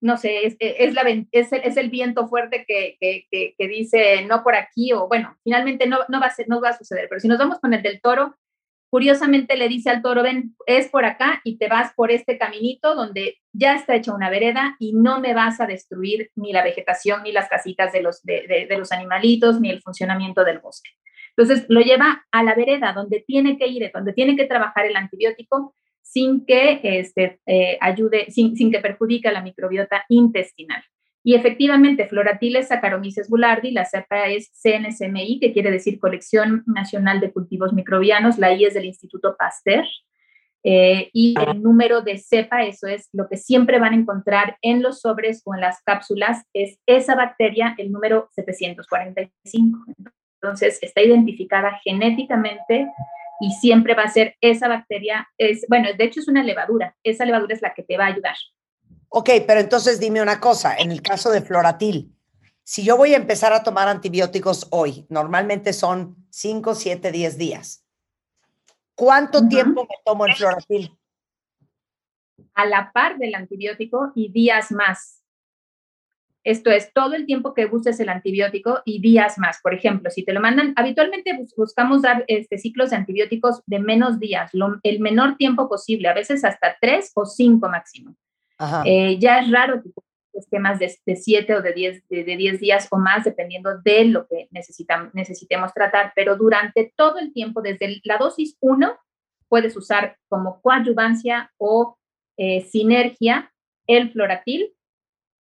[0.00, 4.26] no sé, es, es, la, es, el, es el viento fuerte que, que, que, dice
[4.26, 7.06] no por aquí, o bueno, finalmente no, no, va a no va a suceder.
[7.08, 8.36] Pero si nos vamos con el del toro,
[8.90, 12.96] curiosamente le dice al toro, ven, es por acá y te vas por este caminito
[12.96, 17.22] donde ya está hecha una vereda y no me vas a destruir ni la vegetación,
[17.22, 20.90] ni las casitas de los, de- de los animalitos, ni el funcionamiento del bosque.
[21.36, 24.96] Entonces lo lleva a la vereda donde tiene que ir, donde tiene que trabajar el
[24.96, 30.82] antibiótico sin que este, eh, ayude, sin, sin que perjudique a la microbiota intestinal.
[31.24, 37.32] Y efectivamente, Floratiles Saccharomyces boulardii, la cepa es CNSMI, que quiere decir Colección Nacional de
[37.32, 39.84] Cultivos Microbianos, la I es del Instituto Pasteur,
[40.64, 44.82] eh, y el número de cepa, eso es lo que siempre van a encontrar en
[44.82, 49.84] los sobres o en las cápsulas, es esa bacteria, el número 745.
[50.42, 52.88] Entonces, está identificada genéticamente
[53.40, 57.24] y siempre va a ser esa bacteria, es, bueno, de hecho es una levadura, esa
[57.24, 58.36] levadura es la que te va a ayudar.
[59.08, 62.12] Ok, pero entonces dime una cosa, en el caso de floratil,
[62.64, 67.84] si yo voy a empezar a tomar antibióticos hoy, normalmente son 5, 7, 10 días.
[68.94, 70.96] ¿Cuánto tiempo me tomo el floratil?
[72.54, 75.21] a la par del antibiótico y días más.
[76.44, 79.60] Esto es todo el tiempo que uses el antibiótico y días más.
[79.62, 83.78] Por ejemplo, si te lo mandan, habitualmente bus- buscamos dar este, ciclos de antibióticos de
[83.78, 88.16] menos días, lo- el menor tiempo posible, a veces hasta tres o cinco máximo.
[88.84, 89.90] Eh, ya es raro que
[90.34, 94.06] esquemas de, de siete o de diez, de, de 10 días o más, dependiendo de
[94.06, 94.48] lo que
[95.12, 98.96] necesitemos tratar, pero durante todo el tiempo, desde la dosis 1,
[99.48, 101.98] puedes usar como coadyuvancia o
[102.38, 103.52] eh, sinergia
[103.86, 104.72] el floratil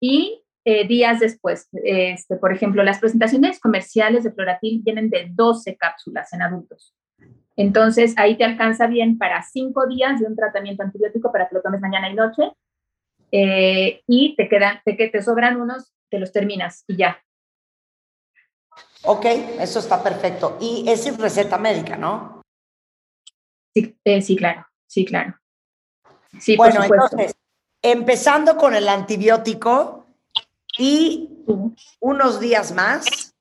[0.00, 5.76] y eh, días después, este, por ejemplo, las presentaciones comerciales de floratil vienen de 12
[5.76, 6.94] cápsulas en adultos.
[7.56, 11.62] Entonces, ahí te alcanza bien para 5 días de un tratamiento antibiótico para que lo
[11.62, 12.52] tomes mañana y noche.
[13.32, 17.22] eh, y te quedan, te, te sobran unos, te los terminas y ya.
[19.04, 19.24] Ok,
[19.60, 20.58] eso está perfecto.
[20.60, 22.42] Y es sin receta médica, ¿no?
[23.74, 25.36] Sí, eh, sí, claro, sí, claro.
[26.38, 27.34] Sí, bueno, por entonces,
[27.82, 29.99] empezando con el antibiótico
[30.80, 31.28] y
[32.00, 33.34] unos días más.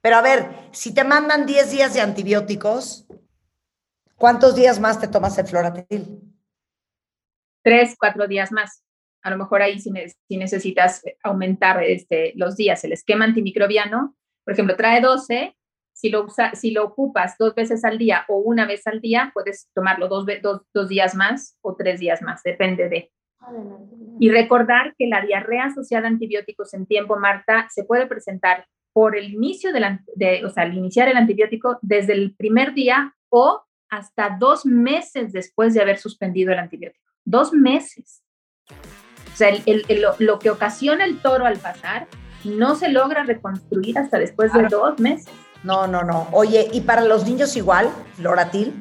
[0.00, 3.06] Pero a ver, si te mandan 10 días de antibióticos,
[4.16, 6.20] ¿cuántos días más te tomas el floratil?
[7.62, 8.84] tres, cuatro días más.
[9.22, 12.84] A lo mejor ahí si, ne- si necesitas aumentar este, los días.
[12.84, 14.14] El esquema antimicrobiano,
[14.44, 15.56] por ejemplo, trae 12.
[15.94, 19.68] Si lo, si lo ocupas dos veces al día o una vez al día, puedes
[19.74, 23.12] tomarlo dos, dos, dos días más o tres días más, depende de.
[24.20, 29.16] Y recordar que la diarrea asociada a antibióticos en tiempo, Marta, se puede presentar por
[29.16, 33.62] el inicio del, de, o sea, al iniciar el antibiótico desde el primer día o
[33.90, 37.04] hasta dos meses después de haber suspendido el antibiótico.
[37.24, 38.22] Dos meses.
[38.70, 42.06] O sea, el- el- el- lo, lo que ocasiona el toro al pasar
[42.44, 45.32] no se logra reconstruir hasta después de dos meses.
[45.64, 46.28] No, no, no.
[46.32, 48.72] Oye, ¿y para los niños igual, floratil?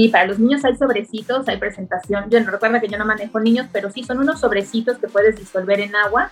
[0.00, 2.30] Y para los niños hay sobrecitos, hay presentación.
[2.30, 5.36] Yo no recuerdo que yo no manejo niños, pero sí son unos sobrecitos que puedes
[5.36, 6.30] disolver en agua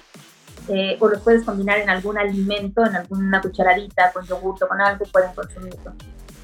[0.68, 5.05] eh, o los puedes combinar en algún alimento, en alguna cucharadita, con yogur con algo,
[5.06, 5.94] pueden consumirlo.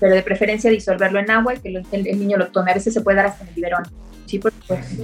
[0.01, 2.73] Pero de preferencia disolverlo en agua y que lo- el, el niño lo tome.
[2.73, 3.85] A veces se puede dar hasta en el biberón.
[4.27, 4.95] Sí, por supuesto.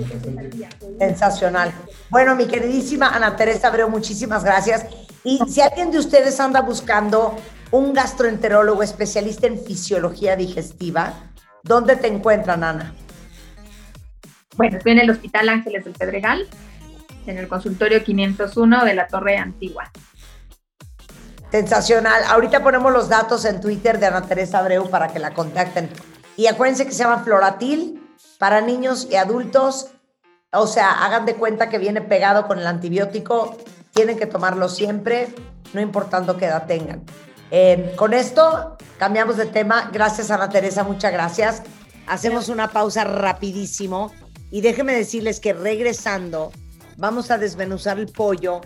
[0.98, 1.72] Sensacional.
[2.10, 4.86] Bueno, mi queridísima Ana Teresa Abreu, muchísimas gracias.
[5.22, 7.36] Y si alguien de ustedes anda buscando
[7.70, 11.12] un gastroenterólogo especialista en fisiología digestiva,
[11.68, 12.94] ¿dónde te encuentran, Ana?
[14.56, 16.48] Bueno, estoy en el Hospital Ángeles del Pedregal,
[17.26, 19.88] en el consultorio 501 de la Torre Antigua.
[21.52, 22.24] Sensacional.
[22.28, 25.88] Ahorita ponemos los datos en Twitter de Ana Teresa Abreu para que la contacten.
[26.36, 28.02] Y acuérdense que se llama Floratil
[28.38, 29.90] para niños y adultos.
[30.52, 33.56] O sea, hagan de cuenta que viene pegado con el antibiótico.
[33.92, 35.28] Tienen que tomarlo siempre,
[35.72, 37.04] no importando qué edad tengan.
[37.50, 39.90] Eh, con esto cambiamos de tema.
[39.92, 40.84] Gracias, Ana Teresa.
[40.84, 41.62] Muchas gracias.
[42.06, 44.12] Hacemos una pausa rapidísimo.
[44.50, 46.52] Y déjenme decirles que regresando,
[46.96, 48.60] vamos a desmenuzar el pollo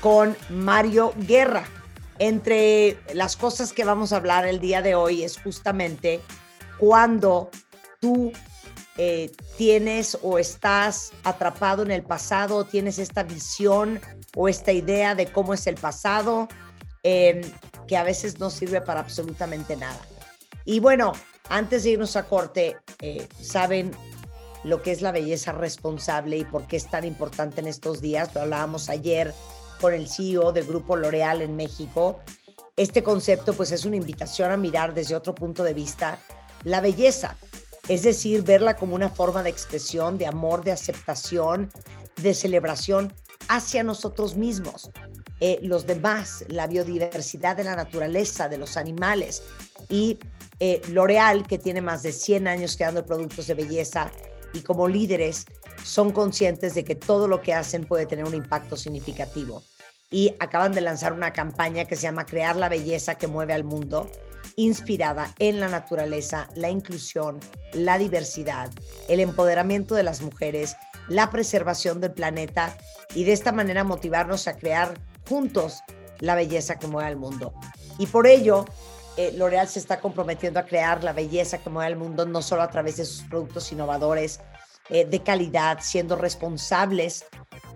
[0.00, 1.64] con Mario Guerra.
[2.18, 6.20] Entre las cosas que vamos a hablar el día de hoy es justamente
[6.78, 7.50] cuando
[8.00, 8.32] tú
[8.96, 14.00] eh, tienes o estás atrapado en el pasado, tienes esta visión
[14.36, 16.48] o esta idea de cómo es el pasado.
[17.04, 17.42] Eh,
[17.86, 20.00] que a veces no sirve para absolutamente nada.
[20.64, 21.12] Y bueno,
[21.50, 23.92] antes de irnos a corte, eh, saben
[24.64, 28.34] lo que es la belleza responsable y por qué es tan importante en estos días.
[28.34, 29.34] Lo hablábamos ayer
[29.80, 32.20] con el CEO del Grupo L'Oreal en México.
[32.76, 36.18] Este concepto pues es una invitación a mirar desde otro punto de vista
[36.64, 37.36] la belleza,
[37.88, 41.70] es decir, verla como una forma de expresión, de amor, de aceptación,
[42.16, 43.12] de celebración
[43.48, 44.90] hacia nosotros mismos,
[45.40, 49.42] eh, los demás, la biodiversidad de la naturaleza, de los animales.
[49.88, 50.18] Y
[50.60, 54.10] eh, L'Oreal, que tiene más de 100 años creando productos de belleza
[54.52, 55.46] y como líderes
[55.82, 59.62] son conscientes de que todo lo que hacen puede tener un impacto significativo.
[60.10, 63.64] Y acaban de lanzar una campaña que se llama Crear la belleza que mueve al
[63.64, 64.08] mundo,
[64.56, 67.40] inspirada en la naturaleza, la inclusión,
[67.72, 68.70] la diversidad,
[69.08, 70.76] el empoderamiento de las mujeres,
[71.08, 72.76] la preservación del planeta
[73.14, 74.94] y de esta manera motivarnos a crear
[75.28, 75.80] juntos
[76.20, 77.52] la belleza que mueve al mundo.
[77.98, 78.64] Y por ello,
[79.16, 82.62] eh, L'Oreal se está comprometiendo a crear la belleza que mueve al mundo, no solo
[82.62, 84.40] a través de sus productos innovadores
[84.90, 87.24] eh, de calidad, siendo responsables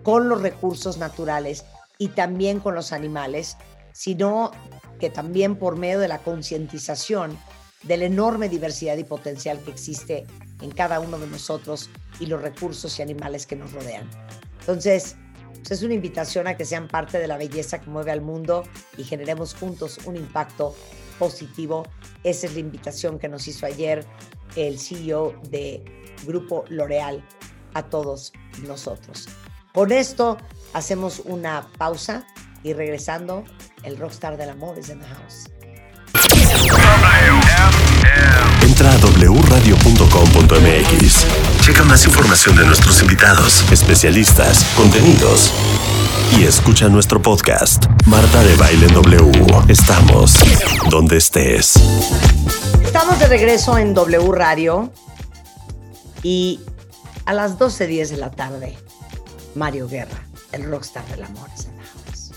[0.03, 1.65] con los recursos naturales
[1.97, 3.57] y también con los animales,
[3.93, 4.51] sino
[4.99, 7.37] que también por medio de la concientización
[7.83, 10.25] de la enorme diversidad y potencial que existe
[10.61, 11.89] en cada uno de nosotros
[12.19, 14.09] y los recursos y animales que nos rodean.
[14.59, 15.15] Entonces,
[15.59, 18.63] pues es una invitación a que sean parte de la belleza que mueve al mundo
[18.97, 20.75] y generemos juntos un impacto
[21.17, 21.85] positivo.
[22.23, 24.05] Esa es la invitación que nos hizo ayer
[24.55, 25.83] el CEO de
[26.25, 27.23] Grupo L'Oreal
[27.73, 28.33] a todos
[28.67, 29.27] nosotros.
[29.73, 30.37] Con esto
[30.73, 32.25] hacemos una pausa
[32.63, 33.43] y regresando,
[33.83, 35.45] el rockstar del amor es en the house.
[38.61, 41.48] Entra a wradio.com.mx.
[41.69, 45.53] Checa más información de nuestros invitados, especialistas, contenidos.
[46.35, 49.31] Y escucha nuestro podcast, Marta de Baile W.
[49.67, 50.33] Estamos
[50.89, 51.75] donde estés.
[52.83, 54.91] Estamos de regreso en W Radio
[56.23, 56.59] y
[57.27, 58.75] a las 12.10 de la tarde,
[59.53, 62.31] Mario Guerra, el rockstar del amor en the house.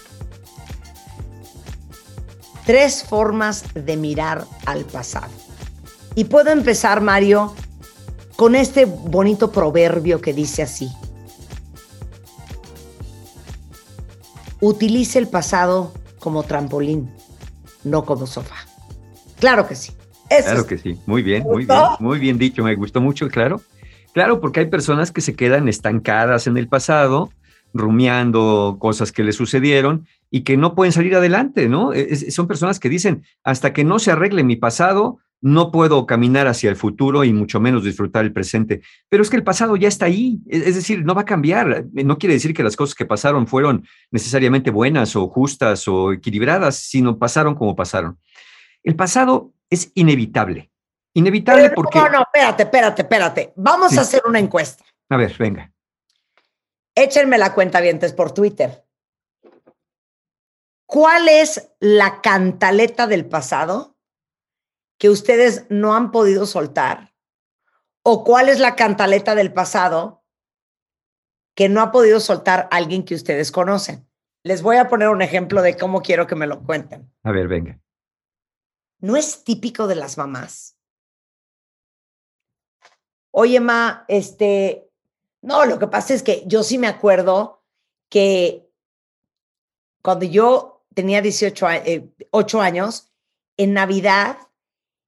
[2.66, 5.32] Tres formas de mirar al pasado.
[6.14, 7.54] Y puedo empezar, Mario,
[8.42, 10.90] con este bonito proverbio que dice así.
[14.60, 17.08] Utilice el pasado como trampolín,
[17.84, 18.56] no como sofá.
[19.38, 19.92] Claro que sí.
[20.28, 23.28] Eso Claro es- que sí, muy bien, muy bien, muy bien dicho, me gustó mucho,
[23.28, 23.60] claro.
[24.12, 27.30] Claro, porque hay personas que se quedan estancadas en el pasado,
[27.72, 31.92] rumiando cosas que les sucedieron y que no pueden salir adelante, ¿no?
[31.92, 36.46] Es- son personas que dicen, hasta que no se arregle mi pasado, no puedo caminar
[36.46, 38.80] hacia el futuro y mucho menos disfrutar el presente.
[39.08, 41.86] Pero es que el pasado ya está ahí, es es decir, no va a cambiar.
[41.92, 46.76] No quiere decir que las cosas que pasaron fueron necesariamente buenas o justas o equilibradas,
[46.76, 48.18] sino pasaron como pasaron.
[48.84, 50.70] El pasado es inevitable.
[51.14, 51.98] Inevitable Pero porque...
[51.98, 53.52] No, no, espérate, espérate, espérate.
[53.56, 53.98] Vamos Sí.
[53.98, 54.84] a hacer una encuesta.
[55.10, 55.72] A ver, venga.
[56.94, 58.84] Échenme la cuenta vientes por Twitter.
[60.86, 63.91] ¿Cuál es la cantaleta del pasado
[65.02, 67.12] que ustedes no han podido soltar?
[68.04, 70.22] ¿O cuál es la cantaleta del pasado
[71.56, 74.08] que no ha podido soltar alguien que ustedes conocen?
[74.44, 77.12] Les voy a poner un ejemplo de cómo quiero que me lo cuenten.
[77.24, 77.80] A ver, venga.
[79.00, 80.76] ¿No es típico de las mamás?
[83.32, 84.88] Oye, ma, este,
[85.40, 87.64] no, lo que pasa es que yo sí me acuerdo
[88.08, 88.70] que
[90.00, 93.12] cuando yo tenía 18 a- eh, 8 años,
[93.56, 94.38] en Navidad,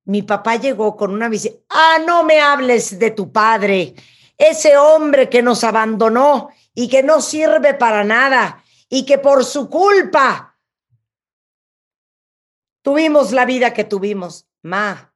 [0.04, 1.56] mi papá llegó con una visita.
[1.68, 3.94] Ah, no me hables de tu padre,
[4.36, 9.70] ese hombre que nos abandonó y que no sirve para nada y que por su
[9.70, 10.58] culpa
[12.82, 14.48] tuvimos la vida que tuvimos.
[14.62, 15.14] Ma,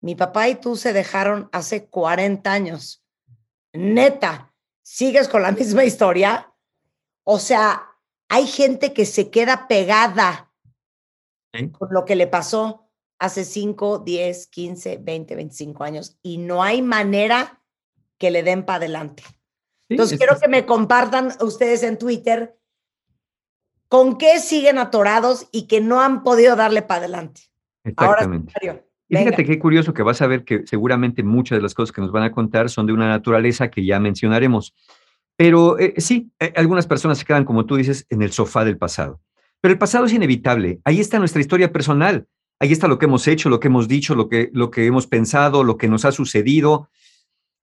[0.00, 3.04] mi papá y tú se dejaron hace 40 años.
[3.72, 4.52] Neta,
[4.82, 6.52] ¿sigues con la misma historia?
[7.24, 7.90] O sea,
[8.28, 10.50] hay gente que se queda pegada
[11.52, 11.70] Sí.
[11.70, 12.83] con lo que le pasó
[13.24, 17.62] hace 5, 10, 15, 20, 25 años y no hay manera
[18.18, 19.22] que le den para adelante.
[19.24, 22.58] Sí, Entonces, es- quiero que me compartan ustedes en Twitter
[23.88, 27.42] con qué siguen atorados y que no han podido darle para adelante.
[27.96, 28.52] Ahora, Exactamente.
[28.56, 31.92] Mario, Y fíjate qué curioso que vas a ver que seguramente muchas de las cosas
[31.92, 34.74] que nos van a contar son de una naturaleza que ya mencionaremos.
[35.36, 38.78] Pero eh, sí, eh, algunas personas se quedan, como tú dices, en el sofá del
[38.78, 39.20] pasado.
[39.60, 40.80] Pero el pasado es inevitable.
[40.84, 42.26] Ahí está nuestra historia personal.
[42.64, 45.06] Ahí está lo que hemos hecho, lo que hemos dicho, lo que, lo que hemos
[45.06, 46.88] pensado, lo que nos ha sucedido.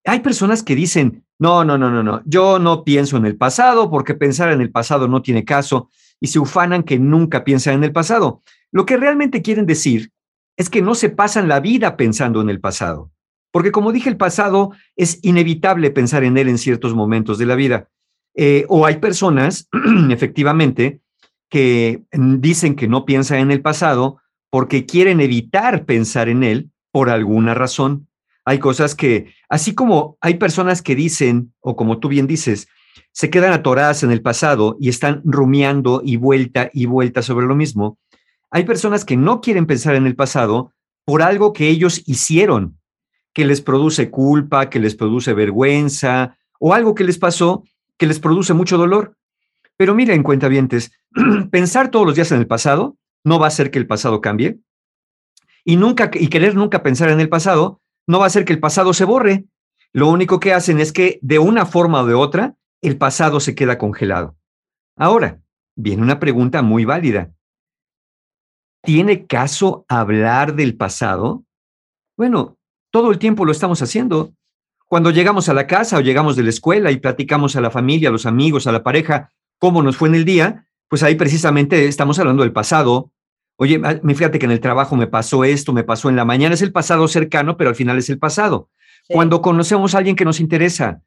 [0.05, 3.89] Hay personas que dicen, no, no, no, no, no, yo no pienso en el pasado
[3.89, 5.89] porque pensar en el pasado no tiene caso.
[6.19, 8.43] y se ufanan que nunca piensan en el pasado.
[8.71, 10.11] Lo que realmente quieren decir
[10.55, 13.09] es que no se pasan la vida pensando en el pasado.
[13.51, 17.55] Porque como dije, el pasado es inevitable pensar en él en ciertos momentos de la
[17.55, 17.89] vida.
[18.35, 19.67] Eh, o hay personas,
[20.11, 21.01] efectivamente,
[21.49, 24.20] que dicen que no piensan en el pasado
[24.51, 28.07] porque quieren evitar pensar en él por alguna razón.
[28.45, 32.67] Hay cosas que, así como hay personas que dicen, o como tú bien dices,
[33.11, 37.55] se quedan atoradas en el pasado y están rumiando y vuelta y vuelta sobre lo
[37.55, 37.97] mismo,
[38.51, 40.73] hay personas que no quieren pensar en el pasado
[41.05, 42.77] por algo que ellos hicieron,
[43.33, 47.63] que les produce culpa, que les produce vergüenza o algo que les pasó
[48.01, 49.15] que les produce mucho dolor.
[49.77, 50.91] Pero miren, cuentavientes,
[51.51, 54.59] pensar todos los días en el pasado no va a hacer que el pasado cambie
[55.63, 58.59] y nunca y querer nunca pensar en el pasado no va a hacer que el
[58.59, 59.45] pasado se borre.
[59.93, 63.55] Lo único que hacen es que de una forma o de otra el pasado se
[63.55, 64.35] queda congelado.
[64.97, 65.41] Ahora,
[65.75, 67.31] viene una pregunta muy válida.
[68.83, 71.43] ¿Tiene caso hablar del pasado?
[72.17, 72.57] Bueno,
[72.89, 74.33] todo el tiempo lo estamos haciendo.
[74.87, 78.09] Cuando llegamos a la casa o llegamos de la escuela y platicamos a la familia,
[78.09, 81.87] a los amigos, a la pareja, cómo nos fue en el día, pues ahí precisamente
[81.87, 83.13] estamos hablando del pasado.
[83.55, 86.25] Oye, ah, me fíjate que en el trabajo me pasó esto, me pasó en la
[86.25, 88.67] mañana, es el pasado cercano, pero al final es el pasado.
[89.07, 89.13] Sí.
[89.13, 91.01] Cuando conocemos a alguien que nos interesa,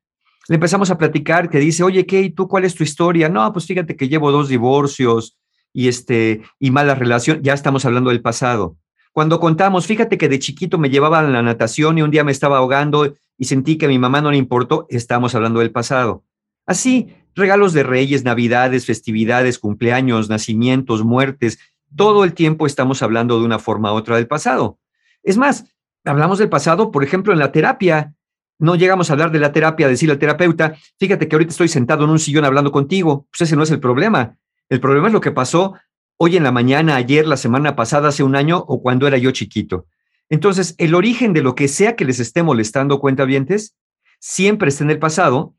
[0.49, 2.23] le empezamos a platicar, que dice, oye, ¿qué?
[2.23, 3.29] ¿Y tú cuál es tu historia?
[3.29, 5.37] No, pues fíjate que llevo dos divorcios
[5.75, 8.79] y, este, y mala relación, ya estamos hablando del pasado.
[9.13, 12.33] Cuando contamos, fíjate que de chiquito me llevaban a la natación y un día me
[12.33, 16.25] estaba ahogando y sentí que a mi mamá no le importó, estamos hablando del pasado.
[16.65, 21.59] Así, regalos de reyes, navidades, festividades, cumpleaños, nacimientos, muertes,
[21.97, 24.79] todo el tiempo estamos hablando de una forma u otra del pasado.
[25.23, 25.65] Es más,
[26.05, 28.15] hablamos del pasado, por ejemplo, en la terapia.
[28.59, 32.05] No llegamos a hablar de la terapia, decirle al terapeuta, fíjate que ahorita estoy sentado
[32.05, 33.27] en un sillón hablando contigo.
[33.31, 34.37] Pues ese no es el problema.
[34.69, 35.75] El problema es lo que pasó
[36.17, 39.31] hoy en la mañana, ayer, la semana pasada, hace un año o cuando era yo
[39.33, 39.87] chiquito.
[40.29, 43.77] Entonces, el origen de lo que sea que les esté molestando, cuentavientes,
[44.21, 45.55] siempre está en el pasado,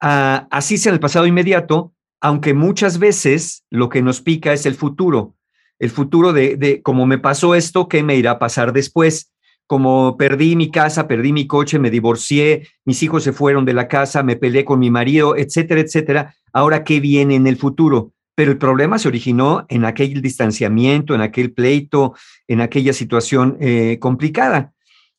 [0.00, 4.66] ah, así sea en el pasado inmediato, aunque muchas veces lo que nos pica es
[4.66, 5.34] el futuro,
[5.78, 9.32] el futuro de, de como me pasó esto, ¿qué me irá a pasar después?
[9.66, 13.88] Como perdí mi casa, perdí mi coche, me divorcié, mis hijos se fueron de la
[13.88, 16.34] casa, me peleé con mi marido, etcétera, etcétera.
[16.52, 18.12] Ahora, ¿qué viene en el futuro?
[18.34, 22.14] Pero el problema se originó en aquel distanciamiento, en aquel pleito,
[22.46, 24.73] en aquella situación eh, complicada.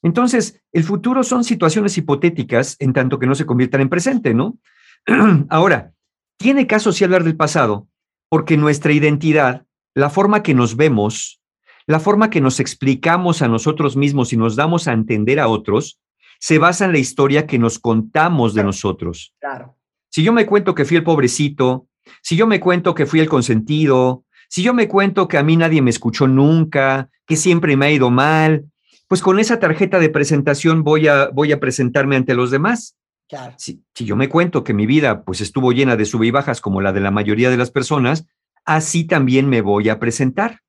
[0.05, 4.59] Entonces, el futuro son situaciones hipotéticas en tanto que no se conviertan en presente, ¿no?
[5.49, 5.93] Ahora,
[6.37, 7.87] tiene caso sí hablar del pasado,
[8.29, 9.65] porque nuestra identidad,
[9.95, 11.41] la forma que nos vemos,
[11.87, 15.99] la forma que nos explicamos a nosotros mismos y nos damos a entender a otros,
[16.39, 19.33] se basa en la historia que nos contamos de nosotros.
[19.39, 19.75] Claro.
[20.11, 21.87] Si yo me cuento que fui el pobrecito,
[22.21, 25.57] si yo me cuento que fui el consentido, si yo me cuento que a mí
[25.57, 28.65] nadie me escuchó nunca, que siempre me ha ido mal,
[29.07, 32.97] pues con esa tarjeta de presentación voy a, voy a presentarme ante los demás.
[33.27, 33.53] Claro.
[33.57, 36.61] Si, si yo me cuento que mi vida pues estuvo llena de sub y bajas
[36.61, 38.25] como la de la mayoría de las personas,
[38.65, 40.61] así también me voy a presentar.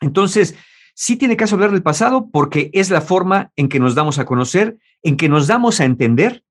[0.00, 0.56] Entonces,
[0.94, 4.24] sí tiene caso hablar del pasado porque es la forma en que nos damos a
[4.24, 6.44] conocer, en que nos damos a entender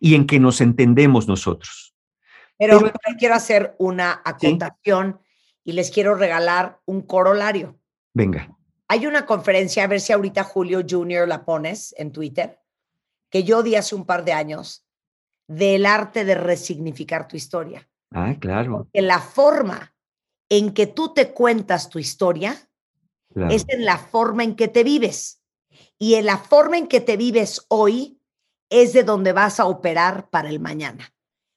[0.00, 1.94] y en que nos entendemos nosotros.
[2.58, 5.20] Pero, quiero hacer una acotación
[5.64, 7.78] y les quiero regalar un corolario.
[8.12, 8.54] Venga.
[8.92, 12.60] Hay una conferencia, a ver si ahorita Julio Junior la pones en Twitter,
[13.30, 14.84] que yo di hace un par de años,
[15.46, 17.88] del arte de resignificar tu historia.
[18.10, 18.88] Ah, claro.
[18.92, 19.94] Que la forma
[20.48, 22.68] en que tú te cuentas tu historia
[23.32, 23.54] claro.
[23.54, 25.40] es en la forma en que te vives.
[25.96, 28.20] Y en la forma en que te vives hoy
[28.70, 31.14] es de donde vas a operar para el mañana.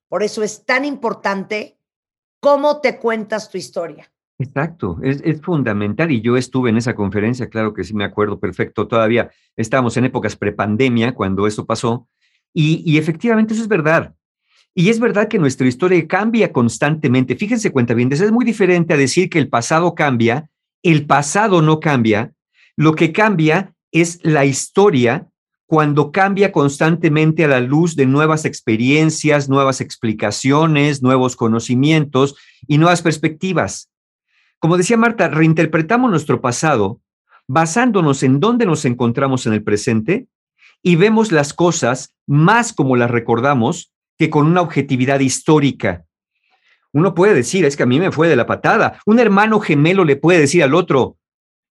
[0.07, 1.80] Por eso es tan importante
[2.39, 4.12] cómo te cuentas tu historia.
[4.39, 8.39] Exacto, es, es fundamental y yo estuve en esa conferencia, claro que sí me acuerdo
[8.39, 12.07] perfecto, todavía estábamos en épocas prepandemia cuando eso pasó
[12.53, 14.15] y, y efectivamente eso es verdad.
[14.76, 17.35] Y es verdad que nuestra historia cambia constantemente.
[17.35, 20.49] Fíjense, cuenta bien, es muy diferente a decir que el pasado cambia,
[20.81, 22.34] el pasado no cambia,
[22.76, 25.27] lo que cambia es la historia
[25.68, 32.35] cuando cambia constantemente a la luz de nuevas experiencias, nuevas explicaciones, nuevos conocimientos
[32.68, 33.89] y nuevas perspectivas.
[34.64, 37.02] Como decía Marta, reinterpretamos nuestro pasado
[37.49, 40.27] basándonos en dónde nos encontramos en el presente
[40.81, 46.06] y vemos las cosas más como las recordamos que con una objetividad histórica.
[46.94, 49.02] Uno puede decir, es que a mí me fue de la patada.
[49.06, 51.18] Un hermano gemelo le puede decir al otro,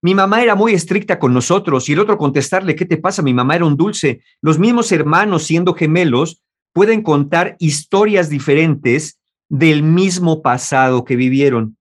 [0.02, 3.22] mi mamá era muy estricta con nosotros y el otro contestarle, ¿qué te pasa?
[3.22, 4.20] Mi mamá era un dulce.
[4.42, 6.42] Los mismos hermanos, siendo gemelos,
[6.74, 11.78] pueden contar historias diferentes del mismo pasado que vivieron.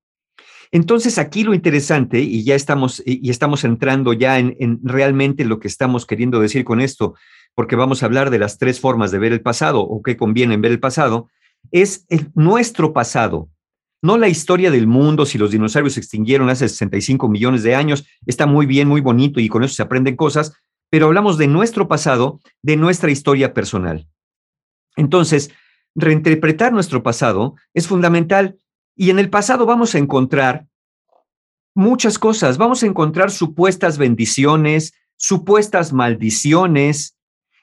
[0.72, 5.60] Entonces aquí lo interesante, y ya estamos, y estamos entrando ya en, en realmente lo
[5.60, 7.16] que estamos queriendo decir con esto,
[7.56, 10.54] porque vamos a hablar de las tres formas de ver el pasado o qué conviene
[10.54, 11.30] en ver el pasado,
[11.72, 13.50] es el- nuestro pasado,
[14.02, 18.06] no la historia del mundo, si los dinosaurios se extinguieron hace 65 millones de años,
[18.26, 20.54] está muy bien, muy bonito y con eso se aprenden cosas,
[20.90, 24.08] pero hablamos de nuestro pasado, de nuestra historia personal.
[24.96, 25.52] Entonces,
[25.96, 28.58] reinterpretar nuestro pasado es fundamental
[29.02, 30.68] y en el pasado vamos a encontrar
[31.74, 37.18] muchas cosas, vamos a encontrar supuestas bendiciones, supuestas maldiciones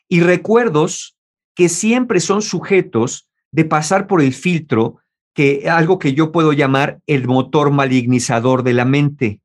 [0.09, 1.17] y recuerdos
[1.55, 4.97] que siempre son sujetos de pasar por el filtro
[5.33, 9.41] que algo que yo puedo llamar el motor malignizador de la mente.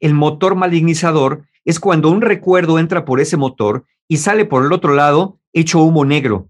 [0.00, 4.72] El motor malignizador es cuando un recuerdo entra por ese motor y sale por el
[4.72, 6.48] otro lado hecho humo negro.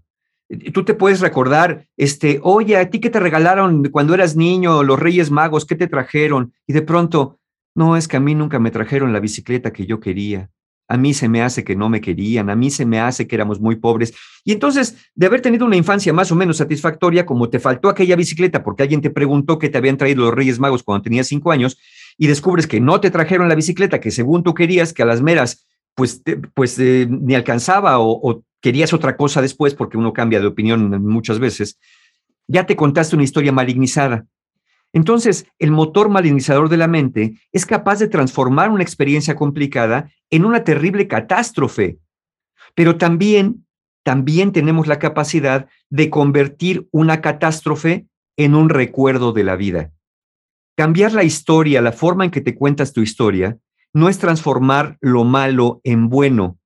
[0.73, 4.99] Tú te puedes recordar, este, oye, a ti que te regalaron cuando eras niño, los
[4.99, 6.53] Reyes Magos, ¿qué te trajeron?
[6.65, 7.39] Y de pronto,
[7.75, 10.49] no, es que a mí nunca me trajeron la bicicleta que yo quería.
[10.87, 13.35] A mí se me hace que no me querían, a mí se me hace que
[13.35, 14.11] éramos muy pobres.
[14.43, 18.15] Y entonces, de haber tenido una infancia más o menos satisfactoria, como te faltó aquella
[18.15, 21.51] bicicleta porque alguien te preguntó que te habían traído los Reyes Magos cuando tenías cinco
[21.51, 21.77] años,
[22.17, 25.21] y descubres que no te trajeron la bicicleta que según tú querías, que a las
[25.21, 26.23] meras, pues,
[26.55, 31.03] pues eh, ni alcanzaba o, o querías otra cosa después, porque uno cambia de opinión
[31.03, 31.79] muchas veces,
[32.47, 34.25] ya te contaste una historia malignizada.
[34.91, 40.45] Entonces, el motor malignizador de la mente es capaz de transformar una experiencia complicada en
[40.45, 41.99] una terrible catástrofe.
[42.73, 43.67] Pero también,
[44.03, 49.91] también tenemos la capacidad de convertir una catástrofe en un recuerdo de la vida.
[50.75, 53.57] Cambiar la historia, la forma en que te cuentas tu historia,
[53.93, 56.58] no es transformar lo malo en bueno,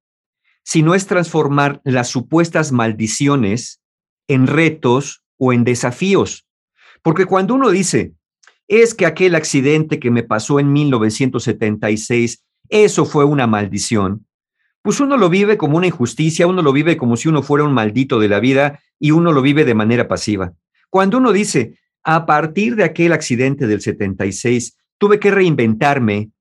[0.64, 3.82] sino es transformar las supuestas maldiciones
[4.28, 6.46] en retos o en desafíos.
[7.02, 8.14] Porque cuando uno dice,
[8.68, 14.26] es que aquel accidente que me pasó en 1976, eso fue una maldición,
[14.82, 17.74] pues uno lo vive como una injusticia, uno lo vive como si uno fuera un
[17.74, 20.54] maldito de la vida y uno lo vive de manera pasiva.
[20.90, 26.32] Cuando uno dice, a partir de aquel accidente del 76, tuve que reinventarme,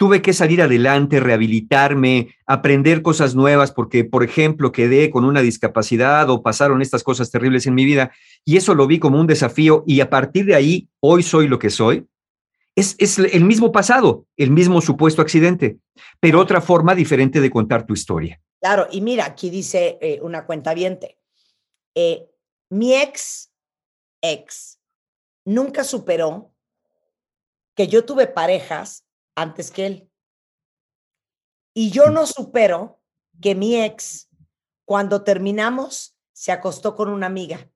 [0.00, 6.30] tuve que salir adelante, rehabilitarme, aprender cosas nuevas porque, por ejemplo, quedé con una discapacidad
[6.30, 8.10] o pasaron estas cosas terribles en mi vida
[8.46, 11.58] y eso lo vi como un desafío y a partir de ahí hoy soy lo
[11.58, 12.06] que soy.
[12.74, 15.76] Es, es el mismo pasado, el mismo supuesto accidente,
[16.18, 18.40] pero otra forma diferente de contar tu historia.
[18.58, 21.18] Claro, y mira, aquí dice eh, una cuenta viente.
[22.70, 23.52] mi ex,
[24.22, 24.80] ex,
[25.44, 26.54] nunca superó
[27.74, 29.04] que yo tuve parejas
[29.34, 30.10] antes que él.
[31.74, 33.00] Y yo no supero
[33.40, 34.28] que mi ex,
[34.84, 37.70] cuando terminamos, se acostó con una amiga.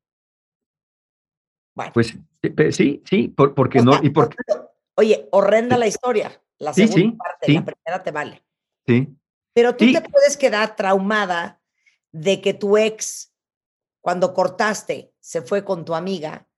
[1.75, 4.37] Bueno, Pues eh, sí, sí, por- porque o no, y porque,
[4.97, 6.41] oye, horrenda la historia.
[6.59, 7.55] La Sí, segunda sí, parte, sí.
[7.55, 8.45] la primera te vale.
[8.87, 9.09] sí,
[9.53, 11.61] Pero tú te puedes quedar traumada
[12.13, 13.33] de que tu ex,
[14.01, 16.49] cuando cortaste, se fue con tu amiga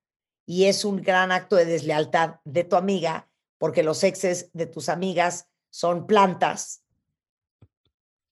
[0.44, 4.88] y es un gran acto de deslealtad de tu amiga, porque los exes de tus
[4.88, 6.82] amigas son plantas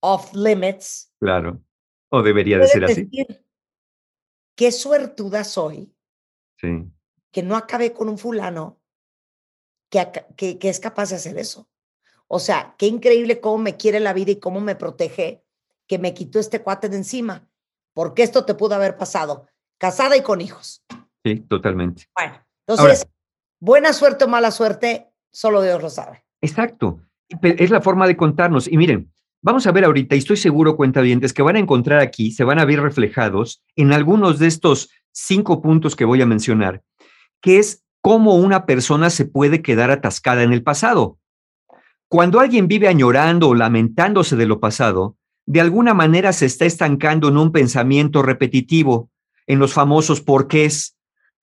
[0.00, 1.12] off limits.
[1.18, 1.60] claro.
[2.10, 3.10] O debería de ser así.
[4.54, 5.92] qué suertuda soy
[6.60, 6.86] Sí,
[7.32, 8.80] que no acabé con un fulano
[9.90, 10.06] que,
[10.36, 11.68] que, que es capaz de hacer eso.
[12.28, 15.44] O sea, qué increíble cómo me quiere la vida y cómo me protege
[15.86, 17.48] que me quitó este cuate de encima.
[17.92, 19.48] Porque esto te pudo haber pasado,
[19.78, 20.84] casada y con hijos.
[21.24, 22.04] sí, totalmente.
[22.14, 23.06] Bueno, entonces,
[23.60, 26.24] buena suerte o mala suerte, solo Dios lo sabe.
[26.40, 27.00] Exacto.
[27.42, 28.66] Es la forma de contarnos.
[28.70, 29.12] Y miren,
[29.42, 32.58] vamos a ver ahorita, y estoy seguro, cuentavientes, que van a encontrar aquí, se van
[32.58, 36.82] a ver reflejados en algunos de estos cinco puntos que voy a mencionar,
[37.42, 41.18] que es cómo una persona se puede quedar atascada en el pasado.
[42.08, 45.16] Cuando alguien vive añorando o lamentándose de lo pasado,
[45.46, 49.10] de alguna manera se está estancando en un pensamiento repetitivo,
[49.46, 50.93] en los famosos porqués.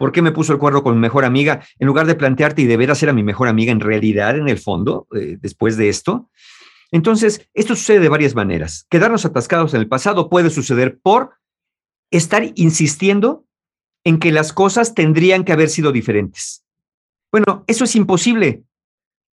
[0.01, 1.63] ¿Por qué me puso el cuerno con mi mejor amiga?
[1.77, 4.57] En lugar de plantearte y de veras era mi mejor amiga en realidad, en el
[4.57, 6.31] fondo, eh, después de esto.
[6.89, 8.87] Entonces, esto sucede de varias maneras.
[8.89, 11.35] Quedarnos atascados en el pasado puede suceder por
[12.09, 13.45] estar insistiendo
[14.03, 16.65] en que las cosas tendrían que haber sido diferentes.
[17.31, 18.63] Bueno, eso es imposible.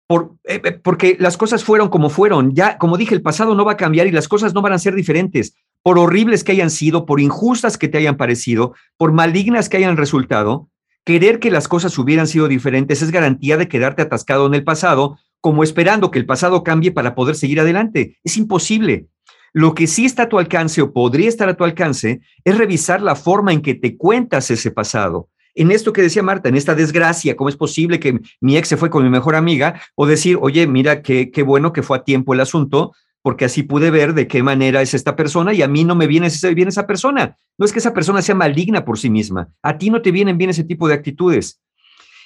[0.07, 2.55] Por, eh, eh, porque las cosas fueron como fueron.
[2.55, 4.79] Ya, como dije, el pasado no va a cambiar y las cosas no van a
[4.79, 5.55] ser diferentes.
[5.83, 9.97] Por horribles que hayan sido, por injustas que te hayan parecido, por malignas que hayan
[9.97, 10.69] resultado,
[11.05, 15.19] querer que las cosas hubieran sido diferentes es garantía de quedarte atascado en el pasado,
[15.41, 18.19] como esperando que el pasado cambie para poder seguir adelante.
[18.25, 19.07] Es imposible.
[19.53, 23.01] Lo que sí está a tu alcance o podría estar a tu alcance es revisar
[23.01, 25.29] la forma en que te cuentas ese pasado,
[25.59, 28.77] en esto que decía Marta, en esta desgracia, ¿cómo es posible que mi ex se
[28.77, 29.81] fue con mi mejor amiga?
[29.97, 32.93] O decir, oye, mira, qué, qué bueno que fue a tiempo el asunto,
[33.29, 36.07] porque así pude ver de qué manera es esta persona y a mí no me
[36.07, 37.37] viene bien esa persona.
[37.59, 40.39] No es que esa persona sea maligna por sí misma, a ti no te vienen
[40.39, 41.61] bien ese tipo de actitudes.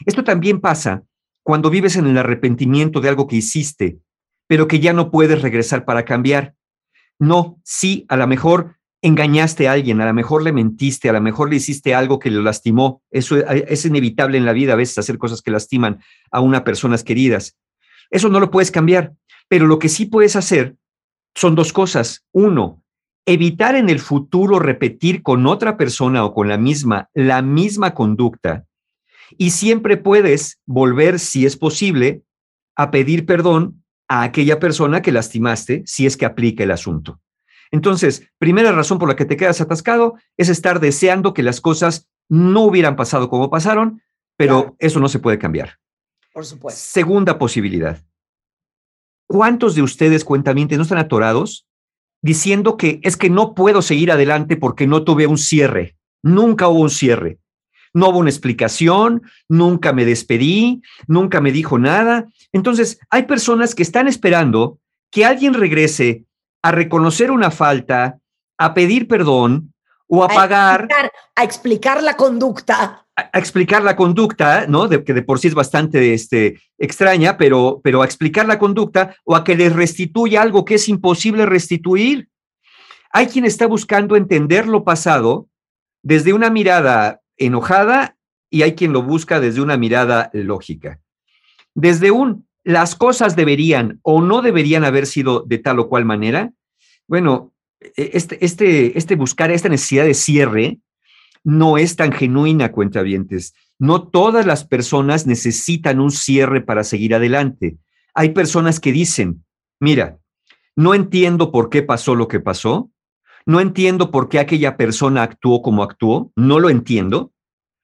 [0.06, 1.02] Esto también pasa
[1.42, 3.98] cuando vives en el arrepentimiento de algo que hiciste,
[4.46, 6.54] pero que ya no puedes regresar para cambiar.
[7.18, 11.20] No, sí, a lo mejor engañaste a alguien, a lo mejor le mentiste, a lo
[11.20, 13.02] mejor le hiciste algo que lo lastimó.
[13.10, 15.98] Eso eh, es inevitable en la vida a veces hacer cosas que lastiman
[16.30, 17.58] a una personas queridas.
[18.08, 19.14] Eso no lo puedes cambiar,
[19.48, 20.76] pero lo que sí puedes hacer
[21.34, 22.24] son dos cosas.
[22.32, 22.82] Uno,
[23.26, 28.64] evitar en el futuro repetir con otra persona o con la misma la misma conducta.
[29.38, 32.22] Y siempre puedes volver, si es posible,
[32.76, 37.20] a pedir perdón a aquella persona que lastimaste si es que aplica el asunto.
[37.70, 42.08] Entonces, primera razón por la que te quedas atascado es estar deseando que las cosas
[42.28, 44.02] no hubieran pasado como pasaron,
[44.36, 44.76] pero Claro.
[44.78, 45.78] eso no se puede cambiar.
[46.34, 46.78] Por supuesto.
[46.82, 47.98] Segunda posibilidad.
[49.32, 51.66] ¿Cuántos de ustedes, cuentamientos, no están atorados
[52.20, 55.96] diciendo que es que no puedo seguir adelante porque no tuve un cierre?
[56.22, 57.38] Nunca hubo un cierre.
[57.94, 62.26] No hubo una explicación, nunca me despedí, nunca me dijo nada.
[62.52, 64.78] Entonces, hay personas que están esperando
[65.10, 66.26] que alguien regrese
[66.60, 68.18] a reconocer una falta,
[68.58, 69.72] a pedir perdón
[70.08, 73.01] o a pagar explicar, a explicar la conducta.
[73.16, 74.88] A explicar la conducta, ¿no?
[74.88, 79.16] De, que de por sí es bastante este, extraña, pero, pero a explicar la conducta
[79.24, 82.28] o a que les restituya algo que es imposible restituir.
[83.10, 85.48] Hay quien está buscando entender lo pasado
[86.02, 88.16] desde una mirada enojada
[88.50, 91.00] y hay quien lo busca desde una mirada lógica.
[91.74, 96.52] Desde un, las cosas deberían o no deberían haber sido de tal o cual manera.
[97.06, 100.78] Bueno, e- este, este, este buscar esta necesidad de cierre
[101.44, 103.54] no es tan genuina, cuentavientes.
[103.78, 107.78] No todas las personas necesitan un cierre para seguir adelante.
[108.14, 109.44] Hay personas que dicen,
[109.80, 110.18] mira,
[110.76, 112.90] no entiendo por qué pasó lo que pasó,
[113.44, 117.32] no entiendo por qué aquella persona actuó como actuó, no lo entiendo,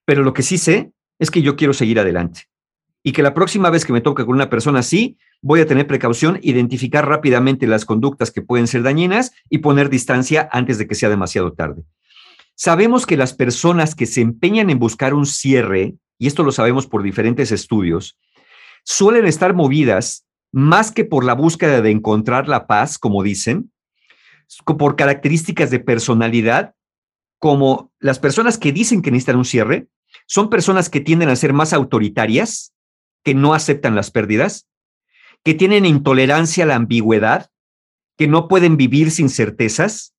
[0.05, 2.43] pero lo que sí sé es que yo quiero seguir adelante.
[3.03, 5.87] Y que la próxima vez que me toque con una persona así, voy a tener
[5.87, 10.95] precaución, identificar rápidamente las conductas que pueden ser dañinas y poner distancia antes de que
[10.95, 11.83] sea demasiado tarde.
[12.61, 16.89] Sabemos que las personas que se empeñan en buscar un cierre, y esto lo sabemos
[16.89, 18.19] por diferentes estudios,
[18.83, 23.71] suelen estar movidas más que por la búsqueda de encontrar la paz, como dicen,
[24.65, 26.75] por características de personalidad,
[27.39, 29.87] como las personas que dicen que necesitan un cierre,
[30.27, 32.75] son personas que tienden a ser más autoritarias,
[33.23, 34.67] que no aceptan las pérdidas,
[35.45, 37.53] que tienen intolerancia a la ambigüedad,
[38.17, 40.13] que no pueden vivir sin certezas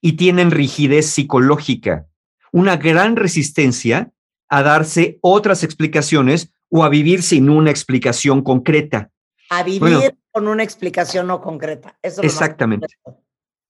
[0.00, 2.06] y tienen rigidez psicológica,
[2.52, 4.10] una gran resistencia
[4.48, 9.10] a darse otras explicaciones o a vivir sin una explicación concreta.
[9.50, 10.00] A vivir Bueno.
[10.30, 11.98] con una explicación no concreta.
[12.02, 12.86] Eso Exactamente.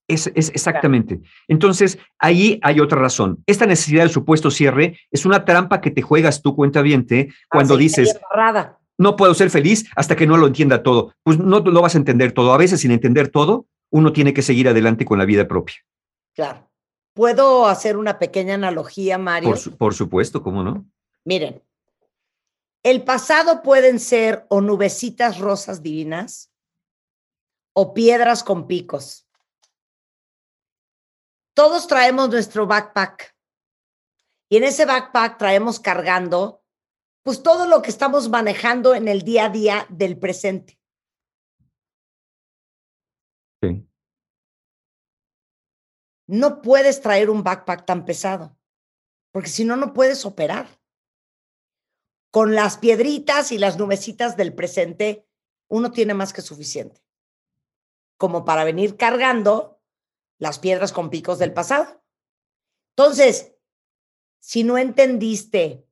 [0.08, 1.20] Es, es exactamente.
[1.48, 3.42] Entonces, ahí hay otra razón.
[3.46, 7.76] Esta necesidad del supuesto cierre es una trampa que te juegas tú, cuentaviente, a cuando
[7.76, 8.18] dices,
[8.96, 11.14] no puedo ser feliz hasta que no lo entienda todo.
[11.22, 12.54] Pues no lo vas a entender todo.
[12.54, 15.76] A veces, sin entender todo, uno tiene que seguir adelante con la vida propia.
[16.34, 16.70] Claro.
[17.14, 19.50] ¿Puedo hacer una pequeña analogía, Mario?
[19.50, 20.88] Por, su- por supuesto, ¿cómo no?
[21.24, 21.62] Miren,
[22.84, 26.52] el pasado pueden ser o nubecitas rosas divinas
[27.74, 29.26] o piedras con picos.
[31.54, 33.34] Todos traemos nuestro backpack
[34.48, 36.62] y en ese backpack traemos cargando
[37.24, 40.78] pues todo lo que estamos manejando en el día a día del presente.
[43.60, 43.87] Sí.
[46.28, 48.56] No puedes traer un backpack tan pesado
[49.32, 50.66] porque si no, no puedes operar.
[52.30, 55.26] Con las piedritas y las nubecitas del presente,
[55.68, 57.02] uno tiene más que suficiente
[58.16, 59.80] como para venir cargando
[60.38, 62.02] las piedras con picos del pasado.
[62.96, 63.54] Entonces,
[64.40, 65.86] si no entendiste,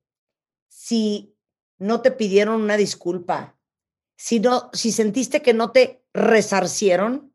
[0.67, 1.37] si
[1.77, 3.57] no te pidieron una disculpa,
[4.17, 7.33] si, no, si sentiste que no te resarcieron,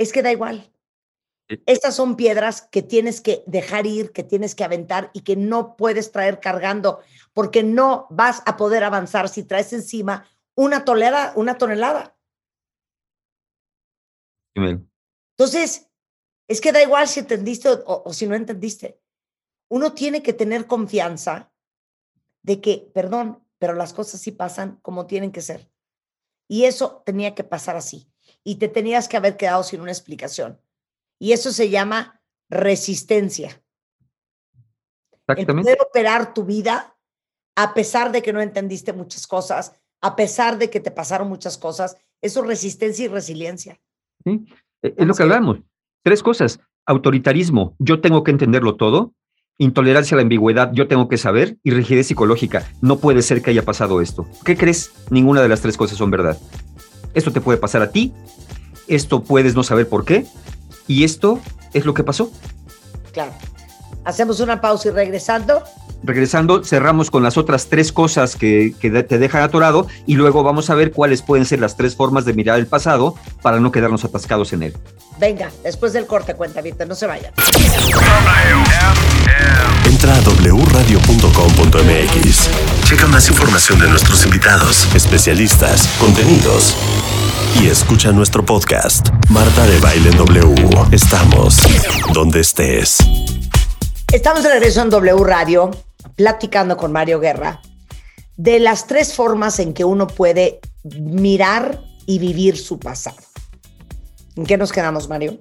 [0.00, 0.72] es que da igual.
[1.66, 5.76] Estas son piedras que tienes que dejar ir, que tienes que aventar y que no
[5.76, 7.00] puedes traer cargando,
[7.34, 12.16] porque no vas a poder avanzar si traes encima una tonelada, una tonelada.
[15.36, 15.88] Entonces,
[16.48, 19.00] es que da igual si entendiste o, o- o si no entendiste.
[19.68, 21.52] Uno tiene que tener confianza
[22.42, 25.70] de que, perdón, pero las cosas sí pasan como tienen que ser.
[26.48, 28.09] Y eso tenía que pasar así.
[28.44, 30.60] Y te tenías que haber quedado sin una explicación.
[31.18, 33.62] Y eso se llama resistencia.
[35.12, 35.62] Exactamente.
[35.62, 36.96] poder operar tu vida
[37.56, 41.58] a pesar de que no entendiste muchas cosas, a pesar de que te pasaron muchas
[41.58, 43.80] cosas, eso es resistencia y resiliencia.
[44.24, 44.46] ¿sí?
[44.82, 45.58] Eh, Es lo que hablamos.
[46.02, 46.60] Tres cosas.
[46.86, 49.14] Autoritarismo, yo tengo que entenderlo todo.
[49.58, 51.58] Intolerancia a la ambigüedad, yo tengo que saber.
[51.62, 54.26] Y rigidez psicológica, no puede ser que haya pasado esto.
[54.44, 54.92] ¿Qué crees?
[55.10, 56.38] Ninguna de las tres cosas son verdad.
[57.14, 58.12] Esto te puede pasar a ti,
[58.88, 60.26] esto puedes no saber por qué,
[60.86, 61.40] y esto
[61.72, 62.30] es lo que pasó.
[63.12, 63.32] Claro.
[64.04, 65.62] Hacemos una pausa y regresando,
[66.02, 70.74] Regresando, cerramos con las otras tres cosas que, te dejan atorado y luego vamos a
[70.74, 74.54] ver cuáles pueden ser las tres formas de mirar el pasado para no quedarnos atascados
[74.54, 74.74] en él.
[75.20, 77.32] Venga, después del corte, cuenta, no se vayan.
[79.84, 82.50] Entra a wradio.com.mx.
[82.84, 86.74] Checa más información de nuestros invitados, especialistas, contenidos.
[87.60, 90.54] Y escucha nuestro podcast, Marta de Baile W.
[90.90, 91.58] Estamos
[92.12, 92.98] donde estés.
[94.12, 95.70] Estamos de regreso en W Radio,
[96.16, 97.60] platicando con Mario Guerra
[98.42, 100.60] de las tres formas en que uno puede
[100.98, 103.29] mirar y vivir su pasado.
[104.36, 105.38] ¿En qué nos quedamos, Mario?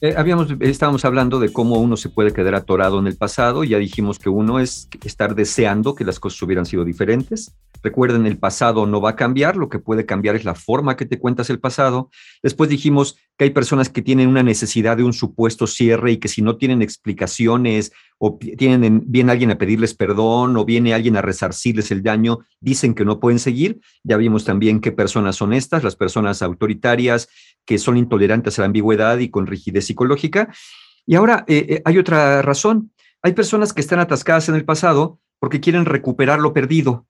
[0.00, 3.62] Eh, habíamos, estábamos hablando de cómo uno se puede quedar atorado en el pasado.
[3.62, 7.54] Ya dijimos que uno es estar deseando que las cosas hubieran sido diferentes.
[7.82, 11.06] Recuerden, el pasado no va a cambiar, lo que puede cambiar es la forma que
[11.06, 12.10] te cuentas el pasado.
[12.42, 16.28] Después dijimos que hay personas que tienen una necesidad de un supuesto cierre y que
[16.28, 21.22] si no tienen explicaciones o tienen, viene alguien a pedirles perdón o viene alguien a
[21.22, 23.80] resarcirles el daño, dicen que no pueden seguir.
[24.04, 27.28] Ya vimos también qué personas son estas, las personas autoritarias
[27.64, 30.52] que son intolerantes a la ambigüedad y con rigidez psicológica.
[31.06, 32.92] Y ahora eh, eh, hay otra razón.
[33.22, 37.06] Hay personas que están atascadas en el pasado porque quieren recuperar lo perdido.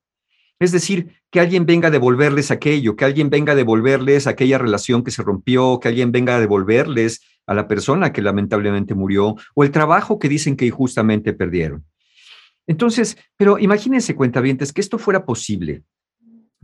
[0.63, 5.03] Es decir, que alguien venga a devolverles aquello, que alguien venga a devolverles aquella relación
[5.03, 9.65] que se rompió, que alguien venga a devolverles a la persona que lamentablemente murió o
[9.65, 11.85] el trabajo que dicen que injustamente perdieron.
[12.67, 15.83] Entonces, pero imagínense, cuentavientes, que esto fuera posible.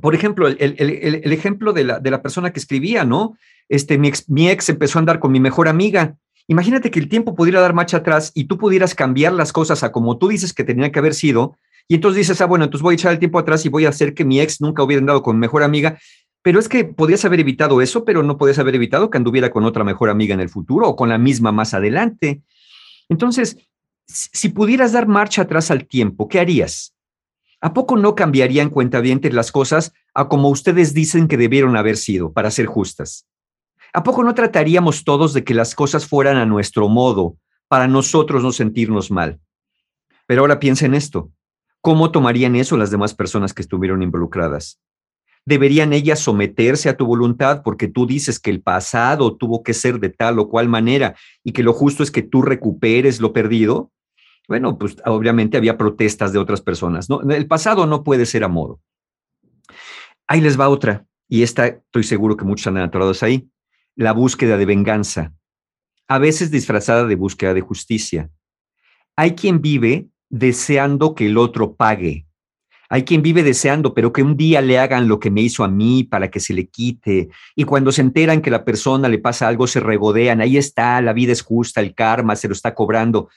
[0.01, 3.37] Por ejemplo, el, el- ejemplo de la, de la persona que escribía, ¿no?
[3.69, 6.17] Este, mi ex, mi ex empezó a andar con mi mejor amiga.
[6.47, 9.91] Imagínate que el tiempo pudiera dar marcha atrás y tú pudieras cambiar las cosas a
[9.91, 11.59] como tú dices que tenían que haber sido.
[11.89, 13.89] Y entonces dices, ah, bueno, entonces voy a echar el tiempo atrás y voy a
[13.89, 15.99] hacer que mi ex nunca hubiera andado con mejor amiga.
[16.43, 19.65] Pero es que podrías haber evitado eso, pero no podías haber evitado que anduviera con
[19.65, 22.43] otra mejor amiga en el futuro o con la misma más adelante.
[23.09, 23.57] Entonces,
[24.07, 26.95] si si pudieras dar marcha atrás al tiempo, ¿qué harías?
[27.61, 32.33] ¿A poco no cambiarían cuentavientes las cosas a como ustedes dicen que debieron haber sido,
[32.33, 33.27] para ser justas?
[33.93, 37.37] ¿A poco no trataríamos todos de que las cosas fueran a nuestro modo,
[37.67, 39.41] para nosotros no sentirnos mal?
[40.27, 41.33] Pero ahora piensa en esto.
[41.89, 44.79] ¿Cómo tomarían eso las demás personas que estuvieron involucradas?
[45.47, 49.99] ¿Deberían ellas someterse a tu voluntad porque tú dices que el pasado tuvo que ser
[49.99, 53.91] de tal o cual manera y que lo justo es que tú recuperes lo perdido?
[54.47, 57.09] Bueno, pues obviamente había protestas de otras personas.
[57.09, 57.23] ¿no?
[57.23, 58.83] El pasado no puede ser a modo.
[60.27, 63.49] Ahí les va otra, y esta estoy seguro que muchos han atorados ahí.
[63.97, 65.33] La búsqueda de venganza,
[66.07, 68.31] a veces disfrazada de búsqueda de justicia.
[69.17, 72.27] Hay quien vive deseando que el otro pague.
[72.91, 75.69] Hay quien vive deseando, pero que un día le hagan lo que me hizo a
[75.69, 77.29] mí para que se le quite.
[77.55, 80.41] Y cuando se enteran que la persona le pasa algo, se regodean.
[80.41, 83.29] Ahí está, la vida es justa, el karma se lo está cobrando.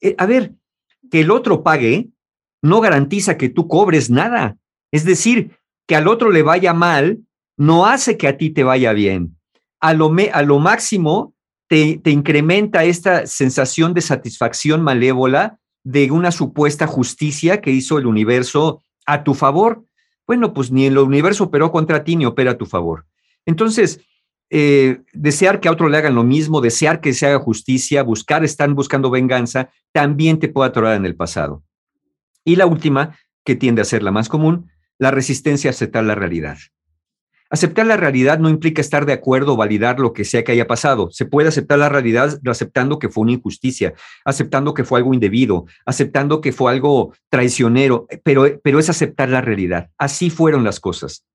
[0.00, 0.54] Eh, a ver,
[1.08, 2.08] que el otro pague
[2.62, 4.56] no garantiza que tú cobres nada.
[4.90, 5.52] Es decir,
[5.86, 7.20] que al otro le vaya mal
[7.56, 9.36] no hace que a ti te vaya bien.
[9.80, 11.32] A lo, me- a lo máximo
[11.68, 18.06] te, te incrementa esta sensación de satisfacción malévola de una supuesta justicia que hizo el
[18.06, 19.84] universo a tu favor.
[20.26, 23.06] Bueno, pues ni el universo operó contra ti ni opera a tu favor.
[23.46, 24.00] Entonces,
[24.50, 28.44] eh, desear que a otro le hagan lo mismo, desear que se haga justicia, buscar,
[28.44, 31.62] están buscando venganza, también te puede atorar en el pasado.
[32.44, 36.14] Y la última, que tiende a ser la más común, la resistencia a aceptar la
[36.14, 36.58] realidad.
[37.50, 40.68] Aceptar la realidad no implica estar de acuerdo o validar lo que sea que haya
[40.68, 41.10] pasado.
[41.10, 43.92] Se puede aceptar la realidad aceptando que fue una injusticia,
[44.24, 49.40] aceptando que fue algo indebido, aceptando que fue algo traicionero, pero, pero es aceptar la
[49.40, 49.90] realidad.
[49.98, 51.26] Así fueron las cosas.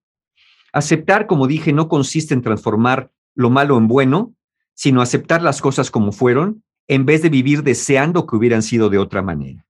[0.72, 4.34] Aceptar, como dije, no consiste en transformar lo malo en bueno,
[4.74, 9.00] sino aceptar las cosas como fueron en vez de vivir deseando que hubieran sido de
[9.00, 9.66] otra manera.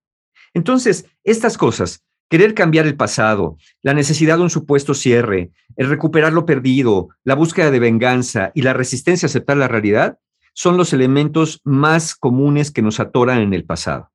[0.54, 6.34] Entonces, estas cosas, querer cambiar el pasado, la necesidad de un supuesto cierre, el recuperar
[6.34, 10.20] lo perdido, la búsqueda de venganza y la resistencia a aceptar la realidad,
[10.54, 14.12] son los elementos más comunes que nos atoran en el pasado.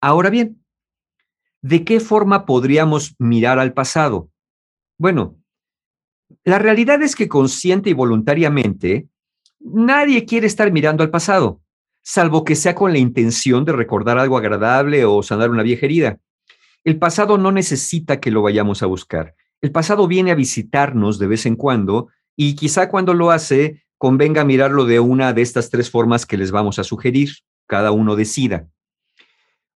[0.00, 0.62] Ahora bien,
[1.62, 4.30] ¿de qué forma podríamos mirar al pasado?
[4.98, 5.36] Bueno,
[6.44, 9.08] la realidad es que consciente y voluntariamente,
[9.58, 11.60] nadie quiere estar mirando al pasado.
[12.02, 16.18] salvo que sea con la intención de recordar algo agradable o sanar una vieja herida.
[16.84, 19.34] El pasado no necesita que lo vayamos a buscar.
[19.60, 24.44] El pasado viene a visitarnos de vez en cuando y quizá cuando lo hace convenga
[24.44, 27.30] mirarlo de una de estas tres formas que les vamos a sugerir.
[27.66, 28.68] Cada uno decida.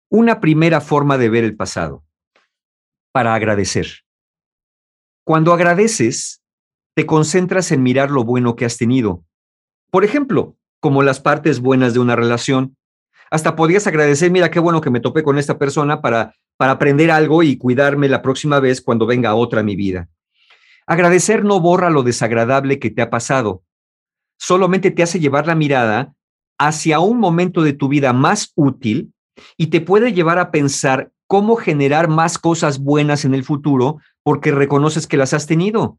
[0.09, 2.05] Una primera forma de ver el pasado,
[3.12, 3.87] para agradecer.
[5.24, 6.43] Cuando agradeces,
[6.95, 9.24] te concentras en mirar lo bueno que has tenido.
[9.91, 12.77] Por ejemplo, como las partes buenas de una relación.
[13.31, 17.10] Hasta podrías agradecer, mira qué bueno que me topé con esta persona para, para aprender
[17.10, 20.09] algo y cuidarme la próxima vez cuando venga otra mi vida.
[20.86, 23.64] Agradecer no borra lo desagradable que te ha pasado,
[24.39, 26.14] solamente te hace llevar la mirada
[26.59, 29.12] hacia un momento de tu vida más útil
[29.56, 34.52] y te puede llevar a pensar cómo generar más cosas buenas en el futuro porque
[34.52, 35.98] reconoces que las has tenido.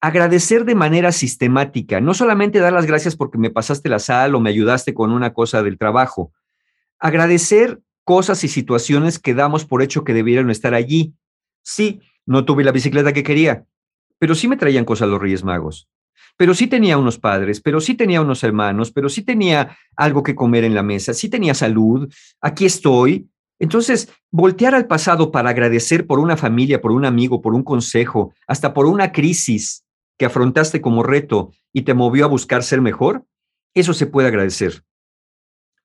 [0.00, 4.40] Agradecer de manera sistemática, no solamente dar las gracias porque me pasaste la sal o
[4.40, 6.32] me ayudaste con una cosa del trabajo.
[6.98, 11.14] Agradecer cosas y situaciones que damos por hecho que debieron estar allí.
[11.64, 13.66] Sí, no tuve la bicicleta que quería,
[14.20, 15.88] pero sí me traían cosas los Reyes Magos.
[16.36, 20.36] Pero sí tenía unos padres, pero sí tenía unos hermanos, pero sí tenía algo que
[20.36, 22.08] comer en la mesa, sí tenía salud,
[22.40, 23.28] aquí estoy.
[23.58, 28.32] Entonces, voltear al pasado para agradecer por una familia, por un amigo, por un consejo,
[28.46, 29.84] hasta por una crisis
[30.16, 33.24] que afrontaste como reto y te movió a buscar ser mejor,
[33.74, 34.84] eso se puede agradecer.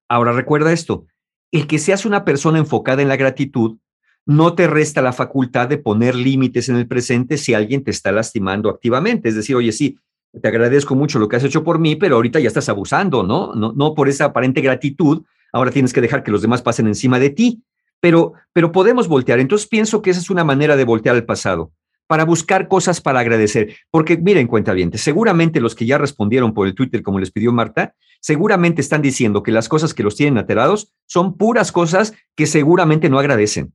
[0.08, 1.08] Ahora recuerda esto,
[1.52, 3.78] el que seas una persona enfocada en la gratitud
[4.26, 8.12] no te resta la facultad de poner límites en el presente si alguien te está
[8.12, 9.30] lastimando activamente.
[9.30, 9.98] Es decir, oye, sí,
[10.40, 13.54] te agradezco mucho lo que has hecho por mí, pero ahorita ya estás abusando, ¿no?
[13.56, 17.20] No, no por esa aparente gratitud, ahora tienes que dejar que los demás pasen encima
[17.20, 17.64] de ti.
[18.00, 19.40] Pero, pero podemos voltear.
[19.40, 21.72] Entonces pienso que esa es una manera de voltear al pasado
[22.12, 23.74] para buscar cosas para agradecer.
[23.90, 27.54] Porque miren, cuenta bien, seguramente los que ya respondieron por el Twitter, como les pidió
[27.54, 32.48] Marta, seguramente están diciendo que las cosas que los tienen alterados son puras cosas que
[32.48, 33.74] seguramente no agradecen.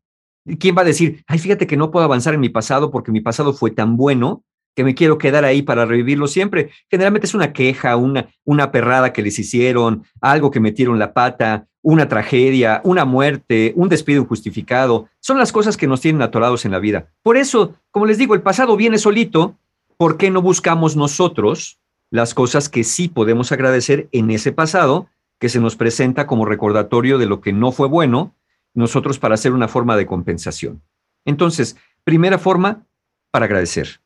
[0.60, 3.22] ¿Quién va a decir, ay, fíjate que no puedo avanzar en mi pasado porque mi
[3.22, 4.44] pasado fue tan bueno
[4.77, 6.70] que me quiero quedar ahí para revivirlo siempre?
[6.90, 11.66] Generalmente es una queja, una, una perrada que les hicieron, algo que metieron la pata,
[11.81, 15.09] una tragedia, una muerte, un despido injustificado.
[15.20, 17.09] Son las cosas que nos tienen atorados en la vida.
[17.23, 19.57] Por eso, como les digo, el pasado viene solito.
[19.97, 21.78] ¿Por qué no buscamos nosotros
[22.11, 25.09] las cosas que sí podemos agradecer en ese pasado
[25.39, 28.35] que se nos presenta como recordatorio de lo que no fue bueno,
[28.74, 30.82] nosotros para hacer una forma de compensación?
[31.24, 32.85] Entonces, primera forma,
[33.31, 34.01] para agradecer.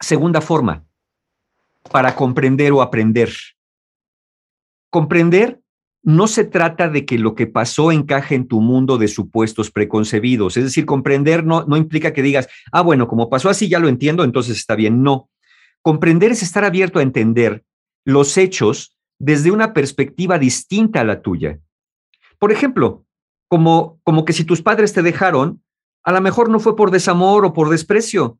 [0.00, 0.84] Segunda forma,
[1.90, 3.32] para comprender o aprender.
[4.90, 5.60] Comprender
[6.02, 10.56] no se trata de que lo que pasó encaje en tu mundo de supuestos preconcebidos.
[10.56, 13.88] Es decir, comprender no, no implica que digas, ah, bueno, como pasó así, ya lo
[13.88, 15.02] entiendo, entonces está bien.
[15.02, 15.28] No.
[15.82, 17.64] Comprender es estar abierto a entender
[18.04, 21.58] los hechos desde una perspectiva distinta a la tuya.
[22.38, 23.04] Por ejemplo,
[23.48, 25.62] como, como que si tus padres te dejaron,
[26.04, 28.38] a lo mejor no fue por desamor o por desprecio,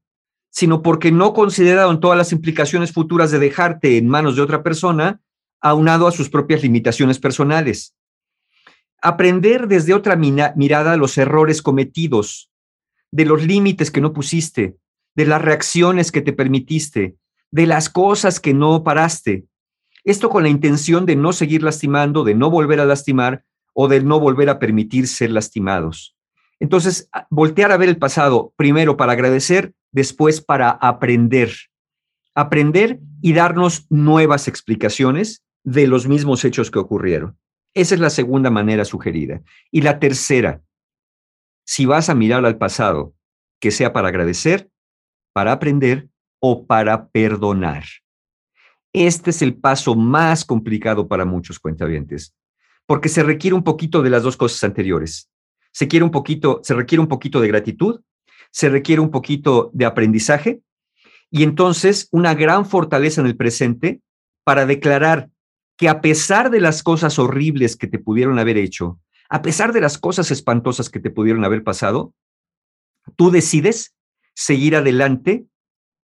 [0.51, 5.21] sino porque no consideraron todas las implicaciones futuras de dejarte en manos de otra persona
[5.61, 7.95] aunado a sus propias limitaciones personales.
[9.01, 12.51] Aprender desde otra mirada los errores cometidos,
[13.11, 14.77] de los límites que no pusiste,
[15.15, 17.17] de las reacciones que te permitiste,
[17.51, 19.47] de las cosas que no paraste.
[20.05, 24.03] Esto con la intención de no seguir lastimando, de no volver a lastimar o de
[24.03, 26.17] no volver a permitir ser lastimados.
[26.61, 31.53] Entonces, voltear a ver el pasado, primero para agradecer, después para aprender.
[32.35, 37.37] Aprender y darnos nuevas explicaciones de los mismos hechos que ocurrieron.
[37.75, 39.43] Esa es la segunda manera sugerida.
[39.71, 40.63] Y la tercera,
[41.65, 43.15] si vas a mirar al pasado,
[43.61, 44.71] que sea para agradecer,
[45.33, 46.09] para aprender
[46.41, 47.85] o para perdonar.
[48.93, 52.35] Este es el paso más complicado para muchos cuentavientes,
[52.87, 55.31] porque se requiere un poquito de las dos cosas anteriores.
[55.73, 58.01] Se quiere un poquito, se requiere un poquito de gratitud,
[58.51, 60.61] se requiere un poquito de aprendizaje
[61.31, 64.01] y entonces una gran fortaleza en el presente
[64.45, 65.31] para declarar
[65.77, 69.81] que a pesar de las cosas horribles que te pudieron haber hecho, a pesar de
[69.81, 72.15] las cosas espantosas que te pudieron haber pasado,
[73.17, 73.95] tú decides
[74.35, 75.47] seguir adelante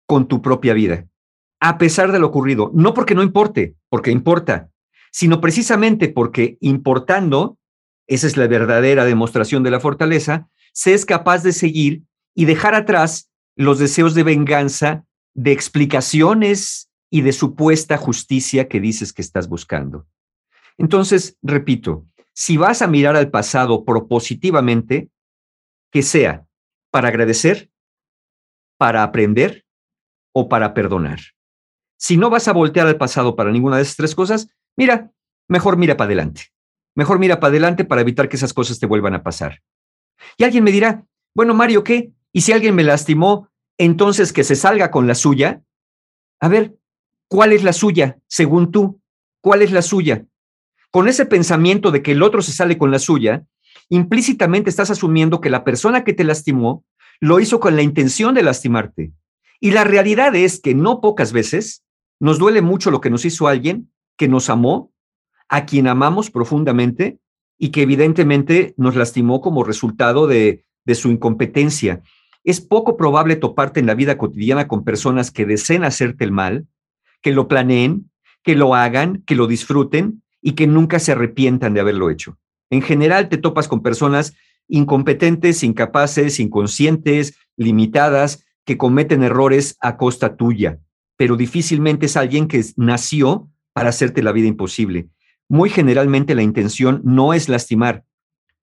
[0.06, 1.06] con tu propia vida,
[1.60, 4.70] a pesar de lo ocurrido, no porque no importe, porque importa,
[5.12, 7.58] sino precisamente porque importando,
[8.06, 12.02] esa es la verdadera demostración de la fortaleza, se es capaz de seguir
[12.34, 15.04] y dejar atrás los deseos de venganza,
[15.34, 20.06] de explicaciones y de supuesta justicia que dices que estás buscando.
[20.76, 25.10] Entonces, repito, si vas a mirar al pasado propositivamente,
[25.92, 26.46] que sea
[26.90, 27.70] para agradecer,
[28.76, 29.64] para aprender
[30.32, 31.20] o para perdonar.
[31.96, 35.12] Si no vas a voltear al pasado para ninguna de esas tres cosas, mira,
[35.48, 36.52] mejor mira para adelante.
[36.96, 39.62] Mejor mira para adelante para evitar que esas cosas te vuelvan a pasar.
[40.36, 42.12] Y alguien me dirá, bueno, Mario, ¿qué?
[42.36, 43.48] ¿Y si alguien me lastimó,
[43.78, 45.62] entonces que se salga con la suya?
[46.40, 46.76] A ver,
[47.28, 49.00] ¿cuál es la suya, según tú?
[49.40, 50.26] ¿Cuál es la suya?
[50.90, 53.46] Con ese pensamiento de que el otro se sale con la suya,
[53.88, 56.84] implícitamente estás asumiendo que la persona que te lastimó
[57.20, 59.12] lo hizo con la intención de lastimarte.
[59.60, 61.84] Y la realidad es que no pocas veces
[62.18, 64.92] nos duele mucho lo que nos hizo alguien que nos amó,
[65.48, 67.20] a quien amamos profundamente
[67.58, 72.02] y que evidentemente nos lastimó como resultado de, de su incompetencia.
[72.44, 76.66] Es poco probable toparte en la vida cotidiana con personas que deseen hacerte el mal,
[77.22, 78.10] que lo planeen,
[78.42, 82.38] que lo hagan, que lo disfruten y que nunca se arrepientan de haberlo hecho.
[82.70, 84.34] En general te topas con personas
[84.68, 90.78] incompetentes, incapaces, inconscientes, limitadas, que cometen errores a costa tuya,
[91.16, 95.08] pero difícilmente es alguien que nació para hacerte la vida imposible.
[95.48, 98.04] Muy generalmente la intención no es lastimar.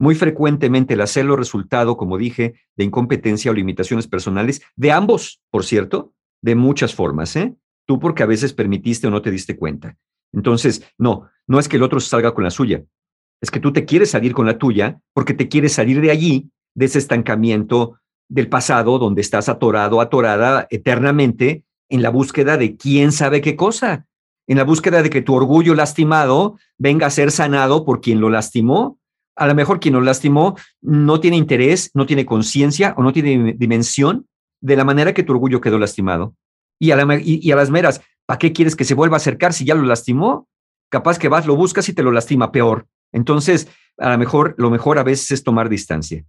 [0.02, 5.64] Muy frecuentemente el hacerlo resultado, como dije, de incompetencia o limitaciones personales, de ambos, por
[5.64, 7.54] cierto, de muchas formas, ¿eh?
[7.86, 9.96] Tú porque a veces permitiste o no te diste cuenta.
[10.34, 12.84] Entonces, no, no es que el otro salga con la suya,
[13.42, 16.50] es que tú te quieres salir con la tuya porque te quieres salir de allí,
[16.74, 23.12] de ese estancamiento del pasado donde estás atorado, atorada eternamente en la búsqueda de quién
[23.12, 24.08] sabe qué cosa,
[24.48, 28.32] en la búsqueda de que tu orgullo lastimado venga a ser sanado por quien lo
[28.32, 28.98] lastimó.
[29.36, 33.54] A lo mejor quien lo lastimó no tiene interés, no tiene conciencia o no tiene
[33.58, 34.28] dimensión
[34.60, 36.36] de la manera que tu orgullo quedó lastimado.
[36.80, 39.76] Y a, a las meras, ¿para qué quieres que se vuelva a acercar si ya
[39.76, 40.48] lo lastimó?
[40.90, 42.88] Capaz que vas, lo buscas y te lo lastima peor.
[43.12, 43.68] Entonces,
[43.98, 46.26] a lo mejor, lo mejor a veces es tomar distancia.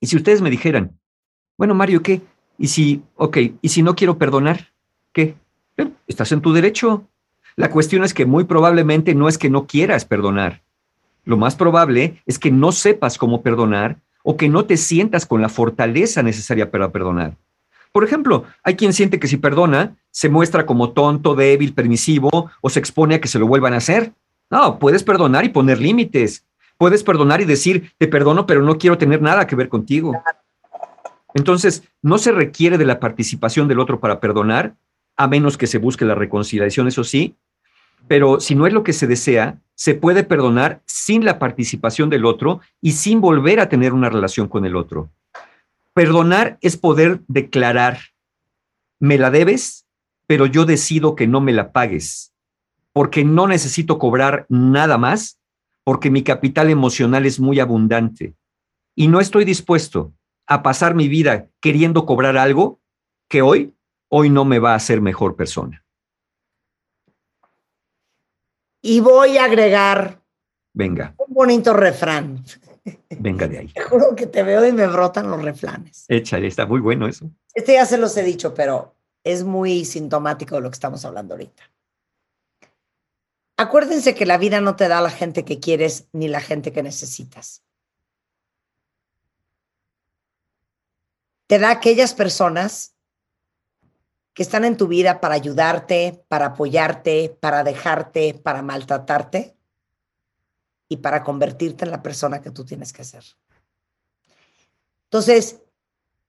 [0.00, 0.98] Y si ustedes me dijeran,
[1.56, 2.22] bueno, Mario, ¿qué?
[2.58, 4.72] Y si, ok, y si no quiero perdonar,
[5.12, 5.36] ¿qué?
[6.06, 7.08] Estás en tu derecho.
[7.56, 10.62] La cuestión es que muy probablemente no es que no quieras perdonar.
[11.24, 15.40] Lo más probable es que no sepas cómo perdonar o que no te sientas con
[15.40, 17.36] la fortaleza necesaria para perdonar.
[17.92, 22.70] Por ejemplo, hay quien siente que si perdona, se muestra como tonto, débil, permisivo o
[22.70, 24.12] se expone a que se lo vuelvan a hacer.
[24.50, 26.44] No, puedes perdonar y poner límites.
[26.78, 30.20] Puedes perdonar y decir, te perdono, pero no quiero tener nada que ver contigo.
[31.34, 34.74] Entonces, no se requiere de la participación del otro para perdonar,
[35.16, 37.36] a menos que se busque la reconciliación, eso sí,
[38.08, 42.24] pero si no es lo que se desea, se puede perdonar sin la participación del
[42.24, 45.10] otro y sin volver a tener una relación con el otro.
[45.92, 47.98] Perdonar es poder declarar,
[49.00, 49.84] me la debes,
[50.28, 52.32] pero yo decido que no me la pagues,
[52.92, 55.40] porque no necesito cobrar nada más,
[55.82, 58.36] porque mi capital emocional es muy abundante
[58.94, 60.12] y no estoy dispuesto
[60.46, 62.78] a pasar mi vida queriendo cobrar algo
[63.28, 63.74] que hoy,
[64.08, 65.81] hoy no me va a hacer mejor persona.
[68.82, 70.20] Y voy a agregar
[70.74, 72.44] Venga, un bonito refrán.
[73.10, 73.68] venga de ahí.
[73.74, 76.04] Te juro que te veo y me brotan los refranes.
[76.08, 77.30] Échale, está muy bueno eso.
[77.54, 81.34] Este ya se los he dicho, pero es muy sintomático de lo que estamos hablando
[81.34, 81.62] ahorita.
[83.56, 86.82] Acuérdense que la vida no te da la gente que quieres ni la gente que
[86.82, 87.62] necesitas.
[91.46, 92.91] Te da aquellas personas
[94.34, 99.56] que están en tu vida para ayudarte, para apoyarte, para dejarte, para maltratarte
[100.88, 103.24] y para convertirte en la persona que tú tienes que ser.
[105.04, 105.60] Entonces,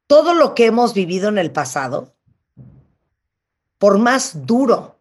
[0.07, 2.13] todo lo que hemos vivido en el pasado,
[3.77, 4.99] por más duro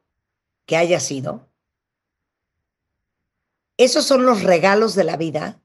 [0.66, 1.48] que haya sido,
[3.76, 5.60] esos son los regalos de la vida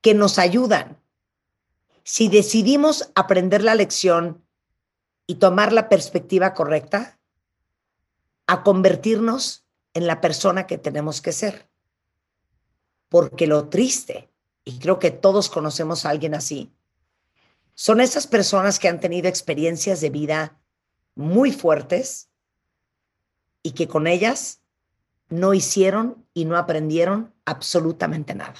[0.00, 1.00] que nos ayudan.
[2.02, 4.44] Si decidimos aprender la lección
[5.28, 7.20] y tomar la perspectiva correcta,
[8.46, 11.68] a convertirnos en la persona que tenemos que ser.
[13.10, 14.30] Porque lo triste,
[14.64, 16.72] y creo que todos conocemos a alguien así,
[17.74, 20.58] son esas personas que han tenido experiencias de vida
[21.14, 22.30] muy fuertes
[23.62, 24.62] y que con ellas
[25.28, 28.54] no hicieron y no aprendieron absolutamente nada.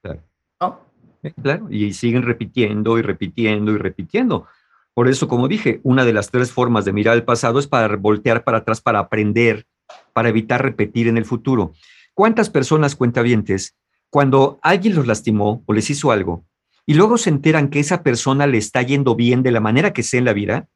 [0.00, 0.22] Claro.
[0.62, 0.80] ¿no?
[1.22, 4.46] Eh, Claro, y siguen repitiendo y repitiendo y repitiendo.
[4.94, 7.96] Por eso, como dije, una de las tres formas de mirar el pasado es para
[7.96, 9.66] voltear para atrás, para aprender,
[10.12, 11.72] para evitar repetir en el futuro.
[12.14, 13.76] ¿Cuántas personas cuentavientes,
[14.10, 16.44] cuando alguien los lastimó o les hizo algo,
[16.86, 20.02] y luego se enteran que esa persona le está yendo bien de la manera que
[20.02, 20.68] sea en la vida,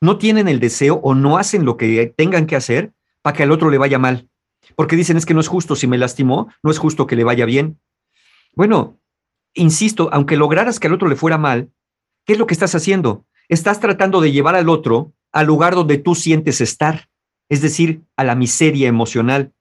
[0.00, 3.50] no tienen el deseo o no hacen lo que tengan que hacer para que al
[3.50, 4.28] otro le vaya mal?
[4.76, 7.24] Porque dicen, es que no es justo, si me lastimó, no es justo que le
[7.24, 7.80] vaya bien.
[8.54, 9.00] Bueno,
[9.54, 11.70] insisto, aunque lograras que al otro le fuera mal,
[12.24, 13.26] ¿qué es lo que estás haciendo?
[13.50, 17.08] Estás tratando de llevar al otro al lugar donde tú sientes estar,
[17.48, 19.52] es decir, a la miseria emocional.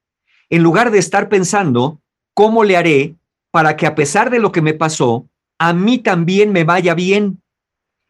[0.51, 1.99] en lugar de estar pensando
[2.33, 3.15] cómo le haré
[3.51, 5.27] para que a pesar de lo que me pasó,
[5.59, 7.41] a mí también me vaya bien.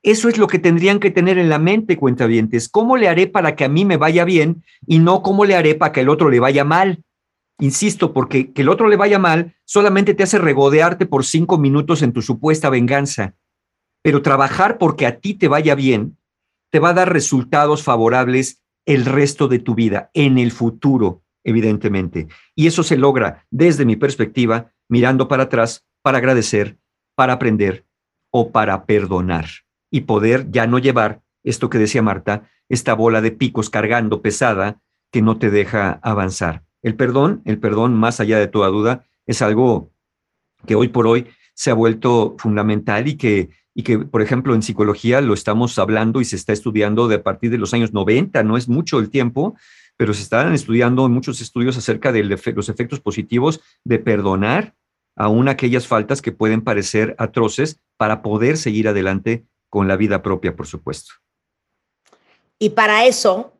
[0.03, 2.69] Eso es lo que tendrían que tener en la mente, cuentavientes.
[2.69, 5.75] ¿Cómo le haré para que a mí me vaya bien y no cómo le haré
[5.75, 7.03] para que el otro le vaya mal?
[7.59, 12.01] Insisto, porque que el otro le vaya mal solamente te hace regodearte por cinco minutos
[12.01, 13.35] en tu supuesta venganza.
[14.01, 16.17] Pero trabajar porque a ti te vaya bien
[16.69, 22.27] te va a dar resultados favorables el resto de tu vida, en el futuro, evidentemente.
[22.55, 26.77] Y eso se logra, desde mi perspectiva, mirando para atrás para agradecer,
[27.15, 27.85] para aprender
[28.31, 29.45] o para perdonar
[29.91, 34.81] y poder ya no llevar esto que decía Marta, esta bola de picos cargando pesada
[35.11, 36.63] que no te deja avanzar.
[36.81, 39.91] El perdón, el perdón, más allá de toda duda, es algo
[40.65, 44.61] que hoy por hoy se ha vuelto fundamental y que, y que, por ejemplo, en
[44.61, 48.43] psicología lo estamos hablando y se está estudiando de a partir de los años 90,
[48.43, 49.55] no es mucho el tiempo,
[49.97, 54.75] pero se están estudiando muchos estudios acerca de los efectos positivos de perdonar
[55.15, 60.55] aún aquellas faltas que pueden parecer atroces para poder seguir adelante con la vida propia,
[60.55, 61.13] por supuesto.
[62.57, 63.53] Y para eso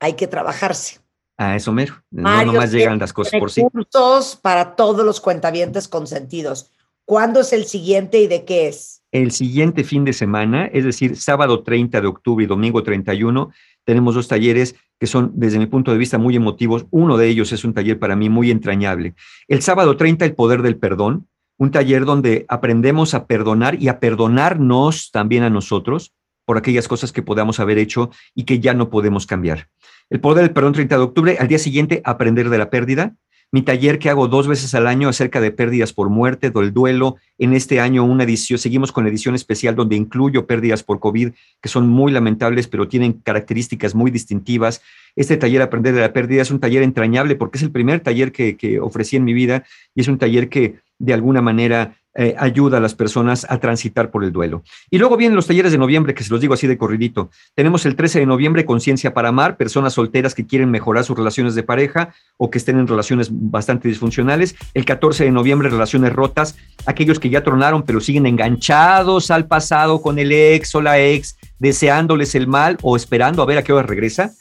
[0.00, 1.00] hay que trabajarse.
[1.36, 2.02] A eso mero.
[2.10, 3.62] No nomás llegan las cosas por sí.
[3.62, 6.70] Recursos para todos los cuentavientes consentidos.
[7.04, 9.02] ¿Cuándo es el siguiente y de qué es?
[9.14, 13.52] El siguiente fin de semana, es decir, sábado 30 de octubre y domingo 31,
[13.84, 16.86] tenemos dos talleres que son, desde mi punto de vista, muy emotivos.
[16.90, 19.14] Uno de ellos es un taller para mí muy entrañable.
[19.46, 21.28] El sábado 30, el poder del perdón,
[21.58, 26.12] un taller donde aprendemos a perdonar y a perdonarnos también a nosotros
[26.44, 29.68] por aquellas cosas que podamos haber hecho y que ya no podemos cambiar.
[30.10, 33.14] El poder del perdón 30 de octubre, al día siguiente, aprender de la pérdida.
[33.54, 37.18] Mi taller que hago dos veces al año acerca de pérdidas por muerte, del duelo.
[37.38, 41.30] En este año una edición, seguimos con la edición especial donde incluyo pérdidas por COVID,
[41.60, 44.82] que son muy lamentables, pero tienen características muy distintivas.
[45.14, 48.32] Este taller Aprender de la Pérdida es un taller entrañable porque es el primer taller
[48.32, 49.62] que, que ofrecí en mi vida
[49.94, 54.10] y es un taller que de alguna manera eh, ayuda a las personas a transitar
[54.10, 54.62] por el duelo.
[54.90, 57.30] Y luego vienen los talleres de noviembre, que se los digo así de corridito.
[57.54, 61.54] Tenemos el 13 de noviembre, Conciencia para Amar, personas solteras que quieren mejorar sus relaciones
[61.54, 64.54] de pareja o que estén en relaciones bastante disfuncionales.
[64.74, 70.00] El 14 de noviembre, Relaciones Rotas, aquellos que ya tronaron pero siguen enganchados al pasado
[70.00, 73.72] con el ex o la ex, deseándoles el mal o esperando a ver a qué
[73.72, 74.32] hora regresa.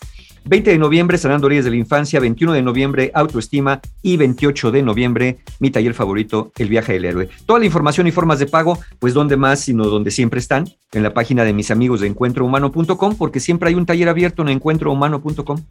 [0.45, 4.84] 20 de noviembre, Sanando Heridas de la Infancia, 21 de noviembre, Autoestima y 28 de
[4.84, 7.30] noviembre, mi taller favorito, El Viaje del Héroe.
[7.45, 11.03] Toda la información y formas de pago, pues donde más, sino donde siempre están, en
[11.03, 15.61] la página de mis amigos de encuentrohumano.com, porque siempre hay un taller abierto en encuentrohumano.com.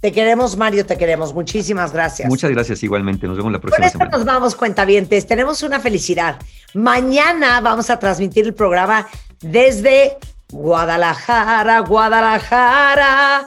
[0.00, 1.34] Te queremos, Mario, te queremos.
[1.34, 2.28] Muchísimas gracias.
[2.28, 4.16] Muchas gracias igualmente, nos vemos la Con próxima esto semana.
[4.16, 5.26] nos vamos, cuentavientes.
[5.26, 6.38] Tenemos una felicidad.
[6.74, 9.06] Mañana vamos a transmitir el programa
[9.40, 10.16] desde
[10.50, 13.46] Guadalajara, Guadalajara.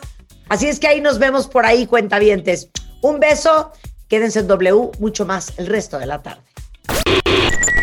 [0.49, 2.69] Así es que ahí nos vemos por ahí, cuentavientes.
[3.01, 3.71] Un beso,
[4.07, 6.41] quédense en W, mucho más el resto de la tarde.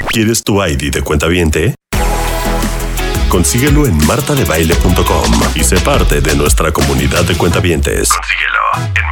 [0.09, 1.75] ¿Quieres tu ID de cuenta viente?
[3.29, 8.09] Consíguelo en martadebaile.com y sé parte de nuestra comunidad de cuentavientes.
[8.09, 9.11] Consíguelo en